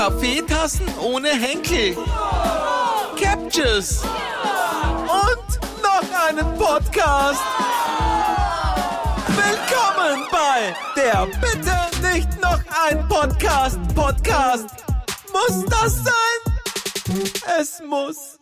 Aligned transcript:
Kaffeetassen 0.00 0.86
ohne 0.98 1.28
Henkel. 1.28 1.94
Captures. 3.20 4.02
Und 4.02 5.82
noch 5.82 6.26
einen 6.26 6.56
Podcast. 6.56 7.42
Willkommen 9.26 10.26
bei 10.32 10.74
der 10.96 11.26
Bitte 11.42 12.14
nicht 12.14 12.40
noch 12.40 12.60
ein 12.88 13.06
Podcast. 13.08 13.78
Podcast. 13.94 14.70
Muss 15.34 15.66
das 15.66 16.02
sein? 16.02 17.20
Es 17.60 17.82
muss. 17.86 18.38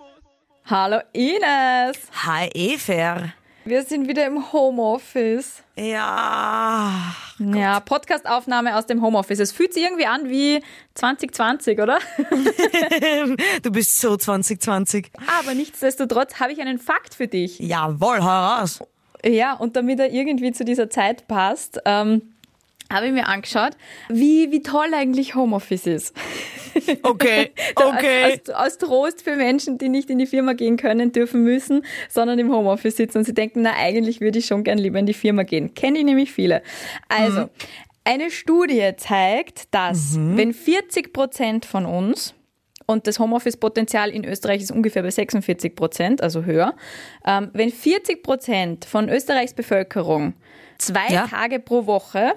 Hallo 0.65 1.01
Ines. 1.13 1.99
Hi 2.25 2.51
Efer. 2.55 3.33
Wir 3.69 3.83
sind 3.83 4.09
wieder 4.09 4.27
im 4.27 4.51
Homeoffice. 4.51 5.63
Ja. 5.77 7.15
Ja, 7.39 7.81
Podcastaufnahme 7.81 8.75
aus 8.75 8.87
dem 8.87 9.03
Homeoffice. 9.03 9.41
Es 9.41 9.53
fühlt 9.53 9.75
sich 9.75 9.83
irgendwie 9.83 10.07
an 10.07 10.31
wie 10.31 10.63
2020, 10.95 11.79
oder? 11.79 11.99
Du 13.63 13.71
bist 13.71 14.01
so 14.01 14.17
2020. 14.17 15.11
Aber 15.39 15.53
nichtsdestotrotz 15.53 16.41
habe 16.41 16.53
ich 16.53 16.63
einen 16.63 16.79
Fakt 16.79 17.15
für 17.15 17.29
dich. 17.29 17.59
Jawohl, 17.59 18.23
hau 18.23 18.57
raus. 18.57 18.81
Ja, 19.23 19.53
und 19.53 19.77
damit 19.77 20.01
er 20.01 20.11
irgendwie 20.13 20.53
zu 20.53 20.65
dieser 20.65 20.89
Zeit 20.89 21.29
passt, 21.29 21.79
ähm, 21.85 22.23
habe 22.93 23.07
ich 23.07 23.13
mir 23.13 23.27
angeschaut, 23.29 23.73
wie, 24.09 24.51
wie 24.51 24.63
toll 24.63 24.89
eigentlich 24.95 25.35
Homeoffice 25.35 25.87
ist. 25.87 26.17
Okay, 27.03 27.51
okay. 27.75 28.23
Als, 28.25 28.51
als 28.51 28.79
Trost 28.79 29.23
für 29.23 29.35
Menschen, 29.35 29.79
die 29.79 29.89
nicht 29.89 30.11
in 30.11 30.19
die 30.19 30.27
Firma 30.27 30.53
gehen 30.53 30.77
können, 30.77 31.11
dürfen 31.11 31.43
müssen, 31.43 31.85
sondern 32.09 32.39
im 32.39 32.53
Homeoffice 32.53 32.97
sitzen 32.97 33.19
und 33.19 33.25
sie 33.25 33.35
denken, 33.35 33.63
na, 33.63 33.73
eigentlich 33.77 34.21
würde 34.21 34.39
ich 34.39 34.47
schon 34.47 34.63
gern 34.63 34.79
lieber 34.79 34.99
in 35.01 35.07
die 35.07 35.15
Firma 35.15 35.43
gehen. 35.43 35.75
Kenne 35.75 35.99
ich 35.99 36.05
nämlich 36.05 36.31
viele. 36.31 36.63
Also, 37.09 37.41
Mhm. 37.43 37.49
eine 38.05 38.31
Studie 38.31 38.91
zeigt, 38.97 39.75
dass 39.75 40.17
wenn 40.19 40.53
40 40.55 41.13
Prozent 41.13 41.65
von 41.65 41.85
uns 41.85 42.33
und 42.87 43.09
das 43.09 43.19
Homeoffice-Potenzial 43.19 44.11
in 44.11 44.25
Österreich 44.25 44.63
ist 44.63 44.71
ungefähr 44.71 45.03
bei 45.03 45.11
46 45.11 45.75
Prozent, 45.75 46.23
also 46.23 46.45
höher. 46.45 46.75
Ähm, 47.27 47.51
wenn 47.55 47.71
40 47.71 48.23
Prozent 48.23 48.85
von 48.85 49.09
Österreichs 49.09 49.53
Bevölkerung 49.55 50.35
zwei 50.79 51.09
Ja. 51.13 51.27
Tage 51.27 51.59
pro 51.59 51.87
Woche 51.87 52.35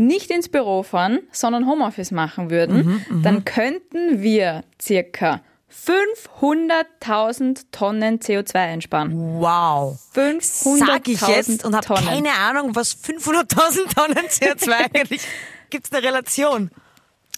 nicht 0.00 0.30
ins 0.30 0.48
Büro 0.48 0.82
fahren, 0.82 1.20
sondern 1.30 1.66
Homeoffice 1.66 2.10
machen 2.10 2.50
würden, 2.50 3.02
Mhm, 3.08 3.22
dann 3.22 3.44
könnten 3.44 4.22
wir 4.22 4.62
circa 4.80 5.40
500.000 5.70 7.66
Tonnen 7.70 8.18
CO2 8.18 8.54
einsparen. 8.56 9.12
Wow. 9.40 9.98
500.000 10.14 10.78
Sag 10.86 11.08
ich 11.08 11.20
jetzt 11.28 11.64
und 11.64 11.74
habe 11.76 11.94
keine 11.94 12.30
Ahnung, 12.32 12.74
was 12.74 12.96
500.000 12.96 13.94
Tonnen 13.94 14.26
CO2 14.26 14.72
eigentlich. 14.94 15.22
Gibt's 15.70 15.92
eine 15.92 16.02
Relation? 16.02 16.70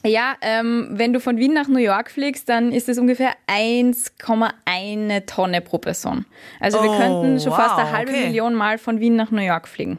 Ja, 0.04 0.34
ähm, 0.40 0.88
wenn 0.92 1.12
du 1.12 1.20
von 1.20 1.36
Wien 1.36 1.52
nach 1.52 1.68
New 1.68 1.78
York 1.78 2.10
fliegst, 2.10 2.48
dann 2.48 2.72
ist 2.72 2.88
es 2.88 2.98
ungefähr 2.98 3.34
1,1 3.46 5.26
Tonne 5.26 5.60
pro 5.60 5.78
Person. 5.78 6.24
Also 6.58 6.82
wir 6.82 6.90
Oh, 6.90 6.96
könnten 6.96 7.38
schon 7.40 7.52
fast 7.52 7.76
eine 7.78 7.86
wow, 7.88 7.96
halbe 7.96 8.10
okay. 8.12 8.24
Million 8.26 8.54
Mal 8.54 8.78
von 8.78 8.98
Wien 8.98 9.14
nach 9.14 9.30
New 9.30 9.42
York 9.42 9.68
fliegen. 9.68 9.98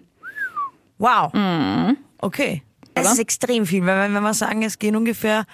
Wow. 0.98 1.32
Okay. 2.24 2.64
Das 2.94 3.06
Oder? 3.06 3.14
ist 3.14 3.20
extrem 3.20 3.66
viel, 3.66 3.86
weil 3.86 4.14
wenn 4.14 4.22
wir 4.22 4.34
sagen, 4.34 4.62
es 4.64 4.78
gehen 4.78 4.96
ungefähr, 4.96 5.46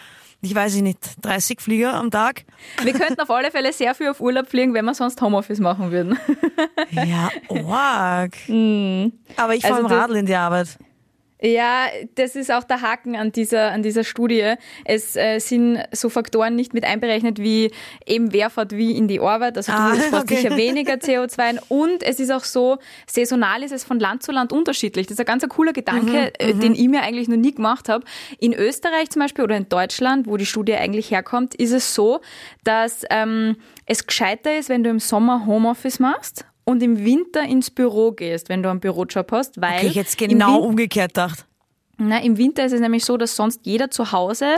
ich 0.42 0.53
weiß 0.53 0.76
ich 0.76 0.81
nicht, 0.81 1.00
30 1.22 1.61
Flieger 1.61 1.94
am 1.94 2.11
Tag. 2.11 2.44
Wir 2.84 2.94
könnten 2.94 3.20
auf 3.22 3.30
alle 3.30 3.50
Fälle 3.52 3.72
sehr 3.73 3.95
viel 3.95 4.09
auf 4.09 4.20
Urlaub 4.22 4.48
fliegen, 4.48 4.73
wenn 4.73 4.86
wir 4.86 4.94
sonst 4.94 5.22
Homeoffice 5.22 5.59
machen 5.59 5.92
würden. 5.92 6.17
Ja, 6.92 7.30
arg. 7.72 8.34
Aber 9.38 9.56
ich 9.56 9.61
fahre 9.61 9.73
Also 9.73 9.81
im 9.84 9.88
das- 9.88 9.92
Radl 9.92 10.16
in 10.17 10.26
die 10.26 10.36
Arbeit. 10.36 10.78
Ja, 11.42 11.86
das 12.16 12.36
ist 12.36 12.52
auch 12.52 12.66
der 12.66 12.82
Haken 12.82 13.16
an 13.16 13.32
dieser, 13.32 13.72
an 13.72 13.82
dieser 13.82 14.04
Studie. 14.04 14.56
Es 14.84 15.16
äh, 15.16 15.40
sind 15.40 15.82
so 15.94 16.09
Faktoren 16.09 16.56
nicht 16.56 16.73
mit 16.73 16.84
einberechnet 16.84 17.40
wie 17.40 17.72
eben 18.06 18.34
wer 18.34 18.50
fährt 18.50 18.73
wie 18.73 18.92
in 18.92 19.08
die 19.08 19.22
Arbeit. 19.22 19.56
Also 19.56 19.72
Ah, 19.72 19.92
du 19.94 20.02
sparst 20.02 20.23
okay. 20.26 20.36
sicher 20.36 20.58
weniger 20.58 20.95
CO2 20.95 21.39
ein. 21.39 21.60
Und 21.70 22.04
es 22.04 22.20
ist 22.20 22.30
auch 22.32 22.44
so, 22.44 22.78
saisonal 23.08 23.64
ist 23.64 23.72
es 23.72 23.86
von 23.86 23.99
Land 23.99 24.23
zu 24.23 24.33
Land 24.33 24.52
unterschiedlich. 24.52 25.08
Das 25.08 25.14
ist 25.14 25.20
ein 25.20 25.26
ganz 25.26 25.44
ein 25.44 25.49
cooler 25.49 25.72
Gedanke, 25.72 26.33
Mhm, 26.42 26.49
äh, 26.49 26.54
den 26.55 26.76
ich 26.76 26.88
mir 26.89 27.04
eigentlich 27.04 27.30
noch 27.30 27.38
nie 27.38 27.54
gemacht 27.54 27.88
habe. 27.88 28.04
In 28.39 28.54
Österreich 28.54 29.10
zum 29.10 29.22
Beispiel 29.22 29.45
oder 29.45 29.55
in 29.55 29.70
Deutschland, 29.70 30.28
wo 30.28 30.36
die 30.36 30.45
Studie 30.45 30.76
eigentlich 30.76 31.11
herkommt, 31.11 31.55
ist 31.55 31.72
es 31.72 31.95
so, 31.95 32.20
dass 32.66 33.04
ähm, 33.10 33.55
es 33.86 34.05
gescheiter 34.05 34.58
ist, 34.58 34.67
wenn 34.67 34.83
du 34.83 34.89
im 34.89 34.99
Sommer 34.99 35.45
Homeoffice 35.45 35.99
machst 35.99 36.45
und 36.69 36.83
im 36.83 37.03
Winter 37.03 37.41
ins 37.43 37.71
Büro 37.71 38.11
gehst, 38.11 38.47
wenn 38.47 38.61
du 38.61 38.69
einen 38.69 38.80
Bürojob 38.80 39.31
hast, 39.31 39.59
weil 39.59 39.77
Okay, 39.77 39.87
ich 39.87 39.95
jetzt 39.95 40.17
genau 40.19 40.59
umgekehrt 40.59 41.15
gedacht. 41.15 41.45
na, 41.97 42.21
Im 42.21 42.37
Winter 42.37 42.63
ist 42.65 42.73
es 42.73 42.80
nämlich 42.80 43.05
so, 43.05 43.17
dass 43.17 43.35
sonst 43.35 43.61
jeder 43.65 43.89
zu 43.89 44.11
Hause 44.11 44.57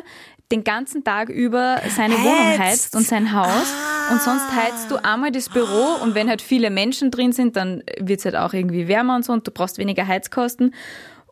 den 0.51 0.66
ganzen 0.66 1.05
Tag 1.05 1.29
über 1.29 1.79
seine 1.95 2.16
Wohnung 2.16 2.49
Heizt. 2.49 2.59
heizt 2.59 2.95
und 2.97 3.07
sein 3.07 3.31
Haus. 3.33 3.73
Und 4.11 4.22
sonst 4.22 4.53
heizt 4.53 4.91
du 4.91 4.97
einmal 5.01 5.31
das 5.31 5.47
Büro 5.47 6.03
und 6.03 6.13
wenn 6.13 6.27
halt 6.27 6.41
viele 6.41 6.69
Menschen 6.69 7.11
drin 7.11 7.31
sind, 7.31 7.55
dann 7.55 7.81
wird 7.97 8.19
es 8.19 8.25
halt 8.25 8.35
auch 8.35 8.53
irgendwie 8.53 8.89
wärmer 8.89 9.16
und 9.16 9.23
so 9.23 9.31
und 9.31 9.47
du 9.47 9.51
brauchst 9.51 9.78
weniger 9.78 10.05
Heizkosten. 10.05 10.73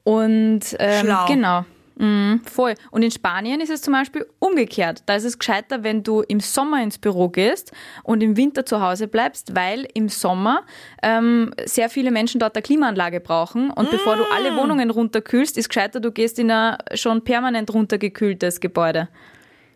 Und 0.06 0.62
ähm, 0.80 1.06
Schlau. 1.06 1.26
genau. 1.28 1.66
Mhm, 2.00 2.42
voll. 2.46 2.76
Und 2.92 3.04
in 3.04 3.12
Spanien 3.12 3.60
ist 3.60 3.70
es 3.70 3.82
zum 3.82 3.92
Beispiel 3.94 4.26
umgekehrt. 4.40 5.04
Da 5.06 5.16
ist 5.16 5.26
es 5.26 5.38
gescheiter, 5.38 5.84
wenn 5.84 6.02
du 6.02 6.22
im 6.22 6.40
Sommer 6.40 6.82
ins 6.82 6.98
Büro 6.98 7.28
gehst 7.28 7.74
und 8.04 8.24
im 8.24 8.38
Winter 8.38 8.66
zu 8.66 8.82
Hause 8.82 9.10
bleibst, 9.10 9.54
weil 9.54 9.86
im 9.94 10.08
Sommer 10.08 10.64
ähm, 11.04 11.54
sehr 11.66 11.90
viele 11.90 12.12
Menschen 12.12 12.40
dort 12.40 12.56
eine 12.56 12.64
Klimaanlage 12.64 13.20
brauchen. 13.20 13.70
Und 13.70 13.92
bevor 13.92 14.16
du 14.16 14.24
alle 14.34 14.56
Wohnungen 14.56 14.92
runterkühlst, 14.92 15.58
ist 15.58 15.68
gescheiter, 15.68 16.00
du 16.00 16.14
gehst 16.14 16.40
in 16.40 16.50
ein 16.50 16.78
schon 16.94 17.22
permanent 17.26 17.74
runtergekühltes 17.74 18.62
Gebäude. 18.62 19.10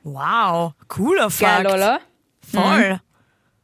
Wow, 0.03 0.73
cooler 0.87 1.29
Fakt. 1.29 1.65
Geil, 1.65 1.73
oder? 1.73 1.99
Voll. 2.41 3.01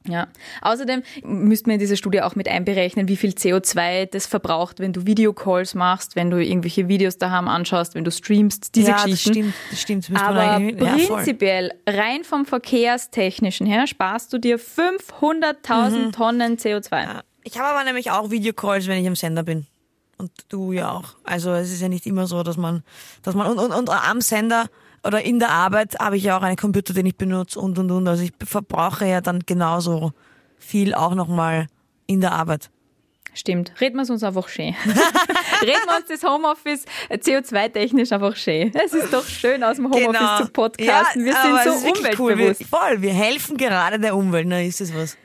Ja. 0.07 0.27
Außerdem 0.61 1.03
müsste 1.23 1.67
man 1.67 1.73
in 1.75 1.79
dieser 1.79 1.97
Studie 1.97 2.21
auch 2.21 2.35
mit 2.35 2.47
einberechnen, 2.47 3.07
wie 3.09 3.17
viel 3.17 3.31
CO2 3.31 4.05
das 4.05 4.25
verbraucht, 4.27 4.79
wenn 4.79 4.93
du 4.93 5.05
Videocalls 5.05 5.75
machst, 5.75 6.15
wenn 6.15 6.31
du 6.31 6.41
irgendwelche 6.43 6.87
Videos 6.87 7.17
daheim 7.17 7.47
anschaust, 7.49 7.95
wenn 7.95 8.05
du 8.05 8.11
streamst, 8.11 8.75
diese 8.75 8.91
ja, 8.91 8.93
das 8.95 9.03
Geschichten. 9.05 9.31
stimmt, 9.33 9.53
das 9.71 9.81
stimmt. 9.81 10.03
Das 10.05 10.09
müsste 10.09 10.25
man 10.27 10.37
Aber 10.37 10.51
eigentlich- 10.55 11.07
ja, 11.09 11.15
prinzipiell, 11.15 11.71
rein 11.87 12.23
vom 12.23 12.45
Verkehrstechnischen 12.45 13.67
her, 13.67 13.87
sparst 13.87 14.31
du 14.31 14.37
dir 14.37 14.57
500.000 14.57 16.07
Mhm. 16.07 16.11
Tonnen 16.13 16.57
CO2. 16.57 17.21
Ich 17.43 17.57
habe 17.59 17.69
aber 17.69 17.83
nämlich 17.83 18.09
auch 18.11 18.31
Videocalls, 18.31 18.87
wenn 18.87 19.01
ich 19.01 19.07
am 19.07 19.15
Sender 19.15 19.43
bin. 19.43 19.67
Und 20.17 20.31
du 20.49 20.73
ja 20.73 20.91
auch. 20.91 21.15
Also 21.23 21.51
es 21.53 21.71
ist 21.71 21.81
ja 21.81 21.87
nicht 21.87 22.05
immer 22.05 22.27
so, 22.27 22.43
dass 22.43 22.57
man, 22.57 22.83
dass 23.23 23.35
man 23.35 23.47
und, 23.47 23.57
und, 23.57 23.71
und 23.71 23.89
am 23.89 24.19
Sender 24.21 24.65
oder 25.05 25.21
in 25.23 25.39
der 25.39 25.49
Arbeit 25.49 25.97
habe 25.99 26.17
ich 26.17 26.23
ja 26.23 26.37
auch 26.37 26.41
einen 26.41 26.55
Computer, 26.57 26.93
den 26.93 27.05
ich 27.05 27.15
benutze 27.17 27.59
und 27.59 27.77
und 27.79 27.89
und. 27.91 28.07
Also 28.07 28.23
ich 28.23 28.31
verbrauche 28.43 29.05
ja 29.05 29.21
dann 29.21 29.39
genauso 29.45 30.11
viel 30.57 30.93
auch 30.93 31.15
nochmal 31.15 31.67
in 32.07 32.21
der 32.21 32.33
Arbeit. 32.33 32.69
Stimmt. 33.33 33.71
Reden 33.79 33.95
wir 33.95 34.01
es 34.03 34.09
uns 34.09 34.23
einfach 34.23 34.49
schön. 34.49 34.75
Reden 35.61 35.85
wir 35.87 35.97
uns 35.97 36.07
das 36.09 36.23
Homeoffice 36.23 36.85
CO2-technisch 37.09 38.11
einfach 38.11 38.35
schön. 38.35 38.71
Es 38.73 38.91
ist 38.93 39.13
doch 39.13 39.23
schön, 39.25 39.63
aus 39.63 39.75
dem 39.77 39.85
Homeoffice 39.91 40.45
zu 40.47 40.51
podcasten. 40.51 41.23
Wir 41.25 41.33
Genau. 41.33 41.45
aber 41.47 41.63
sind 41.63 41.73
es 41.75 41.81
so 41.81 41.85
wirklich 41.87 42.19
Cool. 42.19 42.31
umweltbewusst. 42.33 42.59
Wir, 42.59 42.67
voll, 42.79 43.01
wir 43.01 43.13
helfen 43.13 43.55
gerade 43.57 43.99
der 43.99 44.15
Umwelt. 44.15 44.47
Na, 44.47 44.61
ist 44.61 44.81
das 44.81 44.93
was? 44.95 45.15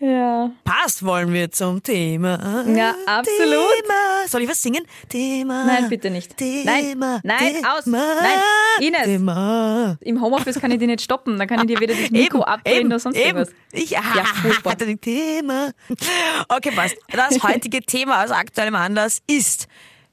Ja. 0.00 0.50
Passt 0.62 1.04
wollen 1.04 1.32
wir 1.32 1.50
zum 1.50 1.82
Thema. 1.82 2.64
Ja, 2.68 2.94
absolut. 3.06 3.48
Thema. 3.82 4.28
Soll 4.28 4.42
ich 4.42 4.48
was 4.48 4.62
singen? 4.62 4.84
Thema. 5.08 5.64
Nein, 5.64 5.88
bitte 5.88 6.08
nicht. 6.08 6.36
Thema. 6.36 6.64
Nein, 6.64 7.20
nein, 7.24 7.54
Thema, 7.54 7.76
aus. 7.76 7.86
Nein, 7.86 8.06
Ines. 8.80 9.02
Thema. 9.02 9.96
Im 10.00 10.20
Homeoffice 10.22 10.60
kann 10.60 10.70
ich 10.70 10.78
dich 10.78 10.86
nicht 10.86 11.02
stoppen. 11.02 11.36
Dann 11.36 11.48
kann 11.48 11.60
ich 11.60 11.66
dir 11.74 11.80
wieder 11.80 11.94
das 11.96 12.10
Mikro 12.10 12.42
abdrehen 12.42 12.86
oder 12.86 13.00
sonst 13.00 13.16
eben. 13.16 13.38
irgendwas. 13.38 13.54
Ich 13.72 13.90
Ja, 13.90 14.02
furchtbar. 14.40 14.72
hatte 14.72 14.84
ein 14.84 15.00
Thema. 15.00 15.72
Okay, 16.48 16.70
passt. 16.70 16.96
Das 17.10 17.42
heutige 17.42 17.80
Thema 17.80 18.22
aus 18.24 18.30
aktuellem 18.30 18.76
Anlass 18.76 19.20
ist, 19.26 19.66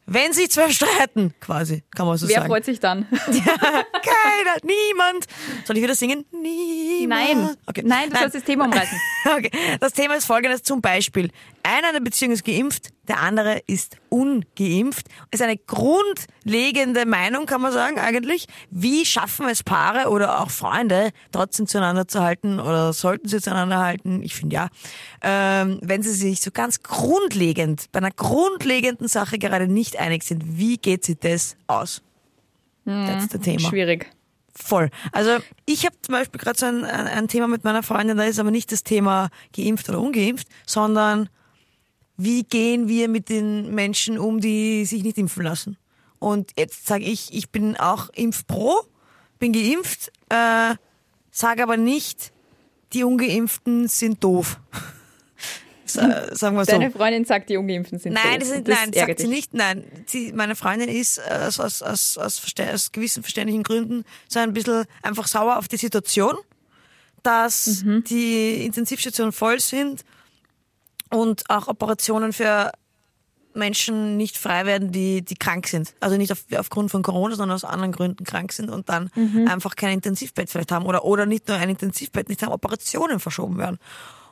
wenn 0.07 0.33
sich 0.33 0.51
zwei 0.51 0.71
streiten, 0.71 1.33
quasi, 1.39 1.83
kann 1.95 2.05
man 2.05 2.17
so 2.17 2.27
Wer 2.27 2.35
sagen. 2.35 2.47
freut 2.47 2.65
sich 2.65 2.79
dann? 2.79 3.07
Keiner, 3.25 4.55
niemand. 4.63 5.25
Soll 5.65 5.77
ich 5.77 5.83
wieder 5.83 5.95
singen? 5.95 6.25
Niemand. 6.31 7.09
Nein. 7.09 7.57
Okay. 7.65 7.81
Nein, 7.83 8.09
du 8.11 8.17
sollst 8.17 8.35
das 8.35 8.43
Thema 8.43 8.65
umreißen. 8.65 8.99
Okay, 9.37 9.49
das 9.79 9.91
Thema 9.93 10.13
ist 10.15 10.25
folgendes 10.25 10.61
zum 10.61 10.81
Beispiel. 10.81 11.31
Einer 11.67 11.87
in 11.87 11.93
der 11.95 12.01
Beziehung 12.01 12.31
ist 12.31 12.45
geimpft, 12.45 12.89
der 13.07 13.21
andere 13.21 13.59
ist 13.65 13.97
ungeimpft. 14.09 15.07
Ist 15.31 15.41
eine 15.41 15.57
grundlegende 15.57 17.07
Meinung, 17.07 17.47
kann 17.47 17.59
man 17.59 17.71
sagen, 17.71 17.97
eigentlich. 17.97 18.45
Wie 18.69 19.03
schaffen 19.03 19.47
es 19.49 19.63
Paare 19.63 20.09
oder 20.11 20.41
auch 20.41 20.51
Freunde, 20.51 21.09
trotzdem 21.31 21.65
zueinander 21.65 22.07
zu 22.07 22.21
halten 22.21 22.59
oder 22.59 22.93
sollten 22.93 23.27
sie 23.27 23.41
zueinander 23.41 23.79
halten? 23.79 24.21
Ich 24.21 24.35
finde 24.35 24.55
ja. 24.55 24.67
Ähm, 25.23 25.79
wenn 25.81 26.03
sie 26.03 26.13
sich 26.13 26.39
so 26.41 26.51
ganz 26.51 26.83
grundlegend, 26.83 27.91
bei 27.91 27.97
einer 27.97 28.11
grundlegenden 28.11 29.07
Sache 29.07 29.39
gerade 29.39 29.67
nicht 29.67 29.97
einig 29.97 30.21
sind, 30.21 30.59
wie 30.59 30.77
geht 30.77 31.03
sich 31.03 31.17
das 31.17 31.57
aus? 31.65 32.03
Das 32.85 33.23
ist 33.23 33.33
das 33.33 33.41
Thema. 33.41 33.67
Schwierig. 33.67 34.11
Voll. 34.53 34.91
Also 35.11 35.37
ich 35.65 35.87
habe 35.87 35.95
zum 35.99 36.13
Beispiel 36.13 36.39
gerade 36.39 36.59
so 36.59 36.67
ein, 36.67 36.85
ein, 36.85 37.07
ein 37.07 37.27
Thema 37.27 37.47
mit 37.47 37.63
meiner 37.63 37.81
Freundin, 37.81 38.17
da 38.17 38.23
ist 38.23 38.37
aber 38.37 38.51
nicht 38.51 38.71
das 38.71 38.83
Thema 38.83 39.29
geimpft 39.55 39.89
oder 39.89 39.99
ungeimpft, 39.99 40.47
sondern 40.67 41.27
wie 42.17 42.43
gehen 42.43 42.87
wir 42.87 43.07
mit 43.07 43.29
den 43.29 43.73
Menschen 43.75 44.17
um, 44.17 44.39
die 44.39 44.85
sich 44.85 45.03
nicht 45.03 45.17
impfen 45.17 45.43
lassen. 45.43 45.77
Und 46.19 46.51
jetzt 46.57 46.87
sage 46.87 47.03
ich, 47.03 47.33
ich 47.33 47.49
bin 47.49 47.75
auch 47.77 48.09
impfpro, 48.09 48.83
bin 49.39 49.51
geimpft, 49.53 50.11
äh, 50.29 50.75
sage 51.31 51.61
aber 51.63 51.77
nicht, 51.77 52.31
die 52.93 53.03
Ungeimpften 53.03 53.87
sind 53.89 54.23
doof. 54.23 54.59
Sa- 55.87 56.33
Sagen 56.35 56.55
wir 56.55 56.65
so. 56.65 56.71
Deine 56.71 56.89
Freundin 56.89 57.25
sagt, 57.25 57.49
die 57.49 57.57
Ungeimpften 57.57 57.99
sind 57.99 58.13
Nein, 58.13 58.23
doof. 58.23 58.39
das 58.39 58.49
sind, 58.49 58.67
Das 58.67 58.75
nein, 58.79 58.93
ärgert 58.93 59.07
sagt 59.07 59.19
sie 59.19 59.25
dich. 59.27 59.35
nicht. 59.35 59.53
Nein, 59.53 59.83
sie, 60.07 60.31
meine 60.33 60.55
Freundin 60.55 60.89
ist 60.89 61.19
äh, 61.19 61.45
aus, 61.47 61.59
aus, 61.59 61.81
aus, 61.83 62.17
aus 62.17 62.91
gewissen 62.91 63.21
verständlichen 63.21 63.61
Gründen 63.63 64.03
so 64.27 64.39
ein 64.39 64.53
bisschen 64.53 64.85
einfach 65.03 65.27
sauer 65.27 65.57
auf 65.57 65.67
die 65.67 65.77
Situation, 65.77 66.35
dass 67.21 67.83
Mhm. 67.83 68.03
die 68.05 68.65
Intensivstationen 68.65 69.31
voll 69.31 69.59
sind 69.59 70.03
und 71.11 71.43
auch 71.49 71.67
Operationen 71.67 72.33
für 72.33 72.71
Menschen 73.53 74.17
nicht 74.17 74.37
frei 74.37 74.65
werden, 74.65 74.91
die, 74.91 75.21
die 75.21 75.35
krank 75.35 75.67
sind. 75.67 75.93
Also 76.01 76.17
nicht 76.17 76.31
auf, 76.31 76.43
aufgrund 76.57 76.91
von 76.91 77.03
Corona, 77.03 77.35
sondern 77.35 77.55
aus 77.55 77.63
anderen 77.63 77.93
Gründen 77.93 78.25
krank 78.25 78.51
sind 78.51 78.69
und 78.69 78.89
dann 78.89 79.09
Mhm. 79.15 79.47
einfach 79.47 79.77
kein 79.77 79.93
Intensivbett 79.93 80.49
vielleicht 80.49 80.73
haben 80.73 80.85
oder, 80.85 81.05
oder 81.05 81.25
nicht 81.25 81.47
nur 81.47 81.55
ein 81.57 81.69
Intensivbett, 81.69 82.27
nicht 82.27 82.43
haben, 82.43 82.51
Operationen 82.51 83.19
verschoben 83.21 83.57
werden. 83.57 83.79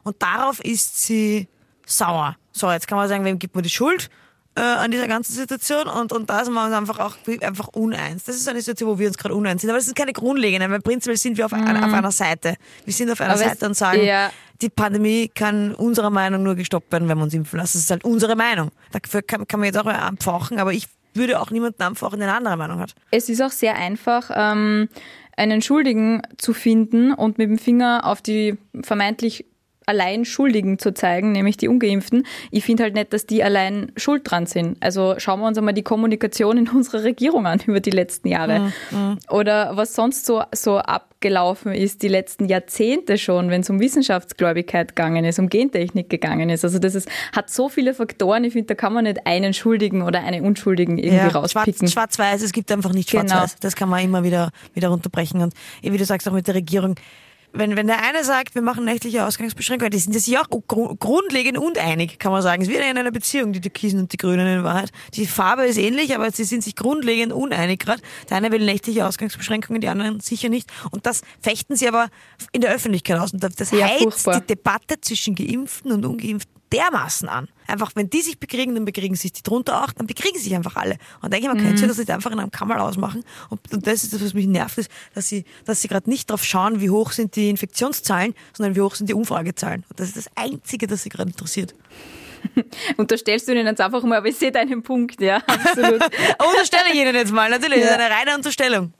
Und 0.04 0.22
darauf 0.22 0.60
ist 0.60 1.02
sie 1.04 1.48
sauer. 1.86 2.36
So, 2.52 2.70
jetzt 2.70 2.88
kann 2.88 2.98
man 2.98 3.08
sagen, 3.08 3.24
wem 3.24 3.40
gibt 3.40 3.56
man 3.56 3.64
die 3.64 3.70
Schuld 3.70 4.10
äh, 4.56 4.62
an 4.62 4.92
dieser 4.92 5.08
ganzen 5.08 5.32
Situation? 5.34 5.88
Und, 5.88 6.12
und 6.12 6.30
da 6.30 6.44
sind 6.44 6.54
wir 6.54 6.66
uns 6.66 6.74
einfach 6.74 7.00
auch 7.00 7.16
einfach 7.42 7.70
uneins. 7.70 8.26
Das 8.26 8.36
ist 8.36 8.48
eine 8.50 8.60
Situation, 8.60 8.90
wo 8.90 9.00
wir 9.00 9.08
uns 9.08 9.18
gerade 9.18 9.36
uneins 9.36 9.62
sind. 9.62 9.70
Aber 9.70 9.80
das 9.80 9.88
ist 9.88 9.96
keine 9.96 10.12
grundlegende, 10.12 10.70
weil 10.70 10.82
prinzipiell 10.82 11.16
sind 11.18 11.38
wir 11.38 11.46
auf, 11.46 11.54
einer- 11.54 11.86
auf 11.86 11.94
einer 11.94 12.12
Seite. 12.12 12.56
Wir 12.84 12.94
sind 12.94 13.10
auf 13.10 13.22
einer 13.22 13.36
Mhm. 13.36 13.42
Aber 13.42 13.46
es- 13.46 13.54
Seite 13.54 13.66
und 13.68 13.74
sagen, 13.78 14.04
ja. 14.04 14.32
Die 14.64 14.70
Pandemie 14.70 15.28
kann 15.28 15.76
unserer 15.76 16.10
Meinung 16.10 16.44
nur 16.44 16.56
gestoppt 16.56 16.92
werden, 16.92 17.08
wenn 17.10 17.18
wir 17.18 17.26
uns 17.26 17.34
impfen 17.34 17.60
lassen. 17.60 17.78
Das 17.78 17.84
ist 17.84 17.92
halt 17.92 18.04
unsere 18.04 18.36
Meinung. 18.36 18.72
Dafür 18.92 19.22
kann, 19.22 19.46
kann 19.48 19.60
man 19.60 19.68
jetzt 19.68 19.78
auch 19.78 19.86
anpfauchen, 19.86 20.58
aber 20.58 20.74
ich 20.74 20.88
würde 21.14 21.40
auch 21.40 21.52
niemanden 21.52 21.84
anpfauchen, 21.84 22.20
der 22.20 22.30
eine 22.30 22.38
andere 22.38 22.58
Meinung 22.58 22.80
hat. 22.80 22.96
Es 23.12 23.30
ist 23.30 23.42
auch 23.42 23.52
sehr 23.52 23.76
einfach, 23.76 24.32
ähm, 24.34 24.90
einen 25.36 25.62
Schuldigen 25.62 26.22
zu 26.38 26.54
finden 26.54 27.14
und 27.14 27.38
mit 27.38 27.50
dem 27.50 27.58
Finger 27.58 28.02
auf 28.06 28.22
die 28.22 28.58
vermeintlich 28.82 29.46
allein 29.86 30.26
Schuldigen 30.26 30.80
zu 30.80 30.94
zeigen, 30.94 31.32
nämlich 31.32 31.58
die 31.58 31.68
Ungeimpften. 31.68 32.26
Ich 32.52 32.64
finde 32.64 32.84
halt 32.84 32.94
nicht, 32.96 33.14
dass 33.14 33.26
die 33.26 33.44
allein 33.44 33.92
schuld 33.98 34.22
dran 34.30 34.46
sind. 34.46 34.78
Also 34.82 35.16
schauen 35.18 35.40
wir 35.42 35.48
uns 35.48 35.58
einmal 35.58 35.74
die 35.74 35.84
Kommunikation 35.84 36.58
in 36.58 36.70
unserer 36.74 37.04
Regierung 37.04 37.46
an 37.48 37.60
über 37.66 37.80
die 37.80 37.90
letzten 37.92 38.28
Jahre. 38.28 38.72
Oder 39.30 39.76
was 39.76 39.96
sonst 39.96 40.26
so, 40.26 40.42
so 40.54 40.78
abgelaufen 40.78 41.74
ist, 41.74 42.02
die 42.04 42.08
letzten 42.08 42.46
Jahrzehnte 42.46 43.18
schon, 43.18 43.50
wenn 43.50 43.62
es 43.62 43.70
um 43.70 43.80
Wissenschaftsgläubigkeit 43.80 44.96
gegangen 44.96 45.26
ist, 45.26 45.40
um 45.40 45.50
Gentechnik 45.50 46.10
gegangen 46.10 46.50
ist. 46.50 46.64
Also 46.64 46.80
das 46.80 46.96
ist, 46.96 47.10
hat 47.36 47.50
so 47.50 47.70
viele 47.70 47.94
Faktoren. 47.94 48.44
Ich 48.44 48.54
finde, 48.54 48.68
da 48.68 48.76
kann 48.76 48.94
man 48.94 49.04
nicht 49.06 49.26
einen 49.26 49.54
Schuldigen 49.54 50.02
oder 50.02 50.24
eine 50.24 50.42
Unschuldigen 50.44 50.98
irgendwie 50.98 51.28
rauspicken. 51.36 51.88
Schwarz- 51.88 51.92
Schwarz-Weiß, 51.94 52.42
es 52.42 52.52
gibt 52.54 52.72
einfach 52.72 52.94
nicht 52.94 53.10
Genau. 53.10 53.24
schwarz-weiß. 53.28 53.56
Das 53.60 53.76
kann 53.76 53.90
man 53.90 54.04
immer 54.04 54.24
wieder, 54.24 54.52
wieder 54.74 54.90
runterbrechen. 54.90 55.42
Und 55.42 55.54
wie 55.82 55.98
du 55.98 56.06
sagst, 56.06 56.28
auch 56.28 56.34
mit 56.34 56.48
der 56.48 56.56
Regierung, 56.56 56.96
wenn, 57.54 57.76
wenn 57.78 57.88
der 57.88 58.02
eine 58.02 58.24
sagt, 58.24 58.56
wir 58.56 58.62
machen 58.64 58.84
nächtliche 58.84 59.26
Ausgangsbeschränkungen, 59.26 59.92
die 59.92 60.00
sind 60.00 60.14
sich 60.14 60.38
auch 60.40 60.50
gru- 60.50 60.96
grundlegend 60.96 61.58
uneinig, 61.58 62.18
kann 62.20 62.32
man 62.32 62.42
sagen. 62.42 62.62
Es 62.64 62.68
ist 62.68 62.74
wie 62.74 62.78
in 62.78 62.98
einer 62.98 63.12
Beziehung, 63.12 63.54
die 63.54 63.62
Türkisen 63.62 64.00
und 64.00 64.12
die 64.12 64.18
Grünen 64.18 64.48
in 64.48 64.64
Wahrheit. 64.64 64.92
Die 65.14 65.28
Farbe 65.28 65.64
ist 65.66 65.78
ähnlich, 65.78 66.16
aber 66.16 66.32
sie 66.32 66.44
sind 66.44 66.64
sich 66.64 66.76
grundlegend 66.76 67.32
uneinig 67.32 67.80
gerade. 67.80 68.02
Der 68.30 68.38
eine 68.38 68.52
will 68.52 68.66
nächtliche 68.66 69.06
Ausgangsbeschränkungen, 69.06 69.82
die 69.82 69.88
anderen 69.88 70.20
sicher 70.20 70.50
nicht. 70.50 70.72
Und 70.92 71.06
das 71.06 71.22
fechten 71.42 71.76
sie 71.76 71.88
aber 71.88 72.10
in 72.52 72.62
der 72.62 72.72
Öffentlichkeit 72.74 73.20
aus. 73.20 73.34
Und 73.34 73.44
das 73.44 73.72
Ja, 73.72 73.86
heizt 73.88 74.02
furchtbar. 74.02 74.42
die 74.42 74.48
Debatte 74.48 75.00
zwischen 75.00 75.36
Geimpften 75.36 75.92
und 75.92 76.06
Ungeimpften 76.06 76.53
dermaßen 76.74 77.30
an. 77.30 77.48
Einfach, 77.68 77.92
wenn 77.96 78.10
die 78.10 78.22
sich 78.22 78.40
bekriegen, 78.40 78.74
dann 78.76 78.84
bekriegen 78.86 79.16
sich 79.16 79.32
die 79.32 79.44
drunter 79.44 79.84
auch, 79.84 79.92
dann 79.92 80.08
bekriegen 80.08 80.38
sich 80.40 80.54
einfach 80.56 80.76
alle. 80.76 80.98
Und 81.22 81.32
denke 81.32 81.48
ich, 81.48 81.54
man 81.54 81.64
könnte 81.64 81.88
das 81.88 81.98
nicht 81.98 82.10
einfach 82.12 82.32
in 82.32 82.40
einem 82.40 82.52
Kammerl 82.52 82.80
ausmachen. 82.80 83.24
Und, 83.50 83.60
und 83.74 83.88
das 83.88 84.04
ist 84.04 84.12
das, 84.14 84.24
was 84.24 84.34
mich 84.34 84.48
nervt, 84.48 84.78
ist, 84.80 84.90
dass 85.14 85.30
sie, 85.30 85.46
dass 85.66 85.82
sie 85.82 85.88
gerade 85.88 86.10
nicht 86.10 86.30
drauf 86.30 86.44
schauen, 86.44 86.82
wie 86.82 86.90
hoch 86.90 87.12
sind 87.14 87.36
die 87.36 87.50
Infektionszahlen, 87.50 88.34
sondern 88.52 88.76
wie 88.76 88.82
hoch 88.82 88.96
sind 88.96 89.08
die 89.10 89.14
Umfragezahlen. 89.14 89.86
Und 89.90 90.00
das 90.00 90.10
ist 90.10 90.18
das 90.18 90.28
Einzige, 90.36 90.88
das 90.88 91.04
sie 91.04 91.10
gerade 91.10 91.30
interessiert. 91.30 91.74
Unterstellst 92.98 93.48
du 93.48 93.54
ihnen 93.54 93.66
jetzt 93.68 93.80
einfach 93.80 94.04
mal, 94.04 94.18
aber 94.18 94.28
ich 94.28 94.36
sehe 94.36 94.52
deinen 94.52 94.84
Punkt, 94.84 95.22
ja, 95.22 95.38
absolut. 95.38 96.02
Unterstelle 96.46 96.90
ich 96.92 97.00
Ihnen 97.00 97.16
jetzt 97.16 97.32
mal, 97.32 97.50
natürlich, 97.50 97.80
das 97.82 97.90
Ja. 97.92 97.96
ist 97.96 98.02
eine 98.02 98.14
reine 98.14 98.36
Unterstellung. 98.36 98.94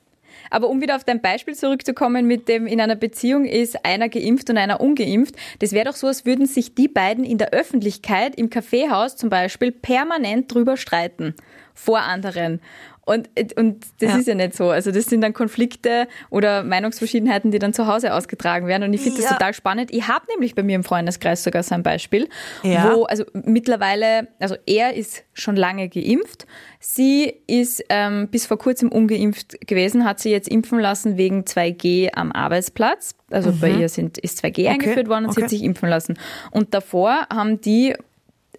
Aber 0.54 0.70
um 0.70 0.82
wieder 0.82 0.96
auf 0.96 1.04
dein 1.04 1.20
Beispiel 1.20 1.56
zurückzukommen, 1.56 2.28
mit 2.28 2.48
dem 2.48 2.68
in 2.68 2.80
einer 2.80 2.96
Beziehung 2.96 3.46
ist 3.46 3.84
einer 3.84 4.08
geimpft 4.08 4.52
und 4.52 4.60
einer 4.60 4.82
ungeimpft, 4.82 5.34
das 5.58 5.72
wäre 5.72 5.86
doch 5.86 5.96
so, 5.96 6.06
als 6.06 6.28
würden 6.28 6.46
sich 6.46 6.76
die 6.76 6.88
beiden 6.88 7.24
in 7.24 7.40
der 7.40 7.54
Öffentlichkeit, 7.54 8.36
im 8.36 8.52
Kaffeehaus 8.52 9.16
zum 9.16 9.32
Beispiel, 9.32 9.72
permanent 9.72 10.54
drüber 10.54 10.78
streiten. 10.78 11.34
Vor 11.74 12.02
anderen. 12.02 12.62
Und, 13.06 13.30
und 13.58 13.86
das 14.00 14.12
Ja. 14.12 14.18
ist 14.18 14.28
ja 14.28 14.36
nicht 14.36 14.56
so. 14.56 14.70
Also 14.70 14.92
das 14.92 15.06
sind 15.08 15.20
dann 15.22 15.34
Konflikte 15.34 16.08
oder 16.30 16.64
Meinungsverschiedenheiten, 16.64 17.52
die 17.52 17.60
dann 17.60 17.74
zu 17.74 17.86
Hause 17.86 18.14
ausgetragen 18.14 18.66
werden. 18.68 18.84
Und 18.84 18.94
ich 18.94 19.02
finde 19.02 19.18
das 19.22 19.30
Ja. 19.30 19.34
total 19.36 19.54
spannend. 19.54 19.94
Ich 19.94 20.08
habe 20.08 20.26
nämlich 20.32 20.56
bei 20.56 20.64
mir 20.64 20.76
im 20.76 20.86
Freundeskreis 20.86 21.44
sogar 21.44 21.64
so 21.64 21.76
ein 21.76 21.84
Beispiel, 21.84 22.30
Ja. 22.64 22.94
wo 22.94 23.04
also 23.04 23.26
mittlerweile, 23.34 24.30
also 24.40 24.56
er 24.66 24.94
ist 24.94 25.24
schon 25.34 25.58
lange 25.58 25.90
geimpft, 25.90 26.46
sie 26.80 27.34
ist 27.46 27.84
ähm, 27.90 28.30
bis 28.30 28.46
vor 28.46 28.58
kurzem 28.58 28.90
ungeimpft 28.90 29.68
gewesen, 29.68 30.06
hat 30.06 30.20
sie 30.22 30.30
jetzt 30.32 30.48
impfen 30.48 30.80
lassen 30.80 31.18
wegen 31.18 31.44
2G 31.44 32.10
am 32.14 32.32
Arbeitsplatz. 32.32 33.16
Also 33.32 33.52
bei 33.60 33.70
ihr 33.72 33.90
sind, 33.90 34.18
ist 34.18 34.44
2G 34.44 34.70
eingeführt 34.70 35.10
worden 35.10 35.26
und 35.26 35.32
sie 35.34 35.40
Mhm. 35.42 35.44
okay. 35.44 35.44
hat 35.44 35.50
sich 35.50 35.64
impfen 35.64 35.90
lassen. 35.90 36.18
Und 36.52 36.74
davor 36.74 37.28
haben 37.34 37.60
die 37.60 37.96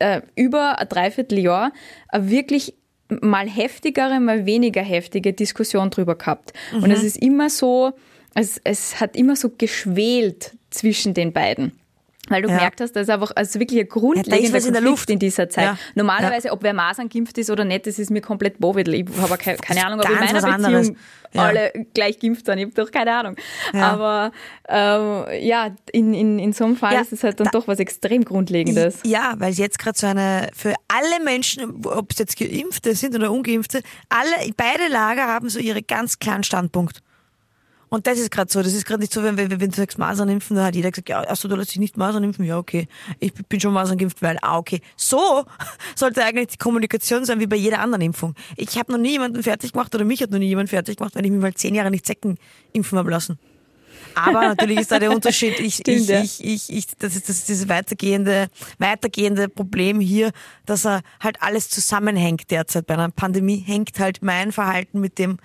äh, 0.00 0.20
über 0.34 0.80
ein 0.80 0.88
Dreivierteljahr 0.88 1.72
wirklich 2.12 2.74
mal 3.22 3.48
heftigere, 3.48 4.20
mal 4.20 4.46
weniger 4.46 4.82
heftige 4.82 5.32
Diskussion 5.32 5.90
drüber 5.90 6.14
gehabt. 6.16 6.52
Und 6.72 6.84
Mhm. 6.84 6.90
es 6.90 7.02
ist 7.02 7.16
immer 7.16 7.50
so, 7.50 7.92
es, 8.34 8.60
es 8.64 9.00
hat 9.00 9.16
immer 9.16 9.36
so 9.36 9.50
geschwelt 9.56 10.52
zwischen 10.70 11.14
den 11.14 11.32
beiden. 11.32 11.72
Weil 12.30 12.42
du 12.42 12.48
Ja. 12.48 12.54
gemerkt 12.56 12.80
hast, 12.80 12.92
da 12.92 13.00
ist 13.00 13.10
einfach 13.10 13.32
also 13.34 13.60
wirklich 13.60 13.80
ein 13.80 13.88
grundlegender 13.88 14.38
Ja, 14.40 14.46
in 14.46 14.52
Konflikt 14.62 14.80
Luft. 14.84 15.10
in 15.10 15.18
dieser 15.18 15.48
Zeit. 15.50 15.64
Ja. 15.64 15.78
Normalerweise, 15.94 16.52
ob 16.52 16.62
wer 16.62 16.72
Masern 16.72 17.08
geimpft 17.10 17.36
ist 17.36 17.50
oder 17.50 17.64
nicht, 17.64 17.86
das 17.86 17.98
ist 17.98 18.10
mir 18.10 18.22
komplett 18.22 18.58
bovidel. 18.60 18.94
Ich 18.94 19.04
habe 19.18 19.36
keine, 19.36 19.58
keine 19.58 19.84
Ahnung, 19.86 20.00
ob 20.00 20.08
in 20.08 20.14
meiner. 20.16 20.40
Beziehung 20.58 20.96
alle 21.36 21.72
gleich 21.94 22.18
geimpft 22.20 22.46
sind. 22.46 22.58
Ich 22.58 22.64
habe 22.66 22.74
doch 22.74 22.90
keine 22.92 23.12
Ahnung. 23.12 23.36
Aber 23.72 24.30
ähm, 24.68 25.24
ja, 25.40 25.70
in, 25.92 26.14
in, 26.14 26.38
in 26.38 26.52
so 26.52 26.64
einem 26.64 26.76
Fall 26.76 26.94
ist 27.02 27.12
es 27.12 27.24
halt 27.24 27.40
dann 27.40 27.46
da- 27.46 27.50
doch 27.58 27.66
was 27.68 27.78
extrem 27.80 28.24
Grundlegendes. 28.24 29.00
Ja, 29.04 29.34
weil 29.38 29.52
jetzt 29.52 29.78
gerade 29.80 29.98
so 29.98 30.06
eine, 30.06 30.48
für 30.54 30.74
alle 30.88 31.24
Menschen, 31.24 31.84
ob 31.86 32.12
es 32.12 32.18
jetzt 32.18 32.38
Geimpfte 32.38 32.94
sind 32.94 33.14
oder 33.16 33.32
Ungeimpfte, 33.32 33.82
alle, 34.08 34.52
beide 34.56 34.86
Lager 34.88 35.26
haben 35.26 35.48
so 35.48 35.58
ihre 35.58 35.82
ganz 35.82 36.18
klaren 36.20 36.44
Standpunkt. 36.44 37.00
Und 37.94 38.08
das 38.08 38.18
ist 38.18 38.32
gerade 38.32 38.50
so. 38.50 38.60
Das 38.60 38.72
ist 38.72 38.84
gerade 38.86 39.00
nicht 39.00 39.12
so, 39.12 39.22
wenn, 39.22 39.36
wenn, 39.36 39.48
wenn 39.60 39.70
du 39.70 39.76
sagst 39.76 39.98
Masern 39.98 40.28
impfen, 40.28 40.56
dann 40.56 40.66
hat 40.66 40.74
jeder 40.74 40.90
gesagt, 40.90 41.08
ja, 41.08 41.20
achso, 41.20 41.46
du 41.46 41.54
lässt 41.54 41.70
dich 41.70 41.78
nicht 41.78 41.96
Masern 41.96 42.24
impfen. 42.24 42.44
Ja, 42.44 42.58
okay. 42.58 42.88
Ich 43.20 43.32
bin 43.32 43.60
schon 43.60 43.72
Masern 43.72 43.96
geimpft, 43.96 44.20
weil, 44.20 44.36
ah, 44.42 44.58
okay. 44.58 44.80
So 44.96 45.44
sollte 45.94 46.24
eigentlich 46.24 46.48
die 46.48 46.56
Kommunikation 46.56 47.24
sein 47.24 47.38
wie 47.38 47.46
bei 47.46 47.54
jeder 47.54 47.78
anderen 47.78 48.02
Impfung. 48.02 48.34
Ich 48.56 48.76
habe 48.80 48.90
noch 48.90 48.98
nie 48.98 49.12
jemanden 49.12 49.44
fertig 49.44 49.74
gemacht 49.74 49.94
oder 49.94 50.04
mich 50.04 50.20
hat 50.22 50.32
noch 50.32 50.40
nie 50.40 50.48
jemand 50.48 50.70
fertig 50.70 50.96
gemacht, 50.96 51.14
wenn 51.14 51.24
ich 51.24 51.30
mich 51.30 51.40
mal 51.40 51.54
zehn 51.54 51.72
Jahre 51.72 51.92
nicht 51.92 52.04
Zecken 52.04 52.36
impfen 52.72 52.98
habe 52.98 53.12
lassen. 53.12 53.38
Aber 54.16 54.42
natürlich 54.48 54.80
ist 54.80 54.90
da 54.90 54.98
der 54.98 55.12
Unterschied. 55.12 55.60
Ich, 55.60 55.74
Stimmt, 55.80 56.00
ich, 56.00 56.08
ja. 56.08 56.20
ich, 56.20 56.44
ich, 56.44 56.72
ich, 56.72 56.86
das 56.98 57.14
ist 57.14 57.28
das 57.28 57.36
ist 57.36 57.48
dieses 57.48 57.68
weitergehende, 57.68 58.48
weitergehende 58.78 59.48
Problem 59.48 60.00
hier, 60.00 60.32
dass 60.66 60.84
er 60.84 61.02
halt 61.20 61.42
alles 61.42 61.70
zusammenhängt 61.70 62.50
derzeit. 62.50 62.86
Bei 62.86 62.94
einer 62.94 63.10
Pandemie 63.10 63.58
hängt 63.58 64.00
halt 64.00 64.20
mein 64.20 64.50
Verhalten 64.50 64.98
mit 64.98 65.20
dem 65.20 65.38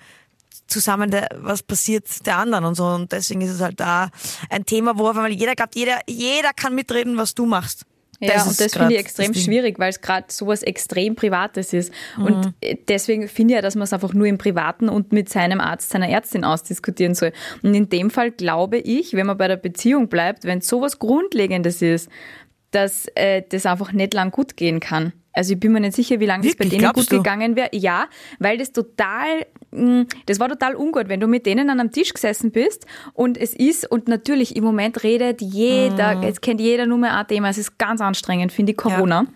zusammen, 0.70 1.10
der, 1.10 1.28
was 1.36 1.62
passiert 1.62 2.04
der 2.26 2.38
anderen 2.38 2.64
und 2.64 2.74
so. 2.74 2.86
Und 2.86 3.12
deswegen 3.12 3.40
ist 3.42 3.50
es 3.50 3.60
halt 3.60 3.80
da 3.80 4.10
ein 4.48 4.64
Thema, 4.64 4.98
wo 4.98 5.08
auf 5.08 5.16
einmal 5.16 5.32
jeder 5.32 5.54
glaubt, 5.54 5.74
jeder, 5.74 5.98
jeder 6.08 6.50
kann 6.54 6.74
mitreden, 6.74 7.16
was 7.16 7.34
du 7.34 7.46
machst. 7.46 7.84
Ja, 8.20 8.34
ist 8.34 8.46
und 8.46 8.60
das 8.60 8.74
finde 8.74 8.94
ich 8.94 9.00
extrem 9.00 9.32
das 9.32 9.42
schwierig, 9.42 9.78
weil 9.78 9.88
es 9.88 10.02
gerade 10.02 10.26
sowas 10.28 10.62
extrem 10.62 11.14
Privates 11.14 11.72
ist. 11.72 11.90
Mhm. 12.18 12.24
Und 12.24 12.54
äh, 12.60 12.76
deswegen 12.86 13.28
finde 13.28 13.54
ich 13.54 13.56
ja, 13.56 13.62
dass 13.62 13.76
man 13.76 13.84
es 13.84 13.94
einfach 13.94 14.12
nur 14.12 14.26
im 14.26 14.36
Privaten 14.36 14.90
und 14.90 15.12
mit 15.12 15.30
seinem 15.30 15.58
Arzt, 15.58 15.88
seiner 15.90 16.08
Ärztin 16.08 16.44
ausdiskutieren 16.44 17.14
soll. 17.14 17.32
Und 17.62 17.74
in 17.74 17.88
dem 17.88 18.10
Fall 18.10 18.30
glaube 18.30 18.76
ich, 18.76 19.14
wenn 19.14 19.26
man 19.26 19.38
bei 19.38 19.48
der 19.48 19.56
Beziehung 19.56 20.08
bleibt, 20.08 20.44
wenn 20.44 20.60
sowas 20.60 20.98
Grundlegendes 20.98 21.80
ist, 21.80 22.10
dass 22.72 23.06
äh, 23.14 23.42
das 23.48 23.64
einfach 23.64 23.92
nicht 23.92 24.12
lang 24.12 24.30
gut 24.30 24.56
gehen 24.56 24.80
kann. 24.80 25.14
Also 25.32 25.52
ich 25.54 25.60
bin 25.60 25.72
mir 25.72 25.80
nicht 25.80 25.94
sicher, 25.94 26.18
wie 26.20 26.26
lange 26.26 26.44
das 26.44 26.56
bei 26.56 26.64
denen 26.64 26.92
gut 26.92 27.10
du? 27.10 27.18
gegangen 27.18 27.54
wäre. 27.56 27.68
Ja, 27.72 28.08
weil 28.40 28.58
das 28.58 28.72
total, 28.72 29.46
mh, 29.70 30.06
das 30.26 30.40
war 30.40 30.48
total 30.48 30.74
ungut, 30.74 31.08
wenn 31.08 31.20
du 31.20 31.26
mit 31.28 31.46
denen 31.46 31.70
an 31.70 31.78
einem 31.78 31.92
Tisch 31.92 32.12
gesessen 32.12 32.50
bist 32.50 32.84
und 33.14 33.38
es 33.38 33.54
ist, 33.54 33.88
und 33.90 34.08
natürlich 34.08 34.56
im 34.56 34.64
Moment 34.64 35.02
redet 35.04 35.40
jeder, 35.40 36.16
Mhm. 36.16 36.22
es 36.24 36.40
kennt 36.40 36.60
jeder 36.60 36.86
nur 36.86 36.98
mehr 36.98 37.16
ein 37.16 37.26
Thema, 37.28 37.48
es 37.48 37.58
ist 37.58 37.78
ganz 37.78 38.00
anstrengend, 38.00 38.50
finde 38.52 38.72
ich, 38.72 38.78
Corona. 38.78 39.22
Äh, 39.22 39.26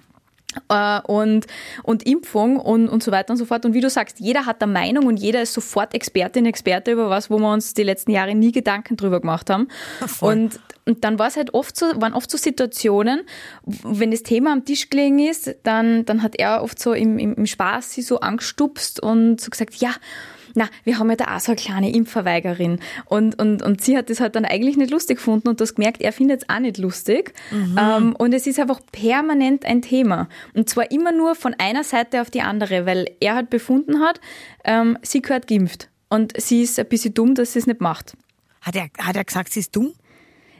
und, 1.07 1.47
und 1.83 2.07
Impfung 2.07 2.59
und, 2.59 2.89
und 2.89 3.03
so 3.03 3.13
weiter 3.13 3.33
und 3.33 3.37
so 3.37 3.45
fort. 3.45 3.65
Und 3.65 3.75
wie 3.75 3.81
du 3.81 3.91
sagst, 3.91 4.21
jeder 4.21 4.47
hat 4.47 4.63
eine 4.63 4.73
Meinung 4.73 5.07
und 5.07 5.17
jeder 5.17 5.43
ist 5.43 5.53
sofort 5.53 5.95
Expertin, 5.95 6.47
Experte 6.47 6.93
über 6.93 7.11
was, 7.11 7.31
wo 7.31 7.39
wir 7.39 7.53
uns 7.53 7.75
die 7.75 7.83
letzten 7.83 8.11
Jahre 8.11 8.35
nie 8.35 8.53
Gedanken 8.53 8.97
drüber 8.97 9.21
gemacht 9.21 9.51
haben. 9.51 9.69
voll. 10.07 10.33
Und, 10.33 10.61
und 10.87 11.03
dann 11.05 11.19
war 11.19 11.29
es 11.29 11.37
halt 11.37 11.55
oft 11.55 11.77
so, 11.77 11.87
waren 12.01 12.13
oft 12.13 12.31
so 12.31 12.37
Situationen, 12.37 13.23
wenn 13.65 14.11
das 14.11 14.23
Thema 14.23 14.53
am 14.53 14.65
Tisch 14.65 14.91
gelegen 14.91 15.19
ist, 15.19 15.55
dann, 15.63 16.05
dann 16.05 16.23
hat 16.23 16.37
er 16.37 16.63
oft 16.63 16.79
so 16.79 16.93
im, 16.93 17.19
im, 17.19 17.35
im 17.35 17.47
Spaß 17.47 17.93
sie 17.93 18.03
so 18.03 18.21
angestupst 18.21 19.01
und 19.01 19.41
so 19.41 19.51
gesagt, 19.51 19.77
ja, 19.77 19.91
na, 20.55 20.69
wir 20.85 20.99
haben 20.99 21.11
ja 21.11 21.17
da 21.17 21.37
auch 21.37 21.41
so 21.41 21.53
eine 21.53 21.61
kleine 21.61 21.93
Impfverweigerin. 21.93 22.79
Und, 23.07 23.41
und, 23.41 23.63
und 23.63 23.81
sie 23.83 23.97
hat 23.97 24.11
das 24.11 24.21
halt 24.21 24.37
dann 24.37 24.45
eigentlich 24.45 24.77
nicht 24.77 24.91
lustig 24.91 25.19
gefunden 25.19 25.49
und 25.49 25.61
das 25.61 25.75
gemerkt, 25.75 26.01
er 26.01 26.13
findet 26.13 26.43
es 26.43 26.49
auch 26.49 26.61
nicht 26.61 26.79
lustig. 26.79 27.35
Mhm. 27.51 27.79
Ähm, 27.79 28.17
und 28.17 28.33
es 28.33 28.47
ist 28.47 28.59
einfach 28.59 28.81
permanent 28.93 29.65
ein 29.65 29.83
Thema. 29.83 30.29
Und 30.55 30.69
zwar 30.69 30.91
immer 30.91 31.13
nur 31.13 31.35
von 31.35 31.55
einer 31.59 31.85
Seite 31.85 32.21
auf 32.21 32.31
die 32.31 32.43
andere, 32.43 32.87
weil 32.87 33.11
er 33.21 33.35
halt 33.35 33.51
befunden 33.51 34.01
hat, 34.01 34.21
ähm, 34.65 34.99
sie 35.03 35.23
gehört 35.23 35.47
geimpft. 35.47 35.89
Und 36.09 36.41
sie 36.41 36.63
ist 36.63 36.79
ein 36.79 36.87
bisschen 36.87 37.15
dumm, 37.15 37.35
dass 37.35 37.55
sie 37.55 37.59
es 37.59 37.67
nicht 37.67 37.81
macht. 37.81 38.17
Hat 38.61 38.77
er, 38.77 38.89
hat 38.99 39.17
er 39.17 39.25
gesagt, 39.25 39.53
sie 39.53 39.61
ist 39.61 39.75
dumm? 39.75 39.93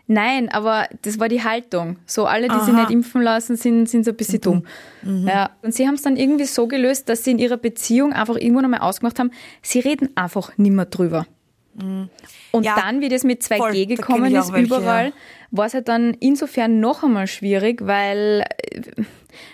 Nein, 0.07 0.51
aber 0.51 0.87
das 1.03 1.19
war 1.19 1.29
die 1.29 1.43
Haltung. 1.43 1.97
So 2.05 2.27
alle, 2.27 2.49
die 2.49 2.55
Aha. 2.55 2.65
sich 2.65 2.75
nicht 2.75 2.91
impfen 2.91 3.23
lassen, 3.23 3.57
sind, 3.57 3.89
sind 3.89 4.05
so 4.05 4.11
ein 4.11 4.17
bisschen 4.17 4.41
dumm. 4.41 4.67
Mhm. 5.03 5.27
Ja. 5.27 5.51
Und 5.63 5.75
sie 5.75 5.87
haben 5.87 5.95
es 5.95 6.03
dann 6.03 6.17
irgendwie 6.17 6.45
so 6.45 6.67
gelöst, 6.67 7.09
dass 7.09 7.25
sie 7.25 7.31
in 7.31 7.39
ihrer 7.39 7.57
Beziehung 7.57 8.13
einfach 8.13 8.37
irgendwann 8.37 8.67
einmal 8.67 8.81
ausgemacht 8.81 9.19
haben, 9.19 9.31
sie 9.63 9.81
reden 9.81 10.11
einfach 10.15 10.53
nimmer 10.59 10.85
drüber. 10.85 11.27
Und 11.77 12.65
ja, 12.65 12.77
dann, 12.77 13.01
wie 13.01 13.09
das 13.09 13.25
mit 13.25 13.43
2G 13.43 13.57
voll, 13.57 13.87
gekommen 13.87 14.35
ist, 14.35 14.53
welche, 14.53 14.67
überall, 14.67 15.07
ja. 15.07 15.13
war 15.51 15.67
es 15.67 15.75
halt 15.75 15.89
dann 15.89 16.15
insofern 16.21 16.79
noch 16.81 17.03
einmal 17.03 17.27
schwierig, 17.27 17.81
weil 17.85 18.45
äh, 18.69 18.81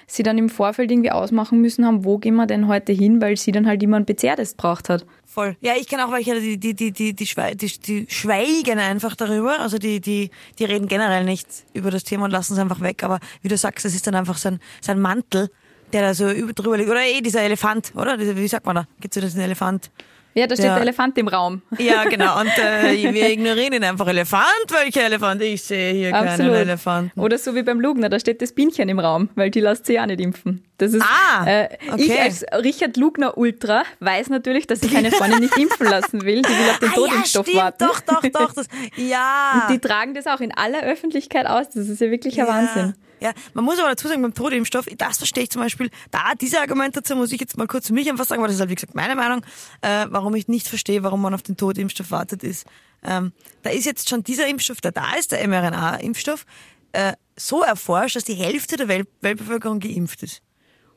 sie 0.07 0.23
dann 0.23 0.37
im 0.37 0.51
Vorfeld 0.51 0.91
irgendwie 0.91 1.11
ausmachen 1.11 1.61
müssen 1.61 1.87
haben, 1.87 2.05
wo 2.05 2.19
gehen 2.19 2.35
wir 2.35 2.47
denn 2.47 2.69
heute 2.69 2.93
hin, 2.93 3.21
weil 3.23 3.37
sie 3.37 3.53
dann 3.53 3.67
halt 3.67 3.83
immer 3.83 3.97
einen 3.97 4.07
PCR-Test 4.07 4.57
braucht 4.57 4.91
hat. 4.91 5.07
Voll. 5.25 5.57
Ja, 5.61 5.75
ich 5.79 5.89
kenne 5.89 6.07
auch 6.07 6.13
welche, 6.13 6.41
die, 6.41 6.59
die, 6.59 6.75
die, 6.75 6.93
die, 6.93 7.15
die, 7.15 7.25
die, 7.25 7.79
die 7.79 8.07
schweigen 8.09 8.79
einfach 8.79 9.15
darüber. 9.17 9.61
Also 9.61 9.79
die, 9.79 10.01
die, 10.01 10.31
die 10.59 10.65
reden 10.65 10.89
generell 10.89 11.25
nicht 11.25 11.47
über 11.73 11.91
das 11.91 12.05
Thema 12.05 12.25
und 12.25 12.33
lassen 12.33 12.55
es 12.55 12.59
einfach 12.59 12.81
weg. 12.81 13.03
Aber 13.05 13.21
wie 13.41 13.49
du 13.49 13.57
sagst, 13.57 13.87
es 13.87 13.95
ist 13.95 14.07
dann 14.07 14.17
einfach 14.17 14.37
sein, 14.37 14.59
sein 14.81 15.01
Mantel, 15.01 15.49
der 15.93 16.03
da 16.03 16.15
so 16.15 16.27
drüber 16.27 16.77
liegt. 16.77 16.91
Oder 16.91 17.05
eh 17.05 17.21
dieser 17.21 17.43
Elefant, 17.43 17.93
oder? 17.95 18.19
Wie 18.19 18.49
sagt 18.49 18.67
man 18.67 18.77
da? 18.77 18.87
Gibt's 19.01 19.15
so 19.15 19.21
diesen 19.21 19.41
Elefant? 19.41 19.91
Ja, 20.35 20.47
da 20.47 20.55
steht 20.55 20.67
der, 20.67 20.75
der 20.75 20.83
Elefant 20.83 21.19
im 21.19 21.29
Raum. 21.29 21.63
Ja, 21.79 22.05
genau. 22.09 22.41
Und 22.41 22.57
äh, 22.59 23.13
wir 23.13 23.31
ignorieren 23.31 23.73
ihn 23.73 23.85
einfach. 23.85 24.07
Elefant? 24.07 24.45
Welcher 24.69 25.05
Elefant? 25.05 25.43
Ich 25.43 25.63
sehe 25.63 25.93
hier 25.93 26.15
Absolut. 26.15 26.53
keinen 26.53 26.69
Elefanten. 26.69 27.21
Oder 27.21 27.39
so 27.39 27.55
wie 27.55 27.63
beim 27.63 27.81
Lugner, 27.81 28.09
da 28.09 28.21
steht 28.21 28.41
das 28.41 28.53
Bienchen 28.53 28.89
im 28.89 29.01
Raum, 29.01 29.29
weil 29.35 29.51
die 29.51 29.61
lässt 29.61 29.87
sich 29.87 29.97
ja 29.97 30.07
nicht 30.07 30.21
impfen. 30.21 30.65
Das 30.81 30.95
ist, 30.95 31.03
ah, 31.03 31.45
äh, 31.47 31.69
okay. 31.91 32.03
Ich 32.03 32.21
als 32.21 32.45
Richard 32.55 32.97
Lugner 32.97 33.37
Ultra 33.37 33.83
weiß 34.01 34.31
natürlich, 34.31 34.67
dass 34.67 34.83
ich 34.83 34.93
meine 34.93 35.11
Freundin 35.11 35.41
nicht 35.41 35.57
impfen 35.59 35.87
lassen 35.87 36.23
will. 36.25 36.41
Die 36.41 36.49
will 36.49 36.71
auf 36.71 36.79
den 36.79 36.89
ah, 36.89 36.95
Todimpfstoff 36.95 37.49
ja, 37.49 37.65
warten. 37.65 37.85
Doch, 37.87 38.01
doch, 38.01 38.23
doch. 38.23 38.53
Das, 38.55 38.67
ja. 38.97 39.67
Und 39.69 39.75
die 39.75 39.79
tragen 39.79 40.15
das 40.15 40.27
auch 40.27 40.41
in 40.41 40.53
aller 40.53 40.83
Öffentlichkeit 40.83 41.47
aus. 41.47 41.69
Das 41.69 41.89
ist 41.89 42.01
ja 42.01 42.11
wirklich 42.11 42.41
ein 42.41 42.47
ja. 42.47 42.53
Wahnsinn. 42.53 42.95
Ja, 43.21 43.33
man 43.53 43.67
muss 43.67 43.79
aber 43.79 43.91
dazu 43.91 44.09
sagen, 44.09 44.23
beim 44.23 44.33
Todimpfstoff, 44.33 44.87
das 44.97 45.19
verstehe 45.19 45.43
ich 45.43 45.51
zum 45.51 45.61
Beispiel, 45.61 45.91
da 46.11 46.33
diese 46.41 46.59
Argumentation 46.59 47.19
muss 47.19 47.31
ich 47.33 47.41
jetzt 47.41 47.59
mal 47.59 47.67
kurz 47.67 47.89
für 47.89 47.93
mich 47.93 48.09
einfach 48.09 48.25
sagen, 48.25 48.41
weil 48.41 48.49
das 48.49 48.55
ist 48.55 48.61
halt 48.61 48.71
wie 48.71 48.77
gesagt 48.77 48.95
meine 48.95 49.15
Meinung, 49.15 49.45
äh, 49.83 50.07
warum 50.09 50.35
ich 50.35 50.49
nicht 50.49 50.67
verstehe, 50.67 51.03
warum 51.03 51.21
man 51.21 51.35
auf 51.35 51.43
den 51.43 51.59
Todimpfstoff 51.59 52.11
wartet, 52.11 52.43
ist, 52.43 52.67
ähm, 53.05 53.33
da 53.63 53.69
ist 53.69 53.85
jetzt 53.85 54.09
schon 54.09 54.25
dieser 54.25 54.47
Impfstoff, 54.47 54.81
der 54.81 54.93
da 54.93 55.13
ist, 55.19 55.33
der 55.33 55.47
mRNA-Impfstoff, 55.47 56.47
äh, 56.93 57.13
so 57.37 57.63
erforscht, 57.63 58.17
dass 58.17 58.25
die 58.25 58.35
Hälfte 58.35 58.77
der 58.77 58.89
Welt 58.89 59.09
Weltbevölkerung 59.21 59.81
geimpft 59.81 60.23
ist. 60.23 60.41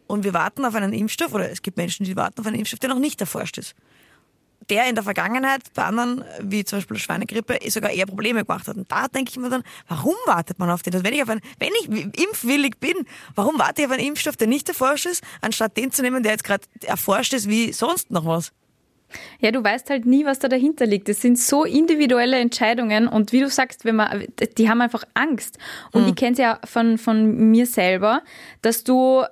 Und 0.08 0.24
wir 0.24 0.34
warten 0.34 0.66
auf 0.66 0.76
einen 0.76 0.94
Impfstoff, 0.94 1.34
oder 1.34 1.50
es 1.50 1.62
gibt 1.62 1.78
Menschen, 1.78 2.06
die 2.06 2.16
warten 2.16 2.40
auf 2.40 2.48
einen 2.48 2.58
Impfstoff, 2.58 2.80
der 2.80 2.90
noch 2.90 3.00
nicht 3.00 3.20
erforscht 3.22 3.58
ist 3.58 3.76
der 4.70 4.88
in 4.88 4.96
der 4.96 5.04
Vergangenheit 5.04 5.62
bei 5.74 5.84
anderen, 5.84 6.24
wie 6.42 6.64
zum 6.64 6.78
Beispiel 6.78 6.98
Schweinegrippe, 6.98 7.60
sogar 7.70 7.92
eher 7.92 8.06
Probleme 8.06 8.46
gemacht 8.46 8.68
hat. 8.68 8.78
Und 8.78 8.92
da 8.92 9.08
denke 9.08 9.32
ich 9.32 9.38
mir 9.38 9.50
dann, 9.50 9.64
warum 9.88 10.16
wartet 10.26 10.60
man 10.60 10.70
auf 10.70 10.82
den? 10.82 10.94
Also 10.94 11.06
wenn 11.06 11.14
ich 11.14 11.24
auf 11.24 11.30
einen, 11.30 11.42
wenn 11.60 11.72
ich 11.82 12.24
impfwillig 12.24 12.80
bin, 12.80 13.06
warum 13.36 13.60
warte 13.60 13.82
ich 13.82 13.88
auf 13.88 13.94
einen 13.94 14.08
Impfstoff, 14.08 14.38
der 14.38 14.48
nicht 14.48 14.70
erforscht 14.70 15.06
ist, 15.06 15.24
anstatt 15.42 15.78
den 15.78 15.92
zu 15.92 16.02
nehmen, 16.02 16.24
der 16.24 16.34
jetzt 16.34 16.44
gerade 16.44 16.64
erforscht 16.86 17.34
ist 17.34 17.50
wie 17.50 17.74
sonst 17.74 18.12
noch 18.12 18.26
was? 18.26 18.52
Ja, 19.40 19.52
du 19.52 19.64
weißt 19.64 19.92
halt 19.92 20.08
nie, 20.08 20.26
was 20.26 20.40
da 20.40 20.48
dahinter 20.48 20.88
liegt. 20.88 21.08
Es 21.08 21.22
sind 21.22 21.38
so 21.38 21.66
individuelle 21.66 22.38
Entscheidungen 22.40 23.08
und 23.08 23.32
wie 23.32 23.42
du 23.42 23.50
sagst, 23.50 23.86
wenn 23.86 23.96
man, 23.96 24.26
die 24.58 24.70
haben 24.70 24.82
einfach 24.82 25.04
Angst. 25.14 25.60
Und 25.92 26.04
mhm. 26.04 26.10
ich 26.10 26.16
kenne 26.16 26.32
es 26.32 26.40
ja 26.40 26.60
von, 26.66 26.98
von 26.98 27.52
mir 27.52 27.68
selber, 27.68 28.24
dass 28.64 28.84
du 28.84 29.24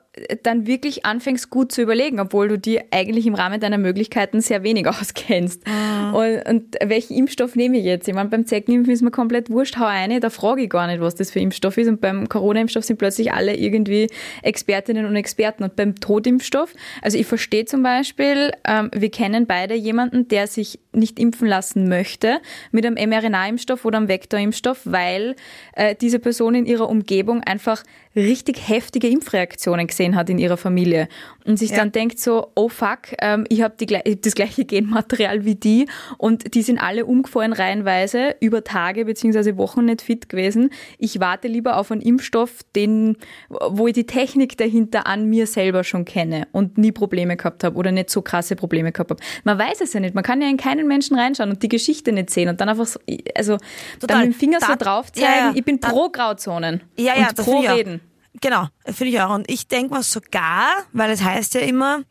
dann 0.43 0.67
wirklich 0.67 1.05
anfängst 1.05 1.49
gut 1.49 1.71
zu 1.71 1.81
überlegen, 1.81 2.19
obwohl 2.19 2.47
du 2.47 2.57
dir 2.57 2.83
eigentlich 2.91 3.27
im 3.27 3.35
Rahmen 3.35 3.59
deiner 3.59 3.77
Möglichkeiten 3.77 4.41
sehr 4.41 4.63
wenig 4.63 4.87
auskennst. 4.87 5.67
Mhm. 5.67 6.13
Und, 6.13 6.49
und, 6.49 6.75
welchen 6.83 7.15
Impfstoff 7.15 7.55
nehme 7.55 7.77
ich 7.77 7.85
jetzt? 7.85 8.07
Ich 8.07 8.13
meine, 8.13 8.29
beim 8.29 8.45
Zeckenimpfen 8.45 8.93
ist 8.93 9.01
mir 9.01 9.11
komplett 9.11 9.49
wurscht, 9.49 9.77
hau 9.77 9.85
eine, 9.85 10.19
da 10.19 10.29
frage 10.29 10.63
ich 10.63 10.69
gar 10.69 10.87
nicht, 10.87 11.01
was 11.01 11.15
das 11.15 11.31
für 11.31 11.39
Impfstoff 11.39 11.77
ist. 11.77 11.87
Und 11.87 12.01
beim 12.01 12.27
Corona-Impfstoff 12.29 12.83
sind 12.83 12.97
plötzlich 12.97 13.33
alle 13.33 13.55
irgendwie 13.55 14.07
Expertinnen 14.41 15.05
und 15.05 15.15
Experten. 15.15 15.63
Und 15.63 15.75
beim 15.75 15.95
Totimpfstoff, 15.95 16.73
also 17.01 17.17
ich 17.17 17.25
verstehe 17.25 17.65
zum 17.65 17.83
Beispiel, 17.83 18.51
ähm, 18.67 18.89
wir 18.93 19.11
kennen 19.11 19.47
beide 19.47 19.75
jemanden, 19.75 20.27
der 20.27 20.47
sich 20.47 20.79
nicht 20.93 21.19
impfen 21.19 21.47
lassen 21.47 21.87
möchte 21.87 22.39
mit 22.71 22.85
einem 22.85 22.95
mRNA-Impfstoff 22.95 23.85
oder 23.85 23.97
einem 23.97 24.07
Vektorimpfstoff, 24.07 24.81
weil 24.85 25.35
äh, 25.73 25.95
diese 25.99 26.19
Person 26.19 26.55
in 26.55 26.65
ihrer 26.65 26.89
Umgebung 26.89 27.41
einfach 27.41 27.83
richtig 28.15 28.67
heftige 28.67 29.07
Impfreaktionen 29.07 29.87
gesehen 29.87 30.10
hat 30.15 30.29
in 30.29 30.37
ihrer 30.37 30.57
Familie 30.57 31.07
und 31.45 31.57
sich 31.57 31.71
ja. 31.71 31.77
dann 31.77 31.91
denkt 31.91 32.19
so, 32.19 32.51
oh 32.55 32.69
fuck, 32.69 32.99
ähm, 33.19 33.45
ich 33.49 33.61
habe 33.61 33.75
hab 33.85 34.21
das 34.21 34.35
gleiche 34.35 34.65
Genmaterial 34.65 35.45
wie 35.45 35.55
die 35.55 35.87
und 36.17 36.53
die 36.53 36.61
sind 36.61 36.79
alle 36.79 37.05
umgefallen 37.05 37.53
reihenweise 37.53 38.35
über 38.39 38.63
Tage 38.63 39.05
beziehungsweise 39.05 39.57
Wochen 39.57 39.85
nicht 39.85 40.01
fit 40.01 40.29
gewesen. 40.29 40.69
Ich 40.97 41.19
warte 41.19 41.47
lieber 41.47 41.77
auf 41.77 41.91
einen 41.91 42.01
Impfstoff, 42.01 42.59
den, 42.75 43.17
wo 43.49 43.87
ich 43.87 43.93
die 43.93 44.05
Technik 44.05 44.57
dahinter 44.57 45.07
an 45.07 45.29
mir 45.29 45.47
selber 45.47 45.83
schon 45.83 46.05
kenne 46.05 46.47
und 46.51 46.77
nie 46.77 46.91
Probleme 46.91 47.37
gehabt 47.37 47.63
habe 47.63 47.75
oder 47.75 47.91
nicht 47.91 48.09
so 48.09 48.21
krasse 48.21 48.55
Probleme 48.55 48.91
gehabt 48.91 49.11
habe. 49.11 49.23
Man 49.43 49.57
weiß 49.57 49.81
es 49.81 49.93
ja 49.93 49.99
nicht, 49.99 50.15
man 50.15 50.23
kann 50.23 50.41
ja 50.41 50.49
in 50.49 50.57
keinen 50.57 50.87
Menschen 50.87 51.17
reinschauen 51.17 51.49
und 51.49 51.63
die 51.63 51.69
Geschichte 51.69 52.11
nicht 52.11 52.29
sehen 52.29 52.49
und 52.49 52.61
dann 52.61 52.69
einfach 52.69 52.85
so, 52.85 52.99
also 53.35 53.57
Total. 53.99 54.07
dann 54.07 54.19
mit 54.19 54.35
dem 54.35 54.39
Finger 54.39 54.59
da, 54.59 54.67
so 54.67 54.75
drauf 54.75 55.11
zeigen, 55.11 55.27
ja, 55.27 55.47
ja. 55.47 55.51
ich 55.55 55.63
bin 55.63 55.79
pro 55.79 56.09
Grauzonen 56.09 56.81
ja, 56.97 57.13
ja, 57.17 57.29
und 57.29 57.35
pro 57.35 57.59
Reden. 57.59 58.01
Genau, 58.39 58.67
finde 58.85 59.07
ich 59.07 59.21
auch. 59.21 59.33
Und 59.35 59.49
ich 59.49 59.67
denke 59.67 59.93
mal 59.93 60.03
sogar, 60.03 60.67
weil 60.93 61.11
es 61.11 61.21
heißt 61.21 61.55
ja 61.55 61.61
immer, 61.61 62.03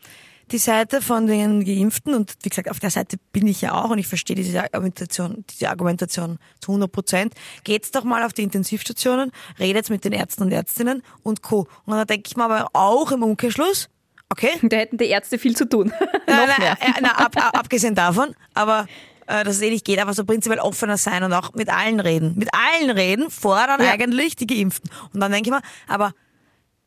die 0.53 0.59
Seite 0.59 1.01
von 1.01 1.27
den 1.27 1.65
Geimpften 1.65 2.15
und 2.15 2.35
wie 2.43 2.49
gesagt, 2.49 2.71
auf 2.71 2.81
der 2.81 2.91
Seite 2.91 3.19
bin 3.33 3.47
ich 3.47 3.61
ja 3.61 3.73
auch 3.75 3.91
und 3.91 3.99
ich 3.99 4.07
verstehe 4.07 4.35
diese 4.35 4.63
Argumentation, 4.63 5.45
diese 5.49 5.71
Argumentation 5.71 6.39
zu 6.61 6.73
100 6.73 6.91
Prozent. 6.91 7.35
Geht's 7.65 7.91
doch 7.91 8.05
mal 8.05 8.25
auf 8.25 8.33
die 8.33 8.43
Intensivstationen, 8.43 9.31
redet 9.59 9.91
mit 9.91 10.05
den 10.05 10.13
Ärzten 10.13 10.43
und 10.43 10.53
Ärztinnen 10.53 11.03
und 11.23 11.43
Co. 11.43 11.69
Und 11.85 11.95
da 11.95 12.05
denke 12.05 12.25
ich 12.27 12.37
mal 12.37 12.51
aber 12.51 12.69
auch 12.73 13.13
im 13.13 13.23
Umkehrschluss, 13.23 13.89
okay. 14.29 14.51
Da 14.63 14.79
hätten 14.79 14.99
die 14.99 15.07
Ärzte 15.07 15.39
viel 15.39 15.57
zu 15.57 15.69
tun. 15.69 15.93
na, 16.27 16.47
na, 16.47 16.77
na, 17.01 17.11
ab, 17.13 17.37
ab, 17.37 17.59
abgesehen 17.59 17.95
davon, 17.95 18.35
aber 18.55 18.89
dass 19.31 19.57
es 19.57 19.63
eh 19.63 19.71
nicht 19.71 19.85
geht, 19.85 20.01
aber 20.01 20.13
so 20.13 20.25
prinzipiell 20.25 20.59
offener 20.59 20.97
sein 20.97 21.23
und 21.23 21.33
auch 21.33 21.55
mit 21.55 21.69
allen 21.69 22.01
reden. 22.01 22.35
Mit 22.37 22.49
allen 22.53 22.91
reden 22.91 23.31
fordern 23.31 23.81
ja. 23.81 23.93
eigentlich 23.93 24.37
die 24.37 24.47
Geimpften. 24.47 24.91
Und 25.13 25.21
dann 25.21 25.31
denke 25.31 25.49
ich 25.49 25.55
mir, 25.55 25.63
aber 25.87 26.13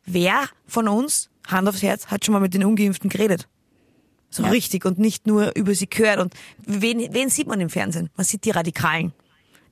wer 0.06 0.42
von 0.68 0.88
uns, 0.88 1.30
Hand 1.48 1.68
aufs 1.68 1.82
Herz, 1.82 2.08
hat 2.08 2.26
schon 2.26 2.34
mal 2.34 2.40
mit 2.40 2.54
den 2.54 2.64
Ungeimpften 2.66 3.10
geredet? 3.10 3.48
So 4.30 4.44
ja. 4.44 4.50
richtig 4.50 4.86
und 4.86 5.00
nicht 5.00 5.28
nur 5.28 5.56
über 5.56 5.74
sie 5.74 5.88
gehört. 5.88 6.20
Und 6.20 6.34
wen, 6.66 7.14
wen 7.14 7.30
sieht 7.30 7.48
man 7.48 7.62
im 7.62 7.70
Fernsehen? 7.70 8.10
Man 8.18 8.26
sieht 8.26 8.44
die 8.46 8.52
Radikalen. 8.52 9.14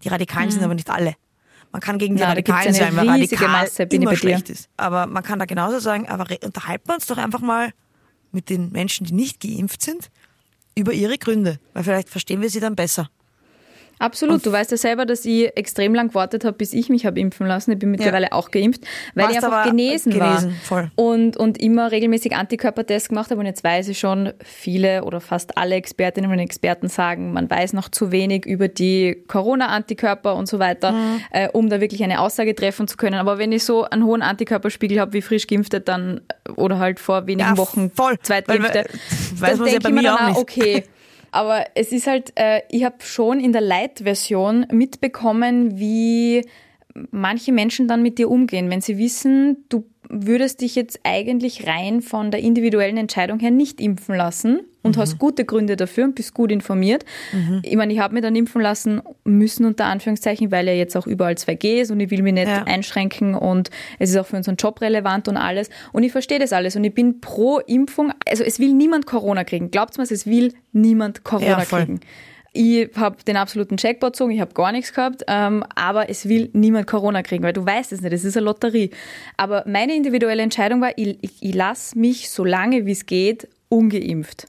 Die 0.04 0.10
Radikalen 0.10 0.48
mhm. 0.48 0.52
sind 0.52 0.64
aber 0.64 0.76
nicht 0.76 0.90
alle. 0.90 1.16
Man 1.72 1.82
kann 1.82 1.98
gegen 1.98 2.16
die 2.16 2.22
Na, 2.22 2.30
Radikalen 2.30 2.74
sein, 2.74 2.96
weil 2.96 3.08
radikal 3.08 3.48
Masse, 3.48 3.84
immer 3.84 4.16
schlecht 4.16 4.50
ist. 4.50 4.70
Aber 4.78 5.08
man 5.08 5.24
kann 5.24 5.40
da 5.40 5.46
genauso 5.46 5.80
sagen, 5.80 6.08
aber 6.08 6.26
unterhalten 6.44 6.88
wir 6.88 6.96
uns 6.96 7.06
doch 7.06 7.18
einfach 7.18 7.40
mal 7.40 7.72
mit 8.32 8.50
den 8.50 8.72
Menschen, 8.72 9.06
die 9.06 9.14
nicht 9.14 9.42
geimpft 9.42 9.82
sind 9.82 10.10
über 10.76 10.94
ihre 10.94 11.18
Gründe, 11.18 11.60
weil 11.74 11.84
vielleicht 11.84 12.10
verstehen 12.10 12.42
wir 12.42 12.50
sie 12.50 12.60
dann 12.60 12.76
besser. 12.76 13.10
Absolut. 14.02 14.36
Und 14.36 14.46
du 14.48 14.52
weißt 14.52 14.72
ja 14.72 14.78
selber, 14.78 15.06
dass 15.06 15.26
ich 15.26 15.56
extrem 15.56 15.94
lang 15.94 16.08
gewartet 16.08 16.44
habe, 16.44 16.58
bis 16.58 16.74
ich 16.74 16.90
mich 16.90 17.06
habe 17.06 17.20
impfen 17.20 17.46
lassen. 17.46 17.72
Ich 17.72 17.78
bin 17.78 17.92
mittlerweile 17.92 18.28
ja. 18.28 18.32
auch 18.32 18.50
geimpft, 18.50 18.82
weil 19.14 19.26
Warst 19.26 19.38
ich 19.38 19.44
einfach 19.44 19.66
genesen, 19.66 20.12
genesen 20.12 20.52
war. 20.52 20.60
Voll. 20.64 20.92
Und, 20.96 21.38
und 21.38 21.62
immer 21.62 21.92
regelmäßig 21.92 22.36
Antikörpertests 22.36 23.10
gemacht 23.10 23.30
habe. 23.30 23.40
Und 23.40 23.46
jetzt 23.46 23.64
weiß 23.64 23.90
ich 23.90 24.00
schon, 24.00 24.34
viele 24.44 25.04
oder 25.04 25.22
fast 25.22 25.56
alle 25.56 25.76
Expertinnen 25.76 26.32
und 26.32 26.40
Experten 26.40 26.88
sagen, 26.90 27.32
man 27.32 27.48
weiß 27.48 27.74
noch 27.74 27.90
zu 27.90 28.12
wenig 28.12 28.48
über 28.48 28.68
die 28.68 29.24
Corona-Antikörper 29.28 30.36
und 30.36 30.48
so 30.48 30.58
weiter, 30.58 30.94
mhm. 30.94 31.22
äh, 31.30 31.50
um 31.50 31.70
da 31.70 31.80
wirklich 31.80 32.04
eine 32.04 32.22
Aussage 32.22 32.56
treffen 32.56 32.88
zu 32.88 32.98
können. 32.98 33.20
Aber 33.20 33.38
wenn 33.38 33.52
ich 33.52 33.64
so 33.64 33.84
einen 33.84 34.04
hohen 34.04 34.24
Antikörperspiegel 34.24 35.00
habe 35.00 35.14
wie 35.14 35.22
frisch 35.22 35.46
geimpfte, 35.46 35.80
dann 35.80 36.22
oder 36.56 36.80
halt 36.80 37.00
vor 37.00 37.28
wenigen 37.28 37.50
ja, 37.50 37.58
Wochen 37.58 37.92
voll. 37.92 38.18
zweitgeimpfte, 38.20 38.86
dann 39.40 39.64
denke 39.64 39.72
ja 39.72 39.90
ich 39.90 39.96
mir 39.96 40.02
dann 40.02 40.34
auch, 40.34 40.38
okay, 40.38 40.86
Aber 41.32 41.66
es 41.76 41.92
ist 41.92 42.08
halt, 42.08 42.34
äh, 42.36 42.62
ich 42.70 42.84
habe 42.84 42.98
schon 43.00 43.40
in 43.40 43.54
der 43.54 43.62
Light-Version 43.62 44.68
mitbekommen, 44.72 45.80
wie 45.80 46.46
manche 47.12 47.54
Menschen 47.54 47.88
dann 47.88 48.04
mit 48.04 48.18
dir 48.18 48.30
umgehen, 48.30 48.70
wenn 48.70 48.82
sie 48.82 48.98
wissen, 48.98 49.66
du 49.70 49.86
würdest 50.10 50.62
dich 50.62 50.76
jetzt 50.76 51.00
eigentlich 51.04 51.68
rein 51.68 52.02
von 52.02 52.32
der 52.32 52.42
individuellen 52.42 52.98
Entscheidung 52.98 53.40
her 53.40 53.52
nicht 53.52 53.80
impfen 53.80 54.16
lassen, 54.16 54.62
und 54.84 54.98
hast 54.98 55.20
gute 55.20 55.46
Gründe 55.46 55.76
dafür 55.76 56.06
und 56.06 56.16
bist 56.16 56.34
gut 56.34 56.52
informiert. 56.52 57.06
Ich 57.64 57.76
meine, 57.76 57.94
ich 57.94 58.00
habe 58.00 58.14
mich 58.14 58.24
dann 58.24 58.36
impfen 58.36 58.62
lassen 58.62 59.02
müssen, 59.24 59.66
unter 59.66 59.86
Anführungszeichen, 59.86 60.52
weil 60.52 60.68
ja 60.68 60.74
jetzt 60.74 60.96
auch 60.98 61.06
überall 61.08 61.34
2G 61.36 61.82
ist 61.82 61.92
und 61.92 62.00
ich 62.00 62.10
will 62.10 62.22
mich 62.24 62.34
nicht 62.34 62.48
Ja. 62.48 62.64
einschränken 62.64 63.36
und 63.36 63.70
es 64.00 64.10
ist 64.10 64.18
auch 64.18 64.26
für 64.26 64.38
unseren 64.38 64.56
Job 64.56 64.82
relevant 64.82 65.28
und 65.28 65.38
alles. 65.38 65.70
Und 65.94 66.04
ich 66.04 66.12
verstehe 66.12 66.40
das 66.40 66.52
alles 66.54 66.76
und 66.76 66.84
ich 66.84 66.94
bin 66.94 67.22
pro 67.22 67.60
Impfung. 67.60 68.12
Also 68.28 68.44
es 68.44 68.60
will 68.60 68.74
niemand 68.74 69.06
Corona 69.06 69.44
kriegen. 69.44 69.70
Glaubt 69.72 69.98
mir, 69.98 70.04
es 70.04 70.26
will 70.26 70.54
niemand 70.72 71.24
Corona 71.24 71.60
Ja, 71.60 71.66
kriegen. 71.66 72.00
Ich 72.54 72.90
habe 72.98 73.16
den 73.26 73.38
absoluten 73.38 73.78
Jackpot 73.80 74.12
gezogen, 74.12 74.32
ich 74.32 74.42
habe 74.42 74.54
gar 74.54 74.74
nichts 74.74 74.92
gehabt, 74.94 75.24
ähm, 75.30 75.64
aber 75.74 76.10
es 76.10 76.28
will 76.28 76.50
niemand 76.52 76.86
Corona 76.86 77.24
kriegen, 77.24 77.44
weil 77.44 77.54
du 77.54 77.66
weißt 77.66 77.94
es 77.94 78.02
nicht, 78.02 78.12
es 78.12 78.26
ist 78.26 78.36
eine 78.36 78.44
Lotterie. 78.46 78.90
Aber 79.38 79.64
meine 79.68 79.96
individuelle 79.96 80.44
Entscheidung 80.44 80.82
war, 80.82 80.92
ich, 80.98 81.18
ich, 81.22 81.32
ich 81.40 81.56
lasse 81.56 81.98
mich 81.98 82.30
so 82.30 82.44
lange 82.44 82.86
wie 82.86 82.92
es 82.92 83.06
geht 83.06 83.48
ungeimpft. 83.72 84.48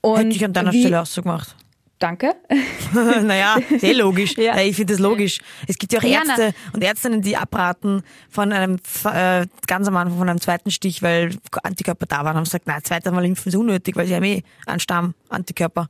Und 0.00 0.16
Hätte 0.16 0.28
ich 0.28 0.44
an 0.44 0.52
deiner 0.52 0.72
wie, 0.72 0.80
Stelle 0.80 1.00
auch 1.00 1.06
so 1.06 1.22
gemacht. 1.22 1.56
Danke. 1.98 2.34
naja, 3.22 3.58
sehr 3.78 3.94
logisch. 3.94 4.36
Ja. 4.42 4.58
Ich 4.60 4.74
finde 4.74 4.94
das 4.94 5.00
logisch. 5.00 5.38
Es 5.68 5.78
gibt 5.78 5.92
ja 5.92 6.00
auch 6.00 6.02
Ja, 6.02 6.22
Ärzte 6.26 6.52
und 6.72 6.82
Ärztinnen, 6.82 7.22
die 7.22 7.36
abraten 7.36 8.02
von 8.28 8.52
einem, 8.52 8.78
äh, 9.04 9.46
ganz 9.68 9.86
am 9.86 9.96
Anfang 9.96 10.18
von 10.18 10.28
einem 10.28 10.40
zweiten 10.40 10.72
Stich, 10.72 11.02
weil 11.02 11.36
Antikörper 11.62 12.06
da 12.06 12.24
waren, 12.24 12.36
haben 12.36 12.44
gesagt, 12.44 12.66
nein, 12.66 12.82
zweites 12.82 13.12
Mal 13.12 13.24
impfen 13.24 13.50
ist 13.50 13.54
unnötig, 13.56 13.94
weil 13.94 14.08
sie 14.08 14.16
haben 14.16 14.24
eh 14.24 14.42
einen 14.66 14.80
Stamm 14.80 15.14
Antikörper. 15.28 15.88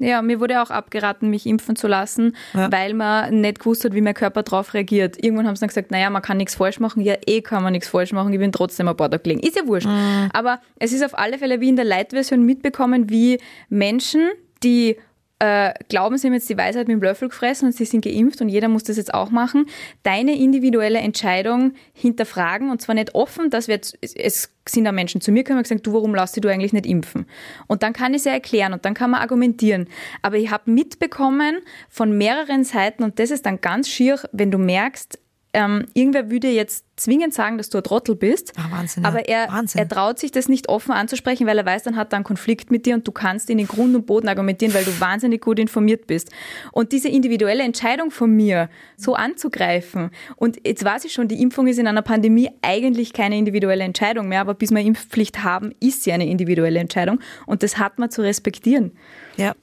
Ja, 0.00 0.22
mir 0.22 0.40
wurde 0.40 0.62
auch 0.62 0.70
abgeraten, 0.70 1.30
mich 1.30 1.46
impfen 1.46 1.76
zu 1.76 1.86
lassen, 1.86 2.34
Ja. 2.54 2.72
weil 2.72 2.94
man 2.94 3.40
nicht 3.42 3.58
gewusst 3.60 3.84
hat, 3.84 3.94
wie 3.94 4.00
mein 4.00 4.14
Körper 4.14 4.42
darauf 4.42 4.74
reagiert. 4.74 5.22
Irgendwann 5.22 5.46
haben 5.46 5.54
sie 5.56 5.60
dann 5.60 5.68
gesagt, 5.68 5.90
naja, 5.90 6.10
man 6.10 6.22
kann 6.22 6.38
nichts 6.38 6.54
falsch 6.56 6.80
machen. 6.80 7.02
Ja, 7.02 7.14
eh 7.26 7.42
kann 7.42 7.62
man 7.62 7.72
nichts 7.72 7.88
falsch 7.88 8.12
machen. 8.12 8.32
Ich 8.32 8.38
bin 8.38 8.50
trotzdem 8.50 8.88
ein 8.88 8.96
paar 8.96 9.10
Tage 9.10 9.22
gelegen. 9.22 9.40
Ist 9.46 9.56
ja 9.56 9.66
wurscht. 9.66 9.88
Aber 10.32 10.60
es 10.78 10.92
ist 10.92 11.04
auf 11.04 11.16
alle 11.18 11.38
Fälle 11.38 11.60
wie 11.60 11.68
in 11.68 11.76
der 11.76 11.84
Light-Version 11.84 12.42
mitbekommen, 12.44 13.10
wie 13.10 13.38
Menschen, 13.68 14.28
die 14.62 14.96
äh, 15.40 15.72
glauben, 15.88 16.16
sie 16.18 16.26
haben 16.28 16.34
jetzt 16.34 16.48
die 16.48 16.56
Weisheit 16.56 16.86
mit 16.86 16.96
dem 16.96 17.02
Löffel 17.02 17.28
gefressen 17.28 17.66
und 17.66 17.72
sie 17.72 17.84
sind 17.86 18.04
geimpft 18.04 18.40
und 18.40 18.48
jeder 18.48 18.68
muss 18.68 18.84
das 18.84 18.96
jetzt 18.98 19.12
auch 19.12 19.30
machen, 19.30 19.66
deine 20.02 20.38
individuelle 20.38 20.98
Entscheidung 20.98 21.72
hinterfragen 21.94 22.70
und 22.70 22.80
zwar 22.82 22.94
nicht 22.94 23.14
offen, 23.14 23.50
dass 23.50 23.66
wir 23.68 23.74
jetzt, 23.76 23.96
es- 24.02 24.50
sind 24.68 24.84
da 24.84 24.92
Menschen 24.92 25.20
zu 25.20 25.32
mir 25.32 25.42
gekommen 25.42 25.58
und 25.58 25.62
gesagt, 25.64 25.86
du, 25.86 25.92
warum 25.94 26.14
lässt 26.14 26.36
dich 26.36 26.42
du 26.42 26.48
eigentlich 26.48 26.72
nicht 26.72 26.86
impfen? 26.86 27.26
Und 27.66 27.82
dann 27.82 27.92
kann 27.92 28.12
ich 28.12 28.18
es 28.18 28.24
ja 28.26 28.32
erklären 28.32 28.72
und 28.72 28.84
dann 28.84 28.94
kann 28.94 29.10
man 29.10 29.20
argumentieren. 29.20 29.88
Aber 30.22 30.36
ich 30.36 30.50
habe 30.50 30.70
mitbekommen 30.70 31.58
von 31.88 32.16
mehreren 32.16 32.62
Seiten 32.62 33.02
und 33.02 33.18
das 33.18 33.30
ist 33.30 33.46
dann 33.46 33.60
ganz 33.60 33.88
schier, 33.88 34.20
wenn 34.32 34.50
du 34.50 34.58
merkst, 34.58 35.18
ähm, 35.52 35.86
irgendwer 35.94 36.30
würde 36.30 36.48
jetzt 36.48 36.84
zwingend 36.96 37.34
sagen, 37.34 37.58
dass 37.58 37.70
du 37.70 37.78
ein 37.78 37.84
Trottel 37.84 38.14
bist, 38.14 38.52
Ah, 38.56 38.70
Wahnsinn, 38.70 39.04
aber 39.04 39.28
er, 39.28 39.48
Wahnsinn. 39.48 39.80
er 39.80 39.88
traut 39.88 40.18
sich 40.18 40.30
das 40.30 40.48
nicht 40.48 40.68
offen 40.68 40.92
anzusprechen, 40.92 41.46
weil 41.46 41.56
er 41.58 41.64
weiß, 41.66 41.82
dann 41.82 41.96
hat 41.96 42.12
er 42.12 42.16
einen 42.16 42.24
Konflikt 42.24 42.70
mit 42.70 42.86
dir 42.86 42.94
und 42.94 43.08
du 43.08 43.12
kannst 43.12 43.50
in 43.50 43.58
den 43.58 43.66
Grund 43.66 43.94
und 43.96 44.06
Boden 44.06 44.28
argumentieren, 44.28 44.74
weil 44.74 44.84
du 44.84 45.00
wahnsinnig 45.00 45.40
gut 45.40 45.58
informiert 45.58 46.06
bist. 46.06 46.30
Und 46.72 46.92
diese 46.92 47.08
individuelle 47.08 47.62
Entscheidung 47.62 48.10
von 48.10 48.30
mir, 48.30 48.68
so 48.96 49.14
anzugreifen, 49.14 50.10
und 50.36 50.58
jetzt 50.66 50.84
weiß 50.84 51.04
ich 51.04 51.12
schon, 51.12 51.26
die 51.26 51.42
Impfung 51.42 51.66
ist 51.66 51.78
in 51.78 51.86
einer 51.86 52.02
Pandemie 52.02 52.50
eigentlich 52.62 53.12
keine 53.12 53.36
individuelle 53.38 53.84
Entscheidung 53.84 54.28
mehr, 54.28 54.42
aber 54.42 54.54
bis 54.54 54.70
wir 54.70 54.80
Impfpflicht 54.80 55.42
haben, 55.42 55.72
ist 55.80 56.04
sie 56.04 56.12
eine 56.12 56.26
individuelle 56.28 56.78
Entscheidung 56.80 57.20
und 57.46 57.62
das 57.62 57.78
hat 57.78 57.98
man 57.98 58.10
zu 58.10 58.22
respektieren. 58.22 58.92
Ja. 59.36 59.54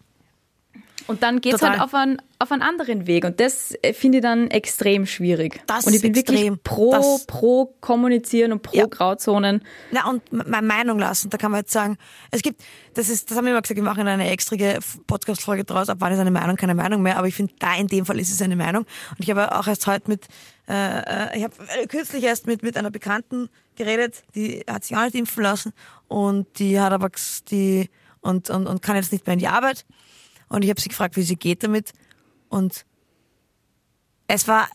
Und 1.07 1.23
dann 1.23 1.39
geht's 1.41 1.59
Total. 1.59 1.71
halt 1.79 1.81
auf 1.81 1.93
einen, 1.93 2.21
auf 2.39 2.51
einen 2.51 2.61
anderen 2.61 3.07
Weg. 3.07 3.23
Und 3.23 3.39
das 3.39 3.73
äh, 3.81 3.93
finde 3.93 4.17
ich 4.19 4.21
dann 4.21 4.51
extrem 4.51 5.05
schwierig. 5.05 5.61
Das 5.65 5.85
und 5.85 5.93
ich 5.93 6.01
bin 6.01 6.13
extrem. 6.13 6.35
wirklich 6.37 6.63
pro, 6.63 6.91
Das- 6.91 7.25
pro 7.25 7.73
kommunizieren 7.79 8.51
und 8.51 8.61
pro 8.61 8.77
Ja. 8.77 8.85
Grauzonen. 8.85 9.63
Na, 9.91 10.09
und 10.09 10.21
meine 10.31 10.67
Meinung 10.67 10.99
lassen, 10.99 11.29
da 11.29 11.37
kann 11.37 11.51
man 11.51 11.61
jetzt 11.61 11.71
sagen, 11.71 11.97
es 12.31 12.41
gibt, 12.41 12.61
das 12.93 13.09
ist, 13.09 13.31
das 13.31 13.37
haben 13.37 13.45
wir 13.45 13.51
immer 13.51 13.61
gesagt, 13.61 13.77
wir 13.77 13.83
machen 13.83 14.07
eine 14.07 14.29
extra 14.29 14.55
Podcast-Folge 15.07 15.63
draus, 15.63 15.89
ab 15.89 15.97
wann 16.01 16.11
ist 16.11 16.19
eine 16.19 16.31
Meinung 16.31 16.55
keine 16.57 16.75
Meinung 16.75 17.01
mehr, 17.01 17.17
aber 17.17 17.27
ich 17.27 17.35
finde, 17.35 17.53
da 17.59 17.75
in 17.75 17.87
dem 17.87 18.05
Fall 18.05 18.19
ist 18.19 18.31
es 18.31 18.41
eine 18.41 18.55
Meinung. 18.55 18.83
Und 18.83 19.19
ich 19.19 19.29
habe 19.29 19.57
auch 19.57 19.67
erst 19.67 19.87
heute 19.87 20.09
mit, 20.09 20.25
äh, 20.67 20.73
äh, 21.33 21.37
ich 21.37 21.43
habe 21.43 21.53
äh, 21.81 21.87
kürzlich 21.87 22.23
erst 22.23 22.47
mit, 22.47 22.63
mit 22.63 22.75
einer 22.77 22.91
Bekannten 22.91 23.49
geredet, 23.75 24.23
die 24.35 24.63
hat 24.69 24.83
sich 24.83 24.97
auch 24.97 25.03
nicht 25.03 25.15
impfen 25.15 25.43
lassen 25.43 25.73
und 26.07 26.47
die 26.59 26.79
hat 26.79 26.91
aber, 26.91 27.09
die, 27.49 27.89
und, 28.21 28.49
und, 28.49 28.67
und 28.67 28.81
kann 28.81 28.95
jetzt 28.97 29.11
nicht 29.13 29.25
mehr 29.25 29.33
in 29.33 29.39
die 29.39 29.47
Arbeit. 29.47 29.85
Und 30.49 30.63
ich 30.63 30.69
habe 30.69 30.79
sie 30.81 30.89
gefragt, 30.89 31.15
wie 31.17 31.23
sie 31.23 31.35
geht 31.35 31.63
damit. 31.63 31.93
Und 32.49 32.85
es 34.27 34.47
war 34.47 34.67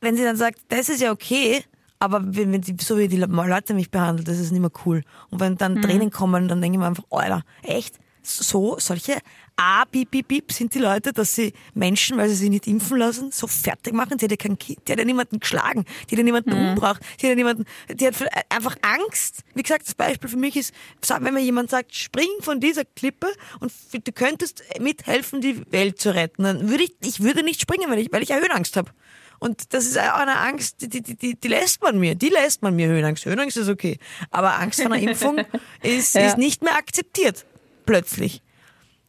wenn 0.00 0.16
sie 0.16 0.24
dann 0.24 0.36
sagt, 0.36 0.60
das 0.68 0.88
ist 0.88 1.00
ja 1.00 1.10
okay, 1.10 1.64
aber 1.98 2.22
wenn, 2.24 2.60
die, 2.60 2.76
so 2.80 2.98
wie 2.98 3.08
die 3.08 3.16
Leute 3.16 3.74
mich 3.74 3.90
behandelt, 3.90 4.28
das 4.28 4.38
ist 4.38 4.52
nicht 4.52 4.60
mehr 4.60 4.70
cool. 4.84 5.02
Und 5.30 5.40
wenn 5.40 5.54
Mhm. 5.54 5.58
dann 5.58 5.82
Tränen 5.82 6.10
kommen, 6.10 6.48
dann 6.48 6.60
denke 6.60 6.76
ich 6.76 6.80
mir 6.80 6.86
einfach, 6.86 7.04
Alter, 7.10 7.42
echt? 7.62 7.98
So, 8.28 8.76
solche 8.80 9.18
A, 9.54 9.84
Bip, 9.84 10.10
Bip, 10.10 10.26
Bip 10.28 10.50
sind 10.52 10.74
die 10.74 10.80
Leute, 10.80 11.12
dass 11.12 11.34
sie 11.36 11.52
Menschen, 11.74 12.16
weil 12.18 12.28
sie 12.28 12.34
sich 12.34 12.50
nicht 12.50 12.66
impfen 12.66 12.98
lassen, 12.98 13.30
so 13.30 13.46
fertig 13.46 13.94
machen. 13.94 14.18
Sie 14.18 14.24
hat 14.26 14.32
ja 14.32 14.36
kein 14.36 14.58
Kind, 14.58 14.80
die 14.86 14.92
hat 14.92 14.98
ja 14.98 15.04
niemanden 15.04 15.38
geschlagen, 15.38 15.84
die 16.10 16.14
hat 16.14 16.18
ja 16.18 16.24
niemanden 16.24 16.50
Mhm. 16.50 16.68
umgebracht, 16.70 17.00
die 17.20 17.26
hat 17.26 17.30
ja 17.30 17.34
niemanden, 17.36 17.64
die 17.88 18.06
hat 18.06 18.14
einfach 18.50 18.76
Angst. 18.82 19.44
Wie 19.54 19.62
gesagt, 19.62 19.86
das 19.86 19.94
Beispiel 19.94 20.28
für 20.28 20.36
mich 20.36 20.56
ist, 20.56 20.74
wenn 21.20 21.32
mir 21.34 21.40
jemand 21.40 21.70
sagt, 21.70 21.94
spring 21.94 22.28
von 22.40 22.58
dieser 22.60 22.84
Klippe 22.84 23.28
und 23.60 23.72
du 23.92 24.12
könntest 24.12 24.62
mithelfen, 24.80 25.40
die 25.40 25.62
Welt 25.72 26.00
zu 26.00 26.12
retten, 26.14 26.42
dann 26.42 26.68
würde 26.68 26.82
ich, 26.84 26.94
ich 27.04 27.22
würde 27.22 27.44
nicht 27.44 27.60
springen, 27.60 27.88
weil 27.90 28.00
ich, 28.00 28.08
weil 28.12 28.22
ich 28.24 28.30
ja 28.30 28.36
Höhenangst 28.38 28.76
habe. 28.76 28.90
Und 29.38 29.72
das 29.74 29.84
ist 29.86 29.98
auch 29.98 30.14
eine 30.14 30.38
Angst, 30.38 30.76
die, 30.80 30.88
die, 30.88 31.02
die, 31.14 31.34
die 31.38 31.48
lässt 31.48 31.82
man 31.82 31.98
mir. 32.00 32.14
Die 32.14 32.30
lässt 32.30 32.62
man 32.62 32.74
mir 32.74 32.88
Höhenangst. 32.88 33.24
Höhenangst 33.26 33.56
ist 33.58 33.68
okay. 33.68 33.98
Aber 34.30 34.58
Angst 34.58 34.80
vor 34.82 34.90
einer 34.90 35.00
Impfung 35.02 35.38
ist, 35.82 36.14
Ja. 36.14 36.26
ist 36.26 36.38
nicht 36.38 36.62
mehr 36.62 36.74
akzeptiert. 36.74 37.44
Plötzlich. 37.86 38.42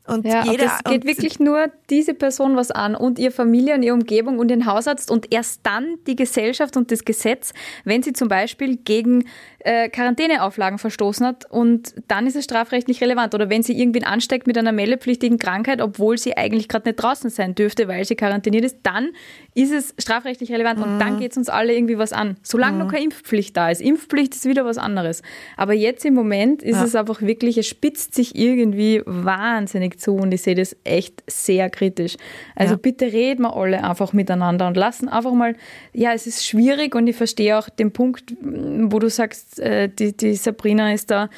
Und 0.07 0.25
Ja, 0.25 0.43
jeder, 0.45 0.65
das 0.65 0.83
geht 0.83 1.03
und 1.03 1.05
wirklich 1.05 1.39
nur 1.39 1.67
diese 1.89 2.13
Person 2.13 2.55
was 2.55 2.71
an 2.71 2.95
und 2.95 3.19
ihre 3.19 3.31
Familie 3.31 3.75
und 3.75 3.83
ihre 3.83 3.93
Umgebung 3.93 4.39
und 4.39 4.47
den 4.47 4.65
Hausarzt 4.65 5.11
und 5.11 5.33
erst 5.33 5.61
dann 5.63 5.97
die 6.07 6.15
Gesellschaft 6.15 6.77
und 6.77 6.91
das 6.91 7.03
Gesetz, 7.05 7.53
wenn 7.83 8.03
sie 8.03 8.13
zum 8.13 8.27
Beispiel 8.29 8.77
gegen 8.77 9.25
äh, 9.59 9.89
Quarantäneauflagen 9.89 10.79
verstoßen 10.79 11.25
hat 11.25 11.49
und 11.51 11.93
dann 12.07 12.25
ist 12.25 12.35
es 12.37 12.45
strafrechtlich 12.45 13.01
relevant 13.01 13.35
oder 13.35 13.49
wenn 13.49 13.63
sie 13.63 13.77
irgendwen 13.77 14.05
ansteckt 14.05 14.47
mit 14.47 14.57
einer 14.57 14.71
meldepflichtigen 14.71 15.37
Krankheit, 15.39 15.81
obwohl 15.81 16.17
sie 16.17 16.37
eigentlich 16.37 16.69
gerade 16.69 16.87
nicht 16.89 16.95
draußen 17.03 17.29
sein 17.29 17.53
dürfte, 17.53 17.87
weil 17.89 18.05
sie 18.05 18.15
quarantäniert 18.15 18.63
ist, 18.63 18.77
dann 18.83 19.09
ist 19.55 19.73
es 19.73 19.93
strafrechtlich 19.99 20.51
relevant 20.51 20.79
und 20.79 20.95
Mhm. 20.95 20.99
dann 20.99 21.19
geht 21.19 21.31
es 21.31 21.37
uns 21.37 21.49
alle 21.49 21.73
irgendwie 21.75 21.97
was 21.97 22.13
an. 22.13 22.37
Solange 22.43 22.77
noch 22.77 22.89
keine 22.91 23.03
Impfpflicht 23.05 23.57
da 23.57 23.69
ist. 23.69 23.81
Impfpflicht 23.81 24.35
ist 24.35 24.45
wieder 24.45 24.63
was 24.63 24.77
anderes. 24.77 25.21
Aber 25.57 25.73
jetzt 25.73 26.05
im 26.05 26.13
Moment 26.13 26.63
ist 26.63 26.77
Ja. 26.77 26.83
es 26.85 26.95
einfach 26.95 27.21
wirklich, 27.21 27.57
es 27.57 27.67
spitzt 27.67 28.13
sich 28.15 28.35
irgendwie 28.35 29.01
wahnsinnig 29.05 29.96
zu 29.97 30.15
und 30.15 30.31
ich 30.33 30.41
sehe 30.41 30.55
das 30.55 30.75
echt 30.83 31.23
sehr 31.27 31.69
kritisch. 31.69 32.15
Also 32.55 32.73
Ja. 32.75 32.79
bitte 32.81 33.05
reden 33.11 33.41
wir 33.43 33.55
alle 33.55 33.83
einfach 33.83 34.13
miteinander 34.13 34.67
und 34.67 34.77
lassen 34.77 35.09
einfach 35.09 35.33
mal, 35.33 35.55
ja, 35.93 36.13
es 36.13 36.27
ist 36.27 36.45
schwierig 36.45 36.95
und 36.95 37.07
ich 37.07 37.15
verstehe 37.15 37.57
auch 37.57 37.69
den 37.69 37.91
Punkt, 37.91 38.33
wo 38.41 38.99
du 38.99 39.09
sagst, 39.09 39.59
äh, 39.59 39.89
die, 39.89 40.15
die 40.15 40.35
Sabrina 40.35 40.93
ist 40.93 41.11
da, 41.11 41.29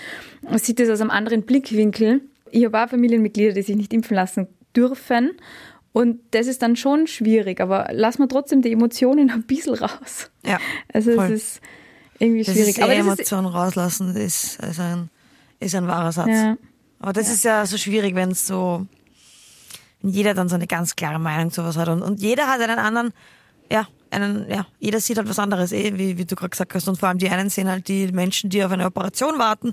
sieht 0.56 0.80
das 0.80 0.89
aus 0.89 1.02
einem 1.02 1.12
anderen 1.12 1.43
Blickwinkel. 1.43 2.22
Ich 2.52 2.65
habe 2.65 2.84
auch 2.84 2.89
Familienmitglieder, 2.89 3.54
die 3.54 3.62
sich 3.62 3.76
nicht 3.76 3.93
impfen 3.93 4.15
lassen 4.15 4.48
dürfen. 4.76 5.32
Und 5.91 6.19
das 6.32 6.45
ist 6.48 6.62
dann 6.62 6.76
schon 6.76 7.08
schwierig, 7.08 7.60
aber 7.62 7.88
lassen 7.91 8.19
wir 8.22 8.28
trotzdem 8.30 8.62
die 8.62 8.72
Emotionen 8.72 9.32
ein 9.32 9.43
bisschen 9.43 9.74
raus. 9.76 10.30
Ja, 10.45 10.60
Also 10.93 11.13
voll. 11.13 11.26
es 11.26 11.32
ist 11.32 11.62
irgendwie 12.19 12.43
das 12.43 12.54
schwierig. 12.54 12.78
ist 12.78 12.84
aber 12.84 12.93
eh 12.93 12.98
das 12.98 13.06
ist, 13.08 13.13
Emotionen 13.13 13.48
rauslassen, 13.48 14.15
ist, 14.15 14.60
ist, 14.63 14.80
ein, 14.80 15.10
ist 15.60 15.74
ein 15.76 15.88
wahrer 15.88 16.12
Satz. 16.12 16.28
ja. 16.30 16.58
Aber 17.00 17.14
das 17.14 17.30
ist 17.30 17.44
ja 17.44 17.66
so 17.66 17.78
schwierig, 17.78 18.16
wenn 18.16 18.32
es 18.32 18.46
so, 18.46 18.86
wenn 20.02 20.12
jeder 20.12 20.34
dann 20.34 20.50
so 20.50 20.56
eine 20.56 20.68
ganz 20.68 20.96
klare 20.96 21.20
Meinung 21.20 21.52
zu 21.52 21.64
was 21.64 21.78
hat 21.78 21.90
und, 21.90 22.02
und 22.02 22.22
jeder 22.22 22.48
hat 22.48 22.62
einen 22.62 22.80
anderen, 22.80 23.14
ja, 23.72 23.88
einen, 24.12 24.50
ja, 24.50 24.66
jeder 24.80 25.00
sieht 25.00 25.18
halt 25.18 25.30
was 25.30 25.40
anderes, 25.40 25.72
eh, 25.72 25.98
wie, 25.98 26.18
wie 26.18 26.26
du 26.26 26.36
gerade 26.36 26.50
gesagt 26.50 26.74
hast. 26.74 26.88
Und 26.88 27.00
vor 27.00 27.10
allem 27.10 27.20
die 27.20 27.30
einen 27.30 27.50
sehen 27.50 27.70
halt 27.70 27.88
die 27.88 28.12
Menschen, 28.12 28.50
die 28.50 28.64
auf 28.64 28.72
eine 28.72 28.86
Operation 28.86 29.40
warten 29.40 29.72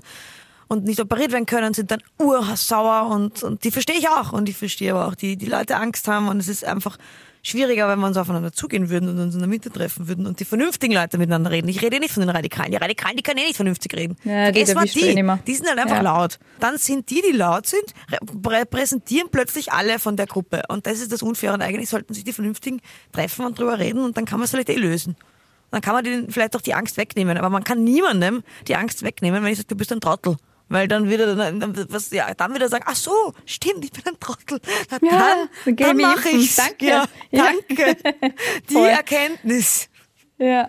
und 0.67 0.83
nicht 0.83 0.99
operiert 0.99 1.31
werden 1.31 1.45
können, 1.45 1.73
sind 1.73 1.91
dann 1.91 2.01
ursauer 2.19 3.09
und, 3.09 3.43
und 3.43 3.63
die 3.63 3.71
verstehe 3.71 3.97
ich 3.97 4.09
auch. 4.09 4.31
Und 4.33 4.47
ich 4.49 4.57
verstehe 4.57 4.93
aber 4.93 5.07
auch 5.07 5.15
die, 5.15 5.37
die 5.37 5.45
Leute 5.47 5.77
Angst 5.77 6.07
haben 6.07 6.27
und 6.27 6.39
es 6.39 6.47
ist 6.47 6.65
einfach 6.65 6.97
schwieriger, 7.47 7.87
wenn 7.87 7.99
wir 7.99 8.07
uns 8.07 8.17
aufeinander 8.17 8.51
zugehen 8.51 8.89
würden 8.89 9.09
und 9.09 9.19
uns 9.19 9.33
in 9.33 9.39
der 9.39 9.47
Mitte 9.49 9.71
treffen 9.71 10.07
würden 10.07 10.25
und 10.27 10.39
die 10.39 10.45
vernünftigen 10.45 10.93
Leute 10.93 11.17
miteinander 11.17 11.51
reden. 11.51 11.67
Ich 11.69 11.81
rede 11.81 11.99
nicht 11.99 12.13
von 12.13 12.21
den 12.21 12.29
Radikalen. 12.29 12.71
Die 12.71 12.77
Radikalen, 12.77 13.15
die 13.15 13.23
können 13.23 13.39
eh 13.39 13.45
nicht 13.45 13.55
vernünftig 13.55 13.93
reden. 13.95 14.15
Ja, 14.23 14.45
Vergiss 14.51 14.73
mal 14.75 14.85
eh 14.85 14.89
die. 14.89 15.23
Die 15.47 15.55
sind 15.55 15.67
halt 15.67 15.79
einfach 15.79 15.97
Ja. 15.97 16.01
laut. 16.01 16.39
Dann 16.59 16.77
sind 16.77 17.09
die, 17.09 17.21
die 17.21 17.35
laut 17.37 17.65
sind, 17.67 17.83
re- 18.11 18.51
repräsentieren 18.61 19.29
plötzlich 19.31 19.71
alle 19.71 19.99
von 19.99 20.17
der 20.17 20.25
Gruppe. 20.27 20.63
Und 20.69 20.85
das 20.87 20.99
ist 20.99 21.11
das 21.11 21.21
Unfaire. 21.21 21.53
Und 21.53 21.61
eigentlich 21.61 21.89
sollten 21.89 22.13
sich 22.13 22.23
die 22.23 22.33
Vernünftigen 22.33 22.81
treffen 23.11 23.45
und 23.45 23.57
drüber 23.57 23.79
reden 23.79 24.03
und 24.03 24.17
dann 24.17 24.25
kann 24.25 24.39
man 24.39 24.45
es 24.45 24.51
vielleicht 24.51 24.69
eh 24.69 24.75
lösen. 24.75 25.15
Dann 25.71 25.81
kann 25.81 25.93
man 25.93 26.03
denen 26.03 26.31
vielleicht 26.31 26.55
auch 26.55 26.61
die 26.61 26.73
Angst 26.73 26.97
wegnehmen. 26.97 27.37
Aber 27.37 27.49
man 27.49 27.63
kann 27.63 27.83
niemandem 27.83 28.43
die 28.67 28.75
Angst 28.75 29.03
wegnehmen, 29.03 29.43
wenn 29.43 29.51
ich 29.51 29.57
sage, 29.57 29.67
du 29.67 29.75
bist 29.75 29.91
ein 29.91 29.99
Trottel. 29.99 30.37
Weil 30.69 30.87
dann 30.87 31.09
er 31.09 31.35
dann, 31.35 31.75
was, 31.89 32.11
ja, 32.11 32.33
dann 32.33 32.51
wird 32.51 32.61
er 32.61 32.69
sagen, 32.69 32.83
ach 32.87 32.95
so, 32.95 33.33
stimmt, 33.45 33.85
ich 33.85 33.91
bin 33.91 34.03
ein 34.05 34.19
Trottel. 34.19 34.59
Na, 34.91 34.97
Ja, 35.01 35.35
dann, 35.65 35.75
dann 35.75 35.97
mache 35.97 36.29
ich's. 36.29 36.55
Danke. 36.57 36.85
Ja, 36.85 37.05
Ja. 37.31 37.45
danke. 37.67 37.95
Die 38.69 38.73
Voll. 38.73 38.87
Erkenntnis. 38.87 39.89
Ja. 40.39 40.67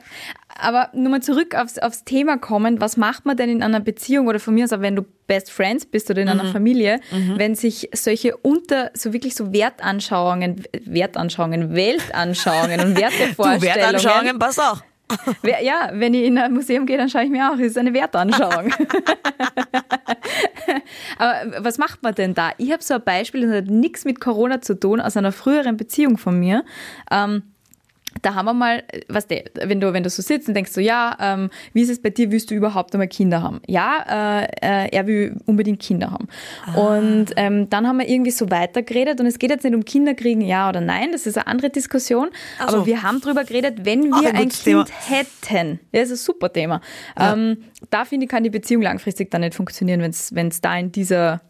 aber 0.58 0.88
nur 0.94 1.10
mal 1.10 1.20
zurück 1.22 1.54
aufs, 1.54 1.78
aufs 1.78 2.02
Thema 2.04 2.38
kommen, 2.38 2.80
was 2.80 2.96
macht 2.96 3.26
man 3.26 3.36
denn 3.36 3.50
in 3.50 3.62
einer 3.62 3.80
Beziehung 3.80 4.26
oder 4.26 4.40
von 4.40 4.54
mir 4.54 4.64
aus, 4.64 4.72
auch 4.72 4.80
wenn 4.80 4.96
du 4.96 5.02
Best 5.26 5.50
Friends 5.50 5.84
bist 5.84 6.08
oder 6.10 6.22
in 6.22 6.28
einer 6.30 6.46
Familie, 6.52 7.00
wenn 7.36 7.54
sich 7.54 7.90
solche 7.92 8.34
unter, 8.38 8.90
so 8.94 9.12
wirklich 9.12 9.34
so 9.34 9.52
Wertanschauungen, 9.52 10.64
Wertanschauungen, 10.86 11.74
Weltanschauungen 11.74 12.80
und 12.80 12.94
Du, 12.96 13.00
Wertevorstellungen. 13.02 13.62
Wertanschauungen, 13.62 14.38
pass 14.38 14.58
auch. 14.58 14.80
Ja, 15.62 15.90
wenn 15.92 16.14
ich 16.14 16.24
in 16.24 16.38
ein 16.38 16.52
Museum 16.52 16.86
gehe, 16.86 16.96
dann 16.98 17.08
schaue 17.08 17.24
ich 17.24 17.30
mir 17.30 17.50
auch, 17.50 17.56
das 17.56 17.68
ist 17.68 17.78
eine 17.78 17.94
Wertanschauung. 17.94 18.72
Aber 21.18 21.64
was 21.64 21.78
macht 21.78 22.02
man 22.02 22.14
denn 22.14 22.34
da? 22.34 22.50
Ich 22.58 22.70
habe 22.72 22.82
so 22.82 22.94
ein 22.94 23.02
Beispiel, 23.02 23.42
das 23.42 23.56
hat 23.56 23.66
nichts 23.66 24.04
mit 24.04 24.20
Corona 24.20 24.60
zu 24.60 24.78
tun, 24.78 25.00
aus 25.00 25.16
einer 25.16 25.32
früheren 25.32 25.76
Beziehung 25.76 26.18
von 26.18 26.38
mir. 26.38 26.64
Ähm, 27.10 27.42
da 28.22 28.34
haben 28.34 28.46
wir 28.46 28.54
mal, 28.54 28.82
was 29.08 29.26
der, 29.26 29.44
wenn 29.54 29.80
du, 29.80 29.92
wenn 29.92 30.02
du 30.02 30.10
so 30.10 30.22
sitzt 30.22 30.48
und 30.48 30.54
denkst 30.54 30.72
so, 30.72 30.80
ja, 30.80 31.16
ähm, 31.20 31.50
wie 31.72 31.82
ist 31.82 31.90
es 31.90 32.00
bei 32.00 32.10
dir, 32.10 32.30
willst 32.30 32.50
du 32.50 32.54
überhaupt 32.54 32.94
einmal 32.94 33.08
Kinder 33.08 33.42
haben? 33.42 33.60
Ja, 33.66 34.42
äh, 34.42 34.44
äh, 34.62 34.88
er 34.90 35.06
will 35.06 35.36
unbedingt 35.46 35.80
Kinder 35.80 36.10
haben. 36.10 36.28
Und 36.74 37.26
ähm, 37.36 37.68
dann 37.70 37.86
haben 37.86 37.98
wir 37.98 38.08
irgendwie 38.08 38.30
so 38.30 38.50
weitergeredet 38.50 39.20
und 39.20 39.26
es 39.26 39.38
geht 39.38 39.50
jetzt 39.50 39.64
nicht 39.64 39.74
um 39.74 39.84
Kinderkriegen, 39.84 40.42
ja 40.42 40.68
oder 40.68 40.80
nein, 40.80 41.12
das 41.12 41.26
ist 41.26 41.36
eine 41.36 41.46
andere 41.46 41.70
Diskussion, 41.70 42.28
Ach 42.58 42.70
so. 42.70 42.76
aber 42.78 42.86
wir 42.86 43.02
haben 43.02 43.20
drüber 43.20 43.44
geredet, 43.44 43.84
wenn 43.84 44.04
wir 44.04 44.30
ein 44.30 44.36
ein 44.36 44.42
gutes 44.44 44.64
Kind 44.64 44.86
Thema. 44.86 44.86
hätten. 45.06 45.80
Ja, 45.92 46.00
das 46.00 46.10
ist 46.10 46.22
ein 46.22 46.24
super 46.24 46.52
Thema. 46.52 46.80
Ähm, 47.18 47.58
da 47.90 48.04
finde 48.04 48.24
ich, 48.24 48.30
kann 48.30 48.42
die 48.44 48.50
Beziehung 48.50 48.82
langfristig 48.82 49.30
dann 49.30 49.42
nicht 49.42 49.54
funktionieren, 49.54 50.00
wenn 50.00 50.48
es 50.48 50.60
da 50.60 50.76
in 50.78 50.92
dieser 50.92 51.40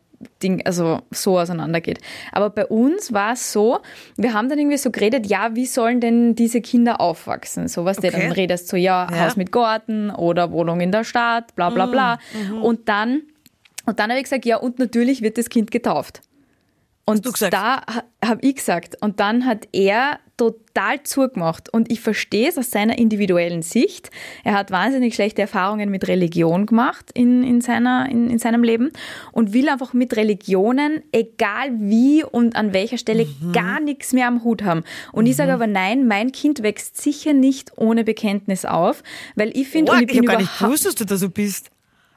Ding, 0.42 0.64
also 0.66 1.00
so 1.11 1.38
auseinandergeht. 1.38 2.00
Aber 2.33 2.50
bei 2.50 2.66
uns 2.66 3.12
war 3.12 3.35
es 3.35 3.52
so, 3.52 3.78
wir 4.16 4.33
haben 4.35 4.48
dann 4.48 4.59
irgendwie 4.59 4.76
so 4.76 4.90
geredet, 4.90 5.26
ja, 5.26 5.54
wie 5.54 5.66
sollen 5.66 6.00
denn 6.00 6.35
diese 6.35 6.61
Kinder 6.61 7.00
aufwachsen? 7.00 7.68
So 7.68 7.85
was, 7.85 7.98
der 7.98 8.12
Okay. 8.12 8.22
dann 8.22 8.33
redest 8.33 8.68
so, 8.68 8.76
ja, 8.76 9.09
Ja. 9.11 9.26
Haus 9.26 9.37
mit 9.37 9.52
Garten 9.52 10.11
oder 10.11 10.50
Wohnung 10.52 10.81
in 10.81 10.90
der 10.92 11.04
Stadt, 11.04 11.54
bla 11.54 11.70
bla 11.70 11.87
bla. 11.87 12.18
Mhm, 12.33 12.62
Und 12.62 12.88
dann, 12.88 13.22
und 13.87 13.98
dann 14.00 14.11
habe 14.11 14.18
ich 14.18 14.24
gesagt, 14.24 14.44
ja, 14.44 14.57
und 14.57 14.78
natürlich 14.78 15.22
wird 15.22 15.38
das 15.38 15.48
Kind 15.48 15.70
getauft. 15.70 16.20
Und 17.04 17.24
da 17.52 17.83
habe 18.22 18.40
ich 18.42 18.57
gesagt. 18.57 18.96
Und 19.00 19.18
dann 19.20 19.46
hat 19.46 19.66
er 19.72 20.18
total 20.38 21.03
zugemacht. 21.03 21.68
Und 21.70 21.92
ich 21.92 22.01
verstehe 22.01 22.48
es 22.48 22.57
aus 22.57 22.70
seiner 22.70 22.96
individuellen 22.96 23.61
Sicht. 23.61 24.11
Er 24.44 24.55
hat 24.55 24.70
wahnsinnig 24.70 25.14
schlechte 25.14 25.42
Erfahrungen 25.42 25.90
mit 25.90 26.09
Religion 26.09 26.64
gemacht 26.64 27.11
in, 27.12 27.42
in, 27.42 27.61
seiner, 27.61 28.09
in, 28.11 28.31
in 28.31 28.38
seinem 28.38 28.62
Leben 28.62 28.90
und 29.33 29.53
will 29.53 29.68
einfach 29.68 29.92
mit 29.92 30.16
Religionen, 30.16 31.03
egal 31.12 31.72
wie 31.79 32.24
und 32.24 32.57
an 32.57 32.72
welcher 32.72 32.96
Stelle, 32.96 33.27
Mhm. 33.27 33.53
gar 33.53 33.81
nichts 33.81 34.14
mehr 34.14 34.27
am 34.29 34.44
Hut 34.44 34.62
haben. 34.62 34.85
Und 35.12 35.27
ich 35.27 35.37
sage 35.37 35.53
aber 35.53 35.66
nein, 35.66 36.07
mein 36.07 36.33
Kind 36.33 36.62
wächst 36.62 36.96
sicher 37.03 37.33
nicht 37.35 37.72
ohne 37.77 38.05
Bekenntnis 38.05 38.64
auf, 38.64 39.03
weil 39.35 39.51
ich 39.57 39.68
finde, 39.68 39.92
What? 39.92 39.98
und 40.03 40.11
ich 40.11 40.14
ich 40.16 40.20
bin 40.20 40.29
habe 40.31 40.38
gar 40.38 40.40
nicht 40.40 40.59
gewusst, 40.59 40.87
dass 40.87 40.94
du 40.94 41.05
da 41.05 41.16
so 41.16 41.29
bist. 41.29 41.68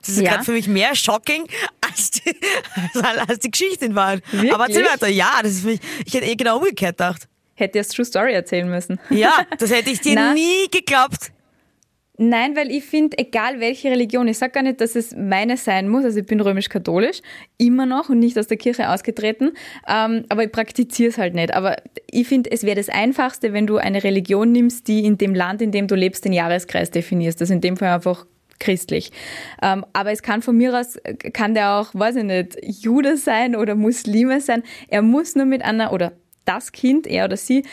Das 0.02 0.10
ist 0.10 0.22
Ja. 0.22 0.32
gerade 0.32 0.44
für 0.44 0.52
mich 0.54 0.68
mehr 0.68 0.96
shocking 0.96 1.48
als 1.88 2.12
die, 2.12 2.36
als, 2.94 3.04
als 3.30 3.40
die 3.40 3.52
Geschichte 3.52 3.86
in 3.86 3.96
Wahrheit. 3.96 4.22
Wirklich? 4.32 4.54
Aber 4.54 4.68
erzähl 4.68 4.86
weiter. 4.86 5.08
Ja, 5.08 5.32
das 5.42 5.52
ist 5.54 5.62
für 5.62 5.68
mich, 5.68 5.80
ich 6.06 6.14
hätte 6.14 6.26
eh 6.28 6.36
genau 6.36 6.58
umgekehrt 6.60 6.98
gedacht. 6.98 7.28
Hätte 7.62 7.78
erst 7.78 7.96
True 7.96 8.06
Story 8.06 8.34
erzählen 8.34 8.70
müssen. 8.70 9.00
Ja, 9.10 9.32
das 9.58 9.72
hätte 9.72 9.90
ich 9.90 10.02
dir 10.02 10.16
Na. 10.16 10.34
nie 10.34 10.68
geglaubt. 10.70 11.32
Nein, 12.24 12.56
weil 12.56 12.70
ich 12.70 12.84
finde, 12.84 13.18
egal 13.18 13.60
welche 13.60 13.90
Religion, 13.90 14.28
ich 14.28 14.38
sage 14.38 14.52
gar 14.52 14.62
nicht, 14.62 14.80
dass 14.80 14.96
es 14.96 15.16
meine 15.16 15.58
sein 15.58 15.90
muss, 15.90 16.06
also 16.06 16.20
ich 16.20 16.26
bin 16.28 16.40
römisch-katholisch, 16.40 17.22
immer 17.58 17.88
noch 17.88 18.10
und 18.10 18.20
nicht 18.20 18.38
aus 18.38 18.46
der 18.46 18.58
Kirche 18.58 18.90
ausgetreten, 18.90 19.54
ähm, 19.88 20.26
aber 20.30 20.44
ich 20.44 20.52
praktiziere 20.52 21.10
es 21.10 21.18
halt 21.18 21.34
nicht. 21.34 21.52
Aber 21.56 21.78
ich 22.12 22.28
finde, 22.28 22.52
es 22.52 22.64
wäre 22.64 22.76
das 22.76 22.90
Einfachste, 22.90 23.54
wenn 23.54 23.66
du 23.66 23.78
eine 23.78 24.04
Religion 24.04 24.52
nimmst, 24.52 24.88
die 24.88 25.04
in 25.04 25.18
dem 25.18 25.34
Land, 25.34 25.64
in 25.64 25.72
dem 25.72 25.88
du 25.88 25.96
lebst, 25.96 26.24
den 26.24 26.34
Jahreskreis 26.34 26.92
definierst. 26.92 27.42
Das 27.42 27.50
ist 27.50 27.56
in 27.56 27.62
dem 27.62 27.76
Fall 27.76 27.90
einfach 27.90 28.28
christlich. 28.60 29.12
Ähm, 29.64 29.84
aber 29.92 30.12
es 30.12 30.22
kann 30.22 30.44
von 30.44 30.56
mir 30.56 30.80
aus, 30.80 31.00
kann 31.34 31.56
der 31.56 31.74
auch, 31.78 31.90
weiß 31.94 32.18
ich 32.18 32.24
nicht, 32.24 32.58
Jude 32.62 33.18
sein 33.18 33.56
oder 33.56 33.74
Muslime 33.74 34.40
sein. 34.40 34.62
Er 34.90 35.02
muss 35.02 35.36
nur 35.36 35.46
mit 35.46 35.64
einer, 35.64 35.92
oder 35.92 36.14
das 36.46 36.72
Kind, 36.72 37.08
er 37.08 37.26
oder 37.26 37.38
sie, 37.38 37.64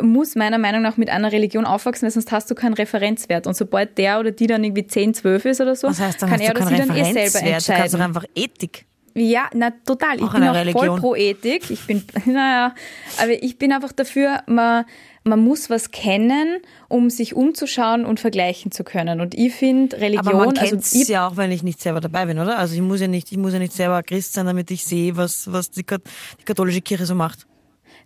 muss 0.00 0.34
meiner 0.36 0.58
Meinung 0.58 0.82
nach 0.82 0.96
mit 0.96 1.10
einer 1.10 1.32
Religion 1.32 1.64
aufwachsen, 1.64 2.06
weil 2.06 2.12
sonst 2.12 2.30
hast 2.32 2.50
du 2.50 2.54
keinen 2.54 2.74
Referenzwert. 2.74 3.46
Und 3.46 3.56
sobald 3.56 3.98
der 3.98 4.20
oder 4.20 4.30
die 4.30 4.46
dann 4.46 4.62
irgendwie 4.62 4.86
10, 4.86 5.14
12 5.14 5.44
ist 5.44 5.60
oder 5.60 5.76
so, 5.76 5.88
Was 5.88 6.00
heißt, 6.00 6.20
kann 6.20 6.40
er 6.40 6.52
oder 6.52 6.66
sie 6.66 6.76
dann 6.76 6.90
eh 6.96 7.04
selber 7.04 7.16
Referenzwert. 7.16 7.44
Du 7.44 7.46
kannst 7.46 7.68
doch 7.68 7.74
entscheiden. 7.74 8.02
einfach 8.02 8.24
Ethik. 8.34 8.86
Ja, 9.14 9.50
na 9.52 9.70
total. 9.84 10.16
Ich 10.16 10.22
Auch 10.22 10.32
bin 10.32 10.42
eine 10.42 10.52
auch 10.52 10.54
Religion. 10.54 10.86
voll 10.86 11.00
pro 11.00 11.14
Ethik. 11.14 11.70
Ich 11.70 11.86
bin, 11.86 12.02
naja, 12.26 12.74
aber 13.18 13.42
ich 13.42 13.58
bin 13.58 13.72
einfach 13.72 13.92
dafür, 13.92 14.42
man, 14.46 14.86
man 15.24 15.40
muss 15.40 15.68
was 15.68 15.90
kennen, 15.90 16.60
um 16.88 17.10
sich 17.10 17.34
umzuschauen 17.34 18.06
und 18.06 18.20
vergleichen 18.20 18.72
zu 18.72 18.84
können. 18.84 19.20
Und 19.20 19.34
ich 19.34 19.52
finde 19.54 20.00
Religion, 20.00 20.28
Aber 20.28 20.38
man 20.38 20.56
also 20.56 20.70
kennt 20.70 20.84
es 20.84 20.94
ich, 20.94 21.08
ja 21.08 21.28
auch, 21.28 21.36
wenn 21.36 21.50
ich 21.52 21.62
nicht 21.62 21.80
selber 21.80 22.00
dabei 22.00 22.24
bin, 22.26 22.38
oder? 22.38 22.58
Also 22.58 22.74
ich 22.74 22.80
muss 22.80 23.00
ja 23.00 23.08
nicht, 23.08 23.30
ich 23.32 23.38
muss 23.38 23.52
ja 23.52 23.58
nicht 23.58 23.74
selber 23.74 24.02
Christ 24.02 24.32
sein, 24.32 24.46
damit 24.46 24.70
ich 24.70 24.84
sehe, 24.84 25.16
was, 25.16 25.52
was 25.52 25.70
die, 25.70 25.84
die 25.84 26.44
katholische 26.44 26.80
Kirche 26.80 27.04
so 27.04 27.14
macht. 27.14 27.46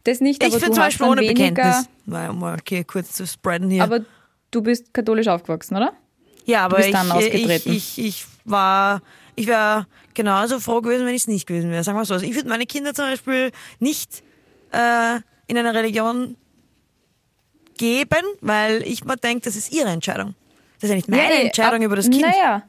Das 0.06 0.20
nicht, 0.20 0.42
Ich 0.42 0.48
aber 0.50 0.58
finde 0.60 0.70
du 0.70 0.74
zum 0.74 0.82
hast 0.84 0.88
Beispiel 0.98 1.06
ohne 1.08 1.20
weniger, 1.22 1.50
Bekenntnis. 1.50 1.88
Um 2.30 2.38
mal 2.40 2.54
okay, 2.58 2.84
kurz 2.84 3.12
zu 3.12 3.26
spreaden 3.26 3.70
hier. 3.70 3.82
aber 3.84 4.00
du 4.50 4.62
bist 4.62 4.92
katholisch 4.94 5.28
aufgewachsen, 5.28 5.76
oder? 5.76 5.92
ja, 6.44 6.64
aber 6.64 6.86
ich, 6.86 6.94
ausgetreten. 6.94 7.72
ich, 7.72 7.98
ich, 7.98 8.04
ich 8.06 8.26
war, 8.44 9.02
ich 9.34 9.46
wäre 9.48 9.86
genauso 10.14 10.60
froh 10.60 10.80
gewesen, 10.80 11.04
wenn 11.06 11.14
ich 11.14 11.22
es 11.22 11.28
nicht 11.28 11.46
gewesen 11.46 11.70
wäre. 11.70 11.82
Sagen 11.84 11.98
wir 11.98 12.04
so. 12.04 12.14
Also 12.14 12.24
ich 12.26 12.34
würde 12.34 12.48
meine 12.48 12.66
Kinder 12.66 12.94
zum 12.94 13.06
Beispiel 13.06 13.50
nicht 13.80 14.22
äh, 14.72 15.16
in 15.48 15.58
eine 15.58 15.74
Religion 15.74 16.36
geben, 17.78 18.24
weil 18.40 18.82
ich 18.82 19.04
mir 19.04 19.16
denke, 19.16 19.44
das 19.44 19.56
ist 19.56 19.72
ihre 19.72 19.88
Entscheidung. 19.88 20.34
Das 20.80 20.84
ist 20.84 20.90
ja 20.90 20.96
nicht 20.96 21.08
meine 21.08 21.22
Ja, 21.22 21.30
eh, 21.40 21.46
Entscheidung 21.46 21.80
ab- 21.80 21.84
über 21.86 21.96
das 21.96 22.08
Kind. 22.08 22.22
Naja, 22.22 22.62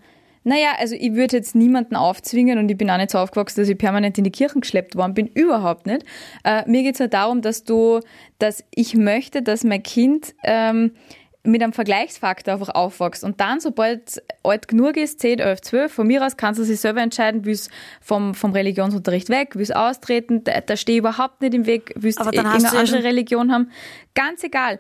naja, 0.48 0.70
also 0.80 0.96
ich 0.98 1.14
würde 1.14 1.36
jetzt 1.36 1.56
niemanden 1.56 1.98
aufzwingen 1.98 2.58
und 2.58 2.70
ich 2.70 2.78
bin 2.78 2.90
auch 2.90 2.96
nicht 2.96 3.12
so 3.12 3.18
aufgewachsen, 3.18 3.60
dass 3.60 3.68
ich 3.68 3.78
permanent 3.78 4.18
in 4.18 4.24
die 4.24 4.32
Kirchen 4.32 4.62
geschleppt 4.62 4.96
worden 4.96 5.14
bin. 5.14 5.28
Überhaupt 5.28 5.86
nicht. 5.86 6.06
Äh, 6.46 6.64
mir 6.70 6.84
geht 6.84 6.94
es 6.96 7.00
nur 7.00 7.10
darum, 7.10 7.42
dass 7.42 7.66
du, 7.66 8.00
dass 8.40 8.64
ich 8.74 8.96
möchte, 8.96 9.42
dass 9.42 9.66
mein 9.66 9.84
Kind 9.84 10.34
ähm, 10.46 10.92
mit 11.44 11.62
einem 11.64 11.74
Vergleichsfaktor 11.74 12.54
einfach 12.54 12.70
aufwächst. 12.76 13.24
Und 13.24 13.40
dann, 13.40 13.60
sobald 13.60 14.08
es 14.08 14.22
alt 14.44 14.68
genug 14.68 14.98
ist, 14.98 15.20
10, 15.20 15.40
11, 15.40 15.62
12, 15.62 15.94
von 15.94 16.08
mir 16.08 16.26
aus 16.26 16.38
kannst 16.38 16.60
du 16.60 16.64
sich 16.64 16.80
selber 16.80 17.02
entscheiden, 17.02 17.46
willst 17.46 17.72
vom, 18.02 18.34
vom 18.34 18.52
Religionsunterricht 18.52 19.30
weg, 19.30 19.52
willst 19.56 19.76
austreten, 19.76 20.44
da, 20.44 20.62
da 20.62 20.76
stehe 20.78 20.98
ich 20.98 21.00
überhaupt 21.00 21.42
nicht 21.42 21.54
im 21.54 21.66
Weg, 21.66 21.94
willst 21.96 22.20
eh 22.20 22.36
ja 22.36 22.42
andere 22.44 22.88
schon- 22.88 23.00
Religion 23.00 23.52
haben. 23.52 23.72
Ganz 24.14 24.44
egal. 24.44 24.80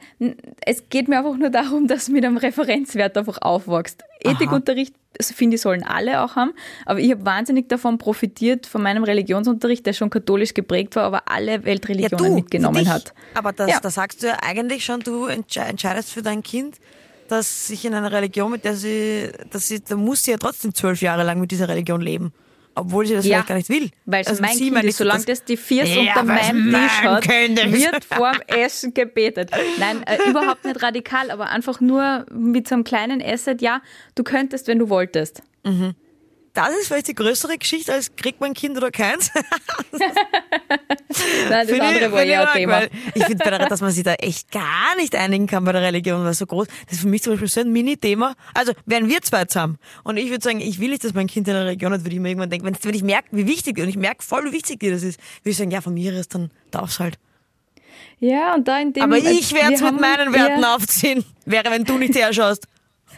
Es 0.65 0.89
geht 0.89 1.07
mir 1.07 1.19
einfach 1.19 1.37
nur 1.37 1.49
darum, 1.49 1.87
dass 1.89 2.05
du 2.07 2.11
mit 2.11 2.25
einem 2.25 2.37
Referenzwert 2.37 3.17
einfach 3.17 3.41
aufwächst. 3.41 4.03
Ethikunterricht, 4.23 4.93
das 5.06 5.06
finde 5.19 5.55
ich, 5.55 5.61
sollen 5.61 5.83
alle 5.83 6.21
auch 6.23 6.35
haben. 6.35 6.53
Aber 6.85 6.99
ich 6.99 7.11
habe 7.11 7.25
wahnsinnig 7.25 7.67
davon 7.69 7.97
profitiert, 7.97 8.65
von 8.65 8.81
meinem 8.83 9.03
Religionsunterricht, 9.03 9.85
der 9.85 9.93
schon 9.93 10.09
katholisch 10.09 10.53
geprägt 10.53 10.95
war, 10.95 11.03
aber 11.03 11.23
alle 11.29 11.63
Weltreligionen 11.65 12.35
mitgenommen 12.35 12.75
für 12.77 12.83
dich. 12.83 12.89
hat. 12.89 13.13
Aber 13.33 13.51
das, 13.53 13.69
Ja. 13.71 13.79
da 13.79 13.89
sagst 13.89 14.23
du 14.23 14.27
ja 14.27 14.37
eigentlich 14.41 14.85
schon, 14.85 14.99
du 15.01 15.25
entsche- 15.27 15.61
entscheidest 15.61 16.11
für 16.11 16.21
dein 16.21 16.43
Kind, 16.43 16.77
dass 17.27 17.67
sich 17.67 17.83
in 17.83 17.93
einer 17.93 18.11
Religion, 18.11 18.51
mit 18.51 18.63
der 18.63 18.75
sie, 18.75 19.29
dass 19.51 19.67
sie, 19.67 19.81
da 19.83 19.95
muss 19.95 20.23
sie 20.23 20.31
ja 20.31 20.37
trotzdem 20.37 20.73
zwölf 20.73 21.01
Jahre 21.01 21.23
lang 21.23 21.39
mit 21.41 21.51
dieser 21.51 21.67
Religion 21.67 21.99
leben. 22.01 22.31
Obwohl 22.77 23.07
sie 23.07 23.15
das 23.15 23.25
Ja, 23.25 23.37
vielleicht 23.37 23.47
gar 23.47 23.55
nicht 23.55 23.69
will. 23.69 23.89
Weil 24.05 24.21
es 24.21 24.27
Also 24.27 24.41
mein 24.41 24.55
sie 24.55 24.69
Kind 24.69 24.83
ist, 24.83 24.97
solange 24.97 25.25
das 25.25 25.43
die 25.43 25.57
Viers 25.57 25.89
Ja, 25.89 26.01
unter 26.01 26.23
meinem 26.23 26.69
mein 26.71 26.83
Tisch 26.83 27.01
hat, 27.01 27.27
wird 27.71 28.05
vorm 28.05 28.37
Essen 28.47 28.93
gebetet. 28.93 29.49
Nein, 29.79 30.03
äh, 30.03 30.17
überhaupt 30.29 30.63
nicht 30.63 30.81
radikal, 30.83 31.31
aber 31.31 31.49
einfach 31.49 31.81
nur 31.81 32.25
mit 32.31 32.67
so 32.67 32.75
einem 32.75 32.83
kleinen 32.83 33.21
Asset, 33.21 33.61
ja, 33.61 33.81
du 34.13 34.23
könntest, 34.23 34.67
wenn 34.67 34.77
du 34.77 34.89
wolltest. 34.89 35.41
Das 36.57 36.69
ist 36.75 36.87
vielleicht 36.87 37.07
die 37.07 37.13
größere 37.13 37.55
Geschichte, 37.59 37.93
als 37.93 38.15
kriegt 38.15 38.39
man 38.41 38.49
ein 38.49 38.53
Kind 38.55 38.75
oder 38.77 38.89
keins. 38.89 39.29
Nein, 39.91 40.07
das 41.49 41.69
Finde 41.69 41.83
andere 41.85 42.05
ich- 42.05 42.11
war 42.11 42.19
finde 42.19 42.33
ja 42.33 42.43
ein 42.49 42.57
Thema. 42.57 42.81
Ich 43.13 43.25
finde, 43.25 43.43
der- 43.43 43.67
dass 43.69 43.81
man 43.81 43.91
sich 43.91 44.03
da 44.03 44.13
echt 44.15 44.51
gar 44.51 44.95
nicht 44.97 45.15
einigen 45.15 45.45
kann 45.45 45.63
bei 45.65 45.71
der 45.71 45.83
Religion, 45.83 46.23
weil 46.25 46.33
so 46.33 46.47
groß. 46.47 46.67
Das 46.85 46.93
ist 46.95 47.01
für 47.01 47.07
mich 47.07 47.21
zum 47.21 47.33
Beispiel 47.33 47.47
so 47.47 47.61
ein 47.61 47.71
Mini-Thema. 47.71 48.33
Also, 48.55 48.73
wären 48.87 49.07
wir 49.07 49.21
zwei 49.21 49.45
zusammen 49.45 49.77
und 50.03 50.17
ich 50.17 50.29
würde 50.31 50.43
sagen, 50.43 50.59
ich 50.59 50.79
will 50.79 50.89
nicht, 50.89 51.03
dass 51.03 51.13
mein 51.13 51.27
Kind 51.27 51.47
in 51.47 51.55
einer 51.55 51.65
Religion 51.65 51.93
hat, 51.93 52.03
würde 52.03 52.15
ich 52.15 52.21
mir 52.21 52.29
irgendwann 52.29 52.49
denken, 52.49 52.65
wenn, 52.65 52.93
ich 52.95 53.03
merke, 53.03 53.27
wie 53.31 53.45
wichtig, 53.45 53.77
und 53.79 53.87
ich 53.87 53.97
merke 53.97 54.23
voll, 54.23 54.45
wie 54.45 54.53
wichtig 54.53 54.79
dir 54.79 54.91
das 54.91 55.03
ist, 55.03 55.19
würde 55.43 55.51
ich 55.51 55.57
sagen, 55.57 55.69
ja, 55.69 55.81
von 55.81 55.93
mir 55.93 56.11
ist, 56.13 56.33
dann 56.33 56.49
darf's 56.71 56.99
halt. 56.99 57.19
Ja, 58.19 58.55
und 58.55 58.67
da 58.67 58.79
in 58.79 58.93
dem 58.93 59.03
Aber 59.03 59.17
ich 59.17 59.53
werde 59.53 59.75
es 59.75 59.81
mit 59.81 60.01
meinen 60.01 60.33
Werten 60.33 60.63
aufziehen. 60.63 61.23
Wäre, 61.45 61.69
wenn 61.69 61.83
du 61.83 61.99
nicht 61.99 62.15
herschaust. 62.19 62.67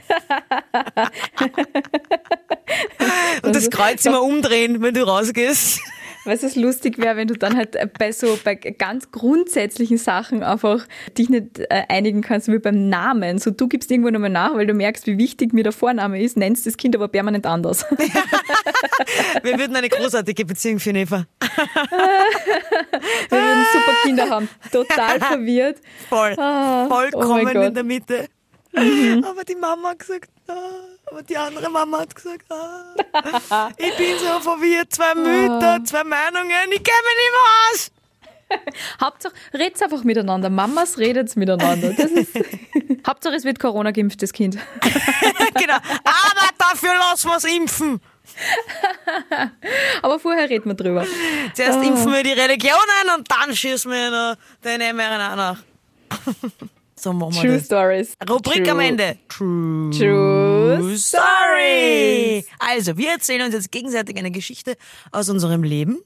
Und 3.44 3.56
das 3.56 3.70
Kreuz 3.70 4.06
immer 4.06 4.22
umdrehen, 4.22 4.82
wenn 4.82 4.94
du 4.94 5.08
rausgehst. 5.08 5.80
Weißt 6.26 6.44
du, 6.44 6.48
es 6.48 6.56
lustig 6.56 6.98
wäre, 6.98 7.16
wenn 7.16 7.28
du 7.28 7.36
dann 7.36 7.56
halt 7.56 7.78
bei 7.98 8.12
so, 8.12 8.38
bei 8.44 8.56
ganz 8.56 9.10
grundsätzlichen 9.12 9.98
Sachen 9.98 10.44
einfach 10.44 10.86
dich 11.18 11.30
nicht 11.30 11.60
äh, 11.60 11.84
einigen 11.88 12.22
kannst, 12.22 12.52
wie 12.52 12.60
beim 12.60 12.90
Namen. 12.90 13.40
So, 13.40 13.52
du 13.52 13.68
gibst 13.68 13.90
irgendwo 13.90 14.10
nochmal 14.10 14.30
nach, 14.30 14.54
weil 14.54 14.68
du 14.68 14.74
merkst, 14.74 15.08
wie 15.08 15.18
wichtig 15.18 15.54
mir 15.54 15.64
der 15.64 15.72
Vorname 15.72 16.22
ist, 16.22 16.36
nennst 16.36 16.68
das 16.68 16.76
Kind 16.76 16.96
aber 16.96 17.08
permanent 17.08 17.46
anders. 17.46 17.86
Wir 19.44 19.58
würden 19.58 19.76
eine 19.76 19.90
großartige 19.90 20.46
Beziehung 20.46 20.80
führen, 20.80 20.98
Eva. 20.98 21.26
Wir 23.30 23.38
würden 23.38 23.66
super 23.74 23.94
Kinder 24.04 24.30
haben. 24.30 24.50
Total 24.72 25.20
verwirrt. 25.20 25.78
Voll. 26.10 26.36
Ah, 26.38 26.86
oh 26.86 26.90
Vollkommen 26.90 27.54
Gott. 27.54 27.68
in 27.68 27.74
der 27.74 27.84
Mitte. 27.84 28.28
Aber 29.24 29.44
die 29.44 29.56
Mama 29.56 29.90
hat 29.90 30.00
gesagt, 30.00 30.30
ah, 30.48 30.54
aber 31.06 31.24
die 31.24 31.38
andere 31.38 31.70
Mama 31.70 32.00
hat 32.00 32.16
gesagt, 32.16 32.46
ah, 32.52 33.70
ich 33.78 33.96
bin 33.98 34.18
so 34.20 34.40
verwirrt, 34.40 34.94
zwei 34.94 35.16
Mütter, 35.16 35.84
zwei 35.84 36.04
Meinungen, 36.04 36.72
ich 36.72 36.84
kenne 36.84 37.04
mich 37.06 37.18
nicht 37.18 37.32
mehr 37.32 37.72
aus. 37.72 37.92
Hauptsache, 39.02 39.34
red's 39.54 39.82
einfach 39.82 40.04
miteinander. 40.04 40.50
Mamas 40.50 40.98
redet's 40.98 41.36
miteinander. 41.36 41.94
Das 41.94 42.12
ist 42.12 42.36
Hauptsache, 43.08 43.36
es 43.36 43.46
wird 43.46 43.60
Corona 43.60 43.92
geimpft, 43.92 44.22
das 44.22 44.34
Kind. 44.34 44.58
genau. 45.56 45.76
Aber 45.76 46.50
dafür 46.58 46.96
lassen 46.96 47.30
wir 47.30 47.38
es 47.38 47.44
impfen. 47.44 48.02
Aber 50.02 50.20
vorher 50.20 50.50
reden 50.50 50.66
wir 50.70 50.76
drüber. 50.76 51.06
Zuerst 51.54 51.84
impfen 51.84 52.12
wir 52.12 52.24
die 52.24 52.34
Religionen 52.34 53.18
und 53.18 53.30
dann 53.32 53.56
schießen 53.56 53.92
wir 53.92 54.38
den 54.64 54.96
mRNA 54.96 55.36
nach. 55.36 55.58
So 57.00 57.14
machen 57.14 57.34
wir 57.34 57.42
True 57.42 57.58
das. 57.58 57.66
Stories. 57.66 58.14
Rubrik 58.30 58.64
True. 58.64 58.72
am 58.72 58.80
Ende. 58.80 59.18
True, 59.30 59.90
True 59.92 60.98
Story. 60.98 62.46
Also, 62.60 62.98
wir 62.98 63.12
erzählen 63.12 63.42
uns 63.44 63.54
jetzt 63.54 63.72
gegenseitig 63.72 64.18
eine 64.18 64.32
Geschichte 64.32 64.76
aus 65.12 65.30
unserem 65.30 65.64
Leben 65.64 66.00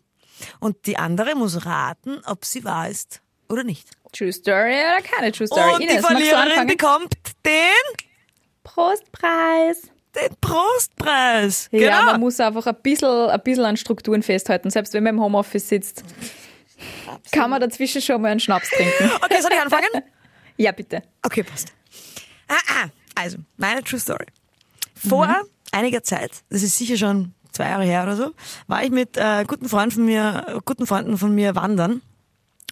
und 0.60 0.86
die 0.86 0.98
andere 0.98 1.36
muss 1.36 1.66
raten, 1.66 2.22
ob 2.26 2.46
sie 2.46 2.64
wahr 2.64 2.90
ist 2.90 3.22
oder 3.50 3.64
nicht. 3.64 3.88
True 4.12 4.32
Story 4.32 4.74
oder 4.74 5.02
keine 5.02 5.32
True 5.32 5.48
Story? 5.48 5.74
und 5.74 5.80
die 5.82 5.88
Ines, 5.88 6.02
du 6.02 6.08
Verliererin 6.08 6.68
bekommt 6.68 7.14
den, 7.46 7.52
Prostpreis. 8.64 9.82
den 10.16 10.36
Prostpreis. 10.40 11.70
Ja, 11.72 12.00
genau. 12.00 12.12
man 12.12 12.20
muss 12.20 12.40
einfach 12.40 12.68
ein 12.68 12.76
bisschen, 12.82 13.10
ein 13.10 13.42
bisschen 13.42 13.66
an 13.66 13.78
Strukturen 13.78 14.22
festhalten. 14.22 14.70
Selbst 14.70 14.94
wenn 14.94 15.04
man 15.04 15.16
im 15.16 15.22
Homeoffice 15.22 15.68
sitzt, 15.68 16.04
kann 17.32 17.50
man 17.50 17.62
dazwischen 17.62 18.02
schon 18.02 18.22
mal 18.22 18.30
einen 18.30 18.40
Schnaps 18.40 18.70
trinken. 18.70 19.12
Okay, 19.24 19.42
soll 19.42 19.52
ich 19.52 19.62
anfangen? 19.62 19.88
Ja, 20.58 20.72
bitte. 20.72 21.02
Okay, 21.24 21.44
passt. 21.44 21.74
Ah, 22.48 22.56
ah, 22.84 22.88
also, 23.16 23.38
meine 23.58 23.84
True 23.84 24.00
Story. 24.00 24.26
Vor 24.96 25.28
Mhm. 25.28 25.34
einiger 25.72 26.04
Zeit, 26.04 26.44
das 26.50 26.64
ist 26.64 26.78
sicher 26.78 26.98
schon 26.98 27.34
zwei 27.52 27.70
Jahre 27.70 27.84
her 27.84 28.04
oder 28.04 28.16
so, 28.16 28.32
war 28.68 28.84
ich 28.84 28.92
mit 28.92 29.18
äh, 29.18 29.44
guten 29.48 29.68
Freunden 29.70 29.92
von 29.92 30.06
mir, 30.06 30.62
guten 30.66 30.88
Freunden 30.88 31.18
von 31.18 31.34
mir 31.36 31.56
wandern 31.56 32.02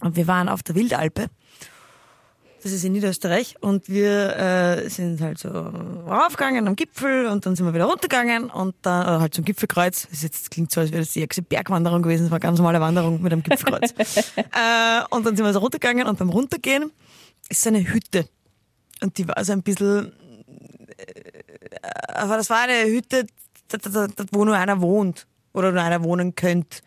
und 0.01 0.15
wir 0.15 0.27
waren 0.27 0.49
auf 0.49 0.63
der 0.63 0.75
Wildalpe. 0.75 1.27
Das 2.63 2.71
ist 2.71 2.83
in 2.83 2.91
Niederösterreich 2.93 3.55
und 3.61 3.89
wir 3.89 4.35
äh, 4.37 4.87
sind 4.89 5.19
halt 5.19 5.39
so 5.39 5.49
raufgegangen 5.49 6.67
am 6.67 6.75
Gipfel 6.75 7.25
und 7.25 7.43
dann 7.43 7.55
sind 7.55 7.65
wir 7.65 7.73
wieder 7.73 7.85
runtergegangen 7.85 8.51
und 8.51 8.75
dann 8.83 9.01
äh, 9.03 9.19
halt 9.21 9.33
zum 9.33 9.43
Gipfelkreuz. 9.45 10.07
Das, 10.11 10.21
jetzt, 10.21 10.43
das 10.43 10.49
klingt 10.51 10.71
so, 10.71 10.79
als 10.81 10.91
wäre 10.91 11.01
das 11.01 11.11
die 11.11 11.21
ärgste 11.21 11.41
Bergwanderung 11.41 12.03
gewesen. 12.03 12.23
Das 12.25 12.29
war 12.31 12.35
eine 12.35 12.41
ganz 12.41 12.59
normale 12.59 12.79
Wanderung 12.79 13.19
mit 13.19 13.33
einem 13.33 13.41
Gipfelkreuz. 13.41 13.91
äh, 14.37 14.43
und 15.09 15.25
dann 15.25 15.35
sind 15.35 15.43
wir 15.43 15.53
so 15.53 15.59
runtergegangen 15.59 16.05
und 16.05 16.19
beim 16.19 16.29
Runtergehen 16.29 16.91
ist 17.51 17.67
eine 17.67 17.83
Hütte. 17.83 18.27
Und 19.01 19.17
die 19.17 19.27
war 19.27 19.43
so 19.43 19.51
ein 19.51 19.61
bisschen, 19.61 20.13
äh, 20.97 22.13
aber 22.13 22.37
das 22.37 22.49
war 22.49 22.61
eine 22.61 22.85
Hütte, 22.85 23.27
wo 24.31 24.45
nur 24.45 24.55
einer 24.55 24.81
wohnt 24.81 25.27
oder 25.53 25.71
nur 25.71 25.81
einer 25.81 26.03
wohnen 26.03 26.33
könnte. 26.35 26.79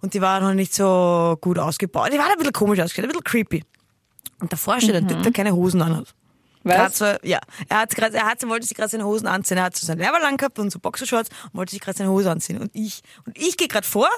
Und 0.00 0.14
die 0.14 0.20
war 0.20 0.40
noch 0.40 0.54
nicht 0.54 0.74
so 0.74 1.36
gut 1.40 1.58
ausgebaut. 1.58 2.12
Die 2.12 2.18
war 2.18 2.30
ein 2.30 2.36
bisschen 2.36 2.52
komisch 2.52 2.80
ausgestellt, 2.80 3.06
ein 3.06 3.10
bisschen 3.10 3.24
creepy. 3.24 3.64
Und 4.40 4.52
davor 4.52 4.80
steht 4.80 4.94
ein 4.94 5.08
Typ, 5.08 5.22
der 5.22 5.32
keine 5.32 5.52
Hosen 5.52 5.82
anhat. 5.82 6.14
Grad 6.64 6.90
Was? 6.90 6.98
so, 6.98 7.04
ja, 7.22 7.38
er 7.68 7.80
hat 7.80 7.94
grad, 7.94 8.14
er 8.14 8.26
hat, 8.26 8.46
wollte 8.48 8.66
sich 8.66 8.76
gerade 8.76 8.90
seine 8.90 9.04
Hosen 9.04 9.26
anziehen. 9.26 9.56
Er 9.56 9.64
hat 9.64 9.76
so 9.76 9.86
sein 9.86 9.98
Leiberl 9.98 10.36
gehabt 10.36 10.58
und 10.58 10.70
so 10.70 10.78
Boxershorts 10.78 11.30
und 11.46 11.54
wollte 11.54 11.70
sich 11.70 11.80
gerade 11.80 11.96
seine 11.96 12.10
Hose 12.10 12.30
anziehen. 12.30 12.58
Und 12.58 12.70
ich, 12.74 13.02
und 13.24 13.38
ich 13.38 13.56
gehe 13.56 13.68
gerade 13.68 13.86
vor. 13.86 14.08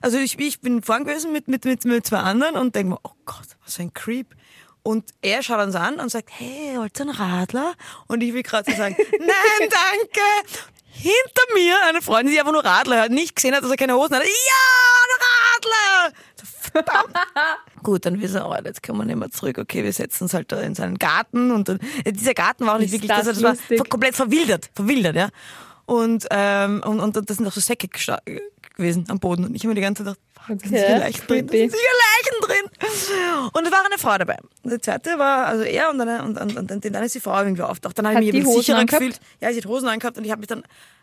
Also 0.00 0.18
ich, 0.18 0.38
ich 0.38 0.60
bin 0.60 0.82
vorn 0.82 1.04
gewesen 1.04 1.32
mit, 1.32 1.48
mit, 1.48 1.64
mit, 1.64 1.84
mit 1.84 2.06
zwei 2.06 2.18
anderen 2.18 2.56
und 2.56 2.74
denke 2.74 2.90
mir, 2.90 3.00
oh 3.02 3.12
Gott, 3.24 3.46
was 3.64 3.76
für 3.76 3.82
ein 3.82 3.92
Creep. 3.92 4.34
Und 4.82 5.10
er 5.20 5.42
schaut 5.42 5.60
uns 5.60 5.74
an 5.74 6.00
und 6.00 6.10
sagt, 6.10 6.30
hey, 6.32 6.76
wollt 6.76 6.98
ihr 6.98 7.02
einen 7.02 7.14
Radler? 7.14 7.74
Und 8.06 8.22
ich 8.22 8.32
will 8.32 8.42
gerade 8.42 8.70
so 8.70 8.76
sagen, 8.76 8.96
nein, 9.18 9.28
danke. 9.70 10.56
Hinter 10.90 11.42
mir 11.54 11.76
eine 11.88 12.02
Freundin, 12.02 12.32
die 12.32 12.40
einfach 12.40 12.52
nur 12.52 12.64
Radler 12.64 13.02
hat, 13.02 13.10
nicht 13.10 13.36
gesehen 13.36 13.54
hat, 13.54 13.62
dass 13.62 13.70
er 13.70 13.76
keine 13.76 13.94
Hosen 13.94 14.16
hat. 14.16 14.22
Ja, 14.22 14.30
ein 15.04 16.10
Radler! 16.10 16.18
So. 16.36 17.82
Gut, 17.82 18.06
dann 18.06 18.20
wissen 18.20 18.34
wir, 18.34 18.48
oh, 18.48 18.56
jetzt 18.64 18.82
können 18.82 18.98
wir 18.98 19.04
nicht 19.04 19.16
mehr 19.16 19.30
zurück. 19.30 19.58
Okay, 19.58 19.84
wir 19.84 19.92
setzen 19.92 20.24
uns 20.24 20.34
halt 20.34 20.50
da 20.50 20.60
in 20.60 20.74
seinen 20.74 20.98
Garten 20.98 21.52
und 21.52 21.68
dann, 21.68 21.78
äh, 22.04 22.12
dieser 22.12 22.34
Garten 22.34 22.66
war 22.66 22.74
auch 22.74 22.78
nicht 22.78 22.92
Ist 22.92 23.02
wirklich, 23.02 23.10
das 23.10 23.26
das 23.26 23.42
war 23.42 23.54
komplett 23.88 24.16
verwildert, 24.16 24.70
verwildert, 24.74 25.16
ja. 25.16 25.28
Und, 25.86 26.26
ähm, 26.30 26.82
und, 26.84 27.00
und 27.00 27.16
das 27.16 27.38
sind 27.38 27.46
auch 27.46 27.52
so 27.52 27.60
Säcke 27.60 27.88
gewesen 28.78 29.04
am 29.08 29.18
Boden. 29.18 29.44
Und 29.44 29.54
ich 29.54 29.62
habe 29.62 29.68
mir 29.68 29.74
die 29.74 29.80
ganze 29.82 30.04
Zeit 30.04 30.16
gedacht, 30.16 30.46
fuck, 30.46 30.60
sind 30.60 30.70
sicher 30.70 30.98
Leichen 30.98 31.26
drin, 31.26 31.46
da 31.46 31.52
sind 31.52 31.70
sicher 31.72 31.82
Leichen 32.04 32.40
drin. 32.46 33.50
Und 33.52 33.66
da 33.66 33.70
war 33.72 33.84
eine 33.84 33.98
Frau 33.98 34.16
dabei. 34.16 34.36
Und 34.62 34.70
der 34.70 34.80
zweite 34.80 35.18
war, 35.18 35.46
also 35.46 35.64
er 35.64 35.90
und 35.90 35.98
dann, 35.98 36.20
und, 36.22 36.40
und, 36.40 36.56
und, 36.56 36.70
und 36.70 36.84
dann 36.94 37.04
ist 37.04 37.14
die 37.14 37.20
Frau 37.20 37.38
irgendwie 37.38 37.62
auftaucht. 37.62 37.98
Dann 37.98 38.06
habe 38.06 38.24
ich 38.24 38.32
mich 38.32 38.42
die 38.42 38.46
Hosen 38.46 38.60
sicherer 38.62 38.78
angehabt? 38.78 39.02
gefühlt. 39.02 39.20
Ja, 39.40 39.52
sie 39.52 39.58
hat 39.58 39.66
Hosen 39.66 39.88
angehabt 39.88 40.16
und 40.16 40.24
ich 40.24 40.30
habe 40.30 40.40
mich 40.40 40.48
dann, 40.48 40.62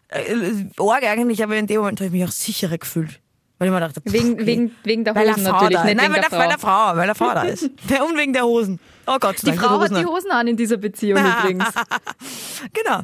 äh, 0.10 0.82
arg 0.82 1.04
eigentlich, 1.04 1.44
aber 1.44 1.56
in 1.56 1.68
dem 1.68 1.78
Moment 1.82 2.00
habe 2.00 2.08
ich 2.08 2.12
mich 2.14 2.24
auch 2.24 2.32
sicherer 2.32 2.78
gefühlt. 2.78 3.20
Weil 3.58 3.70
ich 3.70 3.74
mir 3.74 3.80
dachte, 3.80 4.02
pff, 4.02 4.12
Wegen, 4.14 4.34
okay. 4.34 4.46
wegen, 4.46 4.76
wegen 4.84 5.04
der 5.06 5.16
Weil 5.16 5.30
Hosen 5.30 5.46
Frau 5.46 5.52
natürlich, 5.54 5.78
da 5.78 5.84
nicht. 5.86 5.96
Nein, 5.98 6.14
weil 6.14 6.22
der, 6.22 6.30
der, 6.30 6.40
weil 6.40 6.50
der 6.50 6.60
Frau. 6.60 6.88
Frau, 6.88 6.96
weil 6.98 7.06
der 7.06 7.16
Frau 7.16 7.34
da 7.34 7.42
ist. 7.44 7.64
Und 8.10 8.18
wegen 8.18 8.34
der 8.34 8.44
Hosen. 8.44 8.80
Oh 9.08 9.18
Gott, 9.20 9.38
Die 9.42 9.52
Frau 9.54 9.80
hat 9.80 9.92
die. 9.92 10.06
Hosen 10.06 10.32
an 10.32 10.48
in 10.48 10.58
dieser 10.58 10.78
Beziehung 10.78 11.20
übrigens. 11.40 11.66
Genau. 12.74 13.02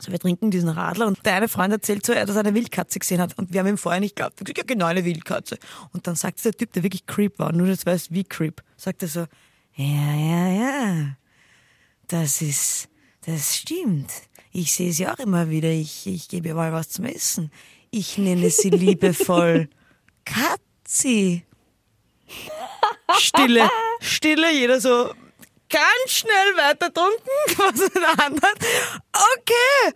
So, 0.00 0.12
wir 0.12 0.18
trinken 0.18 0.50
diesen 0.50 0.68
Radler 0.68 1.06
und 1.06 1.24
der 1.24 1.34
eine 1.34 1.48
Freund 1.48 1.72
erzählt 1.72 2.04
so, 2.04 2.14
dass 2.14 2.30
er 2.30 2.40
eine 2.40 2.54
Wildkatze 2.54 2.98
gesehen 2.98 3.20
hat 3.20 3.36
und 3.38 3.52
wir 3.52 3.60
haben 3.60 3.68
ihm 3.68 3.78
vorher 3.78 4.00
nicht 4.00 4.16
geglaubt. 4.16 4.40
Ja 4.56 4.64
genau 4.66 4.86
eine 4.86 5.04
Wildkatze. 5.04 5.58
Und 5.92 6.06
dann 6.06 6.16
sagt 6.16 6.44
der 6.44 6.52
Typ, 6.52 6.72
der 6.72 6.82
wirklich 6.82 7.06
creep 7.06 7.38
war, 7.38 7.52
nur 7.52 7.66
das 7.66 7.86
weiß 7.86 8.10
wie 8.10 8.24
creep, 8.24 8.62
sagt 8.76 9.02
er 9.02 9.08
so, 9.08 9.26
ja, 9.74 10.14
ja, 10.14 10.48
ja, 10.48 11.16
das 12.08 12.42
ist, 12.42 12.88
das 13.26 13.56
stimmt. 13.56 14.10
Ich 14.52 14.72
sehe 14.72 14.92
sie 14.92 15.06
auch 15.06 15.18
immer 15.18 15.48
wieder, 15.48 15.70
ich, 15.70 16.06
ich 16.06 16.28
gebe 16.28 16.48
ihr 16.48 16.54
mal 16.54 16.72
was 16.72 16.88
zum 16.88 17.04
Essen. 17.04 17.52
Ich 17.90 18.18
nenne 18.18 18.50
sie 18.50 18.70
liebevoll 18.70 19.68
Katzi. 20.24 21.44
Stille, 23.18 23.68
Stille, 24.00 24.52
jeder 24.52 24.80
so 24.80 25.12
ganz 25.70 26.08
schnell 26.08 26.56
weiter 26.56 26.92
trunken, 26.92 27.30
was 27.56 27.90
der 27.92 28.26
andere. 28.26 28.50
Okay, 29.12 29.94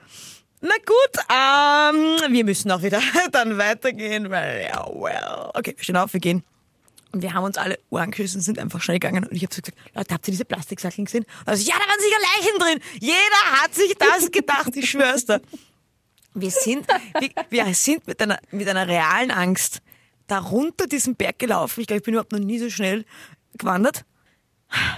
na 0.66 0.76
gut, 0.87 2.24
ähm, 2.26 2.32
wir 2.32 2.44
müssen 2.44 2.70
auch 2.70 2.82
wieder 2.82 3.02
dann 3.32 3.58
weitergehen, 3.58 4.30
weil 4.30 4.62
ja, 4.62 4.87
well. 4.87 5.50
Okay, 5.52 5.74
wir 5.76 5.84
stehen 5.84 5.98
auf, 5.98 6.14
wir 6.14 6.20
gehen. 6.20 6.42
Und 7.12 7.22
wir 7.22 7.34
haben 7.34 7.44
uns 7.44 7.58
alle 7.58 7.78
Ohren 7.90 8.10
geschissen, 8.10 8.40
sind 8.40 8.58
einfach 8.58 8.80
schnell 8.80 8.98
gegangen. 8.98 9.24
Und 9.24 9.37
ich 9.37 9.42
habe 9.42 9.54
so 9.54 9.60
gesagt, 9.60 9.78
Leute, 9.94 10.14
habt 10.14 10.26
ihr 10.26 10.32
diese 10.32 10.46
Plastiksackeln 10.46 11.04
gesehen? 11.04 11.26
Also, 11.44 11.62
ja, 11.68 11.74
da 11.74 11.80
waren 11.80 12.00
sicher 12.00 12.18
Leichen 12.18 12.58
drin. 12.58 12.98
Jeder 12.98 13.62
hat 13.62 13.74
sich 13.74 13.94
das 13.96 14.30
gedacht, 14.30 14.74
ich 14.74 14.90
schwör's 14.90 15.26
dir. 15.26 15.42
Wir 16.32 16.50
sind, 16.50 16.87
wir, 17.20 17.30
wir 17.50 17.74
sind 17.74 18.06
mit 18.06 18.20
einer, 18.20 18.40
mit 18.50 18.66
einer 18.66 18.88
realen 18.88 19.30
Angst 19.30 19.82
da 20.26 20.38
runter 20.38 20.87
diesen 20.87 21.14
Berg 21.14 21.38
gelaufen. 21.38 21.82
Ich 21.82 21.87
glaube, 21.87 21.98
ich 21.98 22.04
bin 22.04 22.14
überhaupt 22.14 22.32
noch 22.32 22.38
nie 22.40 22.58
so 22.58 22.70
schnell 22.70 23.04
gewandert. 23.58 24.04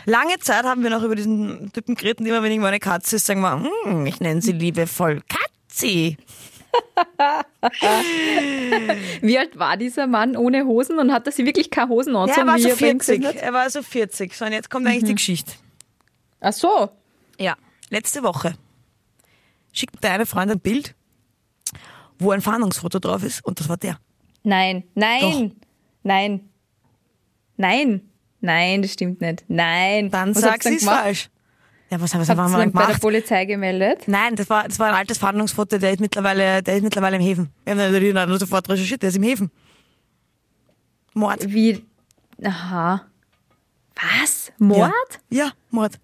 Lange 0.06 0.38
Zeit 0.38 0.64
haben 0.64 0.82
wir 0.82 0.90
noch 0.90 1.02
über 1.02 1.14
diesen 1.16 1.72
Typen 1.72 1.94
geredet 1.96 2.20
und 2.20 2.26
immer 2.26 2.42
wenn 2.42 2.50
irgendwo 2.50 2.68
eine 2.68 2.80
Katze 2.80 3.16
ist, 3.16 3.26
sagen 3.26 3.40
wir, 3.40 3.68
hm, 3.84 4.06
ich 4.06 4.20
nenne 4.20 4.40
sie 4.40 4.52
liebevoll 4.52 5.22
Katzi. 5.28 6.16
Wie 9.20 9.38
alt 9.38 9.58
war 9.58 9.76
dieser 9.76 10.06
Mann 10.06 10.36
ohne 10.36 10.64
Hosen 10.64 10.98
und 10.98 11.12
hatte 11.12 11.32
sie 11.32 11.44
wirklich 11.44 11.70
keine 11.70 11.88
Hosen 11.88 12.14
Ja, 12.14 12.20
angezogen, 12.22 12.46
er 12.48 12.52
war 12.52 12.58
so 12.58 12.68
er 12.68 12.76
bei 12.76 12.90
ihm 12.90 13.00
40. 13.00 13.00
gesehen 13.00 13.26
hat? 13.26 13.36
Er 13.36 13.52
war 13.52 13.70
so 13.70 13.82
40. 13.82 14.34
So, 14.34 14.44
und 14.44 14.52
jetzt 14.52 14.70
kommt 14.70 14.86
eigentlich 14.86 15.04
die 15.04 15.14
Geschichte. 15.14 15.52
Ach 16.40 16.52
so. 16.52 16.90
Ja, 17.38 17.56
letzte 17.90 18.22
Woche 18.22 18.54
schickt 19.72 20.02
der 20.02 20.12
eine 20.12 20.26
Freund 20.26 20.50
ein 20.50 20.60
Bild, 20.60 20.94
wo 22.18 22.30
ein 22.30 22.40
Fahndungsfoto 22.40 22.98
drauf 22.98 23.22
ist 23.22 23.44
und 23.44 23.60
das 23.60 23.68
war 23.68 23.76
der. 23.76 23.98
Nein, 24.42 24.84
nein, 24.94 25.56
nein, 26.02 26.48
nein, 27.56 28.08
nein, 28.46 28.82
das 28.82 28.92
stimmt 28.94 29.20
nicht. 29.20 29.44
Nein. 29.48 30.10
Dann 30.10 30.34
Was 30.34 30.42
sag 30.42 30.52
habt 30.54 30.64
ihr 30.64 30.70
sie 30.70 30.76
es 30.76 30.80
gemacht? 30.82 31.02
falsch. 31.02 31.30
Ja, 31.90 32.00
was 32.00 32.12
haben 32.14 32.20
wir 32.20 32.26
Habt 32.28 32.38
was 32.38 32.44
haben 32.44 32.50
wir 32.52 32.58
dann 32.58 32.72
bei 32.72 32.78
der 32.80 32.86
gemacht? 32.88 33.00
Polizei 33.02 33.44
gemeldet? 33.44 34.02
Nein, 34.08 34.34
das 34.34 34.48
war, 34.50 34.64
das 34.66 34.78
war 34.78 34.88
ein 34.88 34.94
altes 34.94 35.18
Fahndungsfoto, 35.18 35.78
der 35.78 35.92
ist 35.92 36.00
mittlerweile, 36.00 36.62
der 36.62 36.76
ist 36.78 36.82
mittlerweile 36.82 37.16
im 37.16 37.22
Häfen. 37.22 37.48
Wir 37.64 37.72
haben 37.72 37.78
natürlich 37.78 38.12
dann 38.14 38.38
sofort 38.38 38.68
recherchiert, 38.68 39.02
der 39.02 39.10
ist 39.10 39.16
im 39.16 39.22
Häfen. 39.22 39.50
Mord. 41.14 41.44
Wie? 41.52 41.84
Aha. 42.44 43.02
Was? 44.22 44.52
Mord? 44.58 44.92
Ja, 45.30 45.52
Mord. 45.70 45.98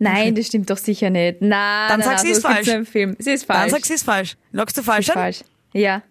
Nein, 0.00 0.34
das 0.34 0.46
stimmt 0.46 0.70
doch 0.70 0.76
sicher 0.78 1.10
nicht. 1.10 1.40
Nein, 1.42 1.50
Dann 1.88 2.00
nein, 2.00 2.08
sag 2.08 2.16
nein, 2.16 2.24
sie 2.24 2.30
ist 2.30 2.42
falsch. 2.42 2.66
nur 2.66 2.76
Im 2.76 2.86
Film. 2.86 3.16
Sie 3.18 3.32
ist 3.32 3.44
falsch. 3.44 3.60
Dann 3.60 3.70
sagst 3.70 3.90
du, 3.90 3.94
es 3.94 4.00
ist 4.00 4.06
falsch. 4.06 4.36
Lockst 4.52 4.78
du 4.78 4.82
falsch 4.82 5.08
an? 5.10 5.14
falsch. 5.14 5.40
Ja. 5.72 6.02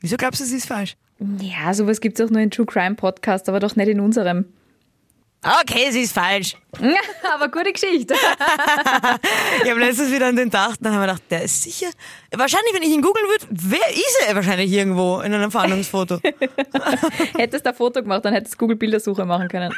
Wieso 0.00 0.16
glaubst 0.16 0.40
du, 0.40 0.44
es 0.44 0.52
ist 0.52 0.66
falsch? 0.66 0.96
Ja, 1.40 1.72
sowas 1.74 2.00
gibt's 2.00 2.20
auch 2.20 2.30
nur 2.30 2.40
in 2.40 2.50
True 2.50 2.66
Crime 2.66 2.94
Podcast, 2.94 3.48
aber 3.48 3.60
doch 3.60 3.76
nicht 3.76 3.88
in 3.88 4.00
unserem. 4.00 4.46
Okay, 5.42 5.86
es 5.88 5.94
ist 5.94 6.12
falsch. 6.12 6.54
aber 7.34 7.48
gute 7.48 7.72
Geschichte. 7.72 8.14
Ich 9.62 9.70
habe 9.70 9.80
letztens 9.80 10.12
wieder 10.12 10.28
an 10.28 10.36
den 10.36 10.46
gedacht, 10.46 10.78
dann 10.80 10.92
haben 10.92 11.00
wir 11.00 11.06
gedacht, 11.06 11.22
der 11.30 11.42
ist 11.42 11.62
sicher. 11.62 11.88
Wahrscheinlich, 12.34 12.72
wenn 12.74 12.82
ich 12.82 12.90
ihn 12.90 13.02
googeln 13.02 13.26
würde, 13.26 13.46
wer 13.50 13.90
ist 13.90 14.24
er 14.26 14.34
wahrscheinlich 14.34 14.72
irgendwo 14.72 15.20
in 15.20 15.32
einem 15.32 15.50
Fahndungsfoto? 15.50 16.18
hättest 17.36 17.66
du 17.66 17.70
ein 17.70 17.74
Foto 17.74 18.02
gemacht, 18.02 18.24
dann 18.24 18.32
hättest 18.32 18.54
du 18.54 18.58
Google 18.58 18.76
Bildersuche 18.76 19.24
machen 19.24 19.48
können. 19.48 19.74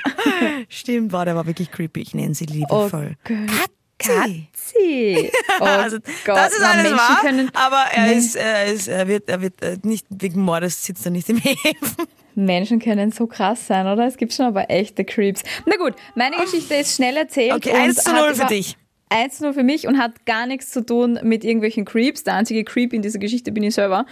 Stimmt, 0.69 1.13
war 1.13 1.25
der 1.25 1.35
war 1.35 1.47
wirklich 1.47 1.71
creepy. 1.71 2.01
Ich 2.01 2.15
nenne 2.15 2.35
sie 2.35 2.47
liebevoll. 2.47 3.17
Oh 3.17 3.29
Gott. 3.29 3.71
Katzi. 4.09 5.31
Oh 5.61 5.65
also, 5.65 5.99
Gott, 6.25 6.37
das 6.37 6.53
ist 6.55 6.63
alles 6.63 6.83
Menschen 6.83 6.99
wahr, 6.99 7.21
Können, 7.21 7.51
aber 7.55 7.85
er 7.93 8.13
ist, 8.13 8.37
er 8.37 8.67
ist, 8.67 8.89
er 8.89 9.07
wird, 9.07 9.29
er 9.29 9.43
wird 9.43 9.63
äh, 9.63 9.77
nicht 9.83 10.07
wegen 10.09 10.41
Mordes 10.41 10.83
sitzt 10.85 11.05
er 11.05 11.11
nicht 11.13 11.29
im 11.29 11.37
Häfen. 11.39 12.07
Menschen 12.35 12.79
können 12.79 13.13
so 13.13 13.27
krass 13.27 13.67
sein, 13.67 13.87
oder? 13.87 14.07
Es 14.07 14.17
gibt 14.17 14.33
schon 14.33 14.47
aber 14.47 14.71
echte 14.71 15.05
Creeps. 15.05 15.43
Na 15.67 15.77
gut, 15.77 15.95
meine 16.15 16.37
Geschichte 16.37 16.75
ist 16.75 16.97
schnell 16.97 17.17
erzählt. 17.17 17.53
Okay, 17.53 17.71
und 17.71 17.77
1 17.77 17.97
zu 18.05 18.13
hat 18.13 18.21
0 18.21 18.35
für 18.35 18.47
dich. 18.47 18.77
1 19.11 19.37
zu 19.37 19.45
0 19.45 19.53
für 19.53 19.63
mich 19.63 19.87
und 19.87 19.99
hat 19.99 20.25
gar 20.25 20.47
nichts 20.47 20.71
zu 20.71 20.85
tun 20.85 21.19
mit 21.23 21.45
irgendwelchen 21.45 21.85
Creeps. 21.85 22.25
Der 22.25 22.35
einzige 22.35 22.65
Creep 22.65 22.93
in 22.95 23.03
dieser 23.03 23.19
Geschichte 23.19 23.53
bin 23.53 23.63
ich 23.63 23.75
selber. 23.75 24.07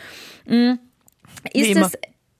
Mm, 0.47 0.73
Ist 1.53 1.67
Wie 1.67 1.71
immer. 1.71 1.91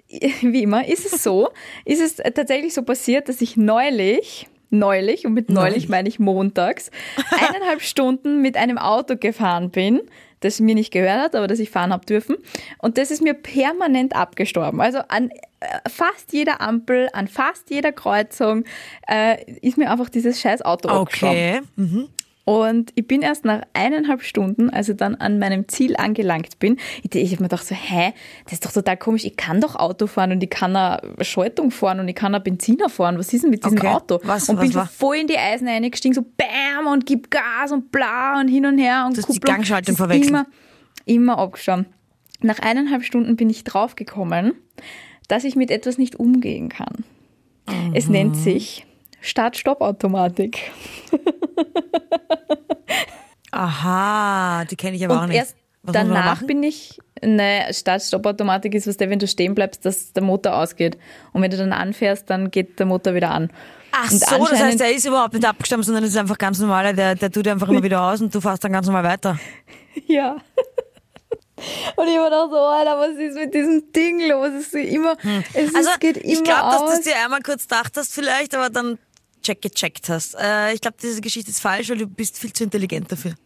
es, 0.09 0.33
wie 0.43 0.63
immer, 0.63 0.87
ist 0.87 1.11
es 1.11 1.23
so, 1.23 1.49
ist 1.85 2.01
es 2.01 2.17
tatsächlich 2.17 2.75
so 2.75 2.83
passiert, 2.83 3.29
dass 3.29 3.41
ich 3.41 3.57
neulich, 3.57 4.49
neulich, 4.71 5.27
und 5.27 5.35
mit 5.35 5.49
neulich 5.49 5.75
Neulich. 5.75 5.89
meine 5.89 6.09
ich 6.09 6.19
montags, 6.19 6.91
eineinhalb 7.31 7.83
Stunden 7.83 8.41
mit 8.41 8.57
einem 8.57 8.79
Auto 8.79 9.17
gefahren 9.17 9.71
bin, 9.71 10.01
das 10.41 10.59
mir 10.61 10.75
nicht 10.75 10.91
gehört 10.91 11.21
hat, 11.21 11.35
aber 11.35 11.47
das 11.47 11.59
ich 11.59 11.71
fahren 11.71 11.93
habe 11.93 12.07
dürfen. 12.07 12.37
Und 12.79 12.97
das 12.99 13.11
ist 13.11 13.23
mir 13.23 13.35
permanent 13.35 14.17
abgestorben. 14.17 14.81
Also 14.81 15.01
an 15.09 15.31
äh, 15.61 15.89
fast 15.89 16.33
jeder 16.33 16.61
Ampel, 16.63 17.09
an 17.13 17.29
fast 17.29 17.71
jeder 17.71 17.93
Kreuzung 17.93 18.65
äh, 19.07 19.37
ist 19.61 19.77
mir 19.77 19.91
einfach 19.91 20.09
dieses 20.09 20.41
scheiß 20.41 20.63
Auto 20.63 20.89
abgestorben. 20.89 21.37
Okay. 21.37 21.61
Mhm. 21.77 22.09
Und 22.51 22.91
ich 22.97 23.07
bin 23.07 23.23
erst 23.23 23.45
nach 23.45 23.63
eineinhalb 23.75 24.23
Stunden, 24.23 24.71
als 24.71 24.89
ich 24.89 24.97
dann 24.97 25.15
an 25.15 25.39
meinem 25.39 25.69
Ziel 25.69 25.95
angelangt 25.97 26.59
bin, 26.59 26.79
ich, 27.03 27.15
ich 27.15 27.31
habe 27.33 27.43
mir 27.45 27.49
gedacht 27.49 27.65
so, 27.65 27.77
hä, 27.77 28.13
das 28.45 28.55
ist 28.55 28.65
doch 28.67 28.73
total 28.73 28.97
komisch, 28.97 29.25
ich 29.25 29.37
kann 29.37 29.61
doch 29.61 29.77
Auto 29.77 30.09
fahren 30.09 30.33
und 30.33 30.43
ich 30.43 30.51
kann 30.51 30.75
eine 30.75 31.01
Schaltung 31.25 31.71
fahren 31.71 32.01
und 32.01 32.09
ich 32.09 32.17
kann 32.17 32.35
eine 32.35 32.43
Benziner 32.43 32.89
fahren, 32.89 33.19
was 33.19 33.33
ist 33.33 33.43
denn 33.45 33.51
mit 33.51 33.65
diesem 33.65 33.79
Okay. 33.79 33.87
Auto? 33.89 34.19
Was- 34.25 34.49
und 34.49 34.57
was 34.57 34.63
bin 34.65 34.73
so 34.73 34.79
war? 34.81 34.87
voll 34.87 35.17
in 35.19 35.27
die 35.29 35.39
Eisen 35.39 35.69
reingestiegen, 35.69 36.13
so 36.15 36.23
bam 36.23 36.87
und 36.93 37.07
gib 37.07 37.31
Gas 37.31 37.71
und 37.71 37.93
bla 37.93 38.41
und 38.41 38.49
hin 38.49 38.67
und 38.67 38.79
her 38.79 39.05
und 39.07 39.17
Du 39.17 39.23
hast 39.23 39.33
die. 39.33 39.39
Gangschaltung 39.41 39.95
Es 39.95 40.01
ist 40.01 40.07
verwechselt. 40.07 40.31
Immer, 40.31 40.47
immer 41.05 41.39
abgeschaut. 41.39 41.85
Nach 42.41 42.59
eineinhalb 42.59 43.05
Stunden 43.05 43.37
bin 43.37 43.49
ich 43.49 43.63
draufgekommen, 43.63 44.55
dass 45.29 45.45
ich 45.45 45.55
mit 45.55 45.71
etwas 45.71 45.99
nicht 45.99 46.17
umgehen 46.17 46.69
kann. 46.69 47.05
Es 47.95 48.07
Mhm. 48.07 48.13
nennt 48.13 48.37
sich 48.37 48.87
Start-Stopp-Automatik. 49.21 50.71
Aha, 53.53 54.65
die 54.65 54.77
kenne 54.77 54.97
ich 54.97 55.05
aber 55.05 55.19
auch 55.19 55.23
Und 55.23 55.29
nicht. 55.31 55.39
erst 55.39 55.57
Was 55.83 55.93
da 55.95 56.05
danach 56.05 56.43
bin 56.47 56.63
ich, 56.63 56.99
ne, 57.23 57.67
Start-Stopp-Automatik 57.73 58.75
ist, 58.75 58.87
was 58.87 58.97
der, 58.97 59.11
wenn 59.11 59.19
du 59.19 59.27
stehen 59.27 59.55
bleibst, 59.55 59.85
dass 59.85 60.13
der 60.13 60.23
Motor 60.23 60.57
ausgeht. 60.57 60.99
Und 61.33 61.43
wenn 61.43 61.51
du 61.51 61.57
dann 61.57 61.73
anfährst, 61.73 62.31
dann 62.31 62.51
geht 62.51 62.79
der 62.79 62.87
Motor 62.87 63.15
wieder 63.15 63.31
an. 63.31 63.51
Ach 63.93 64.11
Und 64.11 64.21
so, 64.21 64.47
das 64.47 64.61
heißt, 64.63 64.79
der 64.81 64.95
ist 64.95 65.05
überhaupt 65.07 65.35
nicht 65.35 65.45
abgestimmt, 65.45 65.85
sondern 65.85 66.05
das 66.05 66.13
ist 66.13 66.19
einfach 66.19 66.39
ganz 66.39 66.61
normaler, 66.61 66.93
der, 66.93 67.17
der 67.17 67.31
tut 67.31 67.49
einfach 67.49 67.69
immer 67.69 67.83
wieder 67.83 68.03
aus 68.03 68.21
und 68.21 68.33
du 68.33 68.41
fährst 68.41 68.63
dann 68.63 68.73
ganz 68.73 68.87
normal 68.87 69.05
weiter. 69.05 69.39
Ja. 70.07 70.37
Und 71.97 72.07
ich 72.09 72.17
war 72.17 72.31
doch 72.31 72.49
so, 72.51 72.57
Alter, 72.57 72.99
was 72.99 73.19
ist 73.19 73.35
mit 73.35 73.53
diesem 73.53 73.93
Ding 73.93 74.21
los? 74.29 74.49
Es 74.61 74.69
ist 74.69 74.75
immer, 74.77 75.17
es 75.53 75.75
Also, 75.75 75.91
ist, 75.91 76.01
geht 76.01 76.17
immer 76.19 76.33
ich 76.33 76.45
glaube, 76.45 76.71
dass 76.71 76.81
du 76.81 76.93
es 76.93 77.01
dir 77.03 77.17
einmal 77.23 77.41
kurz 77.43 77.63
gedacht 77.69 77.93
hast 77.97 78.15
vielleicht, 78.15 78.55
aber 78.55 78.71
dann 78.71 78.99
check 79.43 79.63
gecheckt 79.63 80.09
hast. 80.09 80.35
Äh, 80.35 80.75
ich 80.75 80.81
glaube, 80.81 80.97
diese 81.03 81.21
Geschichte 81.21 81.51
ist 81.51 81.61
falsch, 81.61 81.91
weil 81.91 81.99
du 81.99 82.07
bist 82.07 82.39
viel 82.39 82.53
zu 82.53 82.65
intelligent 82.65 83.11
dafür. 83.11 83.35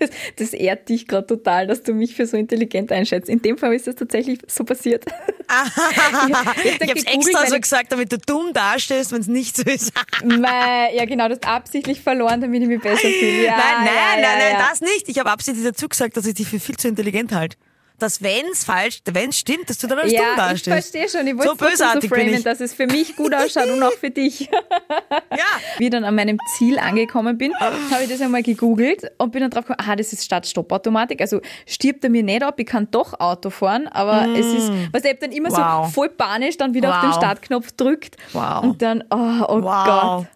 Das, 0.00 0.10
das 0.36 0.52
ehrt 0.52 0.88
dich 0.88 1.06
gerade 1.06 1.26
total, 1.26 1.68
dass 1.68 1.82
du 1.82 1.94
mich 1.94 2.14
für 2.16 2.26
so 2.26 2.36
intelligent 2.36 2.90
einschätzt. 2.90 3.28
In 3.28 3.40
dem 3.42 3.56
Fall 3.56 3.72
ist 3.74 3.86
das 3.86 3.94
tatsächlich 3.94 4.40
so 4.48 4.64
passiert. 4.64 5.04
ich 6.64 6.80
Ich 6.80 6.90
habe 6.90 7.06
extra 7.06 7.46
so 7.46 7.58
gesagt, 7.58 7.92
damit 7.92 8.10
du 8.10 8.18
dumm 8.18 8.52
dastehst, 8.52 9.12
wenn 9.12 9.20
es 9.20 9.28
nicht 9.28 9.56
so 9.56 9.62
ist. 9.62 9.92
Mei, 10.24 10.94
ja 10.94 11.04
genau, 11.04 11.28
du 11.28 11.34
hast 11.34 11.46
absichtlich 11.46 12.00
verloren, 12.00 12.40
damit 12.40 12.60
ich 12.62 12.68
mich 12.68 12.80
besser 12.80 13.08
fühle. 13.08 13.44
Ja, 13.44 13.56
nein, 13.56 13.84
nein, 13.84 13.86
ja, 13.86 13.92
nein, 14.14 14.22
ja, 14.22 14.38
nein, 14.38 14.52
ja. 14.54 14.68
das 14.68 14.80
nicht. 14.80 15.08
Ich 15.08 15.18
habe 15.20 15.30
absichtlich 15.30 15.64
dazu 15.64 15.88
gesagt, 15.88 16.16
dass 16.16 16.26
ich 16.26 16.34
dich 16.34 16.48
für 16.48 16.58
viel 16.58 16.76
zu 16.76 16.88
intelligent 16.88 17.32
halte. 17.32 17.56
Dass 17.98 18.22
wenn 18.22 18.46
es 18.52 18.62
falsch, 18.64 19.00
wenn 19.10 19.30
es 19.30 19.38
stimmt, 19.38 19.68
dass 19.68 19.78
du 19.78 19.88
dann 19.88 19.98
als 19.98 20.12
dumm 20.12 20.20
Ja, 20.20 20.30
ich 20.52 20.62
dastehst. 20.62 20.92
verstehe 20.92 21.08
schon. 21.08 21.26
Ich 21.26 21.32
So 21.32 21.38
wollte 21.48 21.64
so 21.64 21.70
bösartig 21.70 22.10
bin 22.10 22.20
framen, 22.20 22.34
ich. 22.34 22.44
dass 22.44 22.60
es 22.60 22.72
für 22.72 22.86
mich 22.86 23.16
gut 23.16 23.34
ausschaut 23.34 23.68
und 23.68 23.82
auch 23.82 23.92
für 23.92 24.10
dich. 24.10 24.48
Ja. 25.36 25.44
Wie 25.78 25.84
ich 25.84 25.90
dann 25.90 26.04
an 26.04 26.14
meinem 26.14 26.38
Ziel 26.56 26.78
angekommen 26.78 27.36
bin, 27.38 27.52
habe 27.60 27.76
ich 28.04 28.08
das 28.08 28.20
einmal 28.20 28.42
gegoogelt 28.42 29.10
und 29.18 29.30
bin 29.32 29.42
dann 29.42 29.50
drauf 29.50 29.64
gekommen, 29.66 29.78
aha, 29.80 29.96
das 29.96 30.12
ist 30.12 30.24
Start-Stopp-Automatik. 30.24 31.20
Also 31.20 31.40
stirbt 31.66 32.02
er 32.04 32.10
mir 32.10 32.22
nicht 32.22 32.42
ab, 32.42 32.58
ich 32.58 32.66
kann 32.66 32.88
doch 32.90 33.18
Auto 33.20 33.50
fahren, 33.50 33.86
aber 33.88 34.26
es 34.36 34.46
ist, 34.46 34.72
was 34.92 35.04
ich 35.04 35.18
dann 35.18 35.30
immer 35.32 35.48
Mm. 35.50 35.52
Wow. 35.52 35.86
so 35.86 35.92
voll 35.92 36.08
panisch 36.08 36.56
dann 36.56 36.74
wieder 36.74 36.94
auf 36.94 37.00
den 37.00 37.10
Wow. 37.10 37.16
Startknopf 37.16 37.72
drückt 37.72 38.16
Wow. 38.32 38.62
und 38.64 38.82
dann, 38.82 39.02
oh, 39.10 39.16
oh 39.48 39.62
Wow. 39.62 39.84
Gott. 39.86 40.26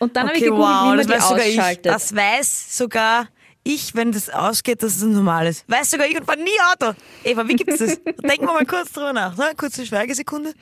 Und 0.00 0.16
dann 0.16 0.26
habe 0.28 0.36
ich 0.36 0.42
Okay, 0.42 0.50
gegoogelt, 0.50 0.68
wow, 0.68 0.82
wie 0.84 0.88
man 0.88 0.96
das 0.98 1.06
die 1.06 1.12
weiß 1.12 1.28
sogar 1.28 1.46
ich. 1.46 1.58
ausschaltet. 1.58 1.86
Das 1.86 2.14
weiß 2.16 2.76
sogar 2.78 3.28
ich, 3.64 3.94
wenn 3.94 4.12
das 4.12 4.30
ausgeht, 4.30 4.82
dass 4.82 4.96
es 4.96 5.02
normal 5.02 5.46
ist. 5.46 5.64
Weiß 5.68 5.90
sogar 5.90 6.06
ich 6.06 6.16
und 6.16 6.24
fahr 6.26 6.36
nie 6.36 6.50
Auto. 6.72 6.96
Eva, 7.24 7.48
wie 7.48 7.56
gibt's 7.56 7.78
das? 7.78 8.00
Denken 8.04 8.46
wir 8.46 8.52
mal 8.52 8.66
kurz 8.66 8.92
drüber 8.92 9.12
nach. 9.12 9.36
Ne? 9.36 9.46
Kurze 9.56 9.84
Schweigesekunde. 9.84 10.52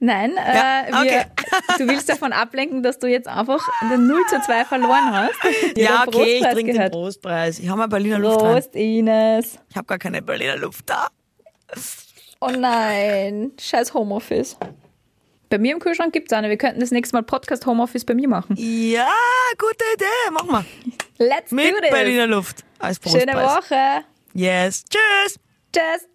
Nein, 0.00 0.34
Ja, 0.36 0.84
äh, 0.86 0.92
wir, 0.92 1.00
okay. 1.00 1.24
du 1.78 1.88
willst 1.88 2.08
davon 2.08 2.32
ablenken, 2.32 2.84
dass 2.84 3.00
du 3.00 3.08
jetzt 3.08 3.26
einfach 3.26 3.60
den 3.90 4.06
0 4.06 4.20
zu 4.28 4.40
2 4.40 4.64
verloren 4.64 5.12
hast. 5.12 5.34
Ja, 5.76 6.04
okay, 6.06 6.36
ich 6.36 6.42
trinke 6.42 6.66
den 6.66 6.74
gehört. 6.74 6.92
Prostpreis. 6.92 7.58
Ich 7.58 7.68
habe 7.68 7.78
mal 7.78 7.88
Berliner 7.88 8.20
Luft 8.20 8.40
rein. 8.40 8.52
Prost, 8.54 8.76
Ines. 8.76 9.58
Ich 9.68 9.76
habe 9.76 9.86
gar 9.86 9.98
keine 9.98 10.22
Berliner 10.22 10.56
Luft 10.56 10.88
da. 10.88 11.08
Oh 12.40 12.50
nein, 12.50 13.50
scheiß 13.60 13.92
Homeoffice. 13.92 14.56
Bei 15.50 15.58
mir 15.58 15.72
im 15.72 15.80
Kühlschrank 15.80 16.12
gibt's 16.12 16.32
eine. 16.32 16.48
Wir 16.48 16.58
könnten 16.58 16.80
das 16.80 16.90
nächste 16.90 17.16
Mal 17.16 17.22
Podcast 17.22 17.66
Homeoffice 17.66 18.04
bei 18.04 18.14
mir 18.14 18.28
machen. 18.28 18.54
Ja, 18.58 19.08
gute 19.58 19.84
Idee. 19.94 20.30
Machen 20.32 20.50
wir. 20.50 21.26
Let's 21.26 21.50
Mit 21.50 21.72
do 21.72 21.80
this. 21.80 21.90
Berliner 21.90 22.26
Luft 22.26 22.64
als 22.78 22.98
Prostpreis. 22.98 23.24
Schöne 23.24 23.42
Woche. 23.42 24.04
Yes. 24.34 24.84
Tschüss. 24.84 25.38
Tschüss. 25.72 26.06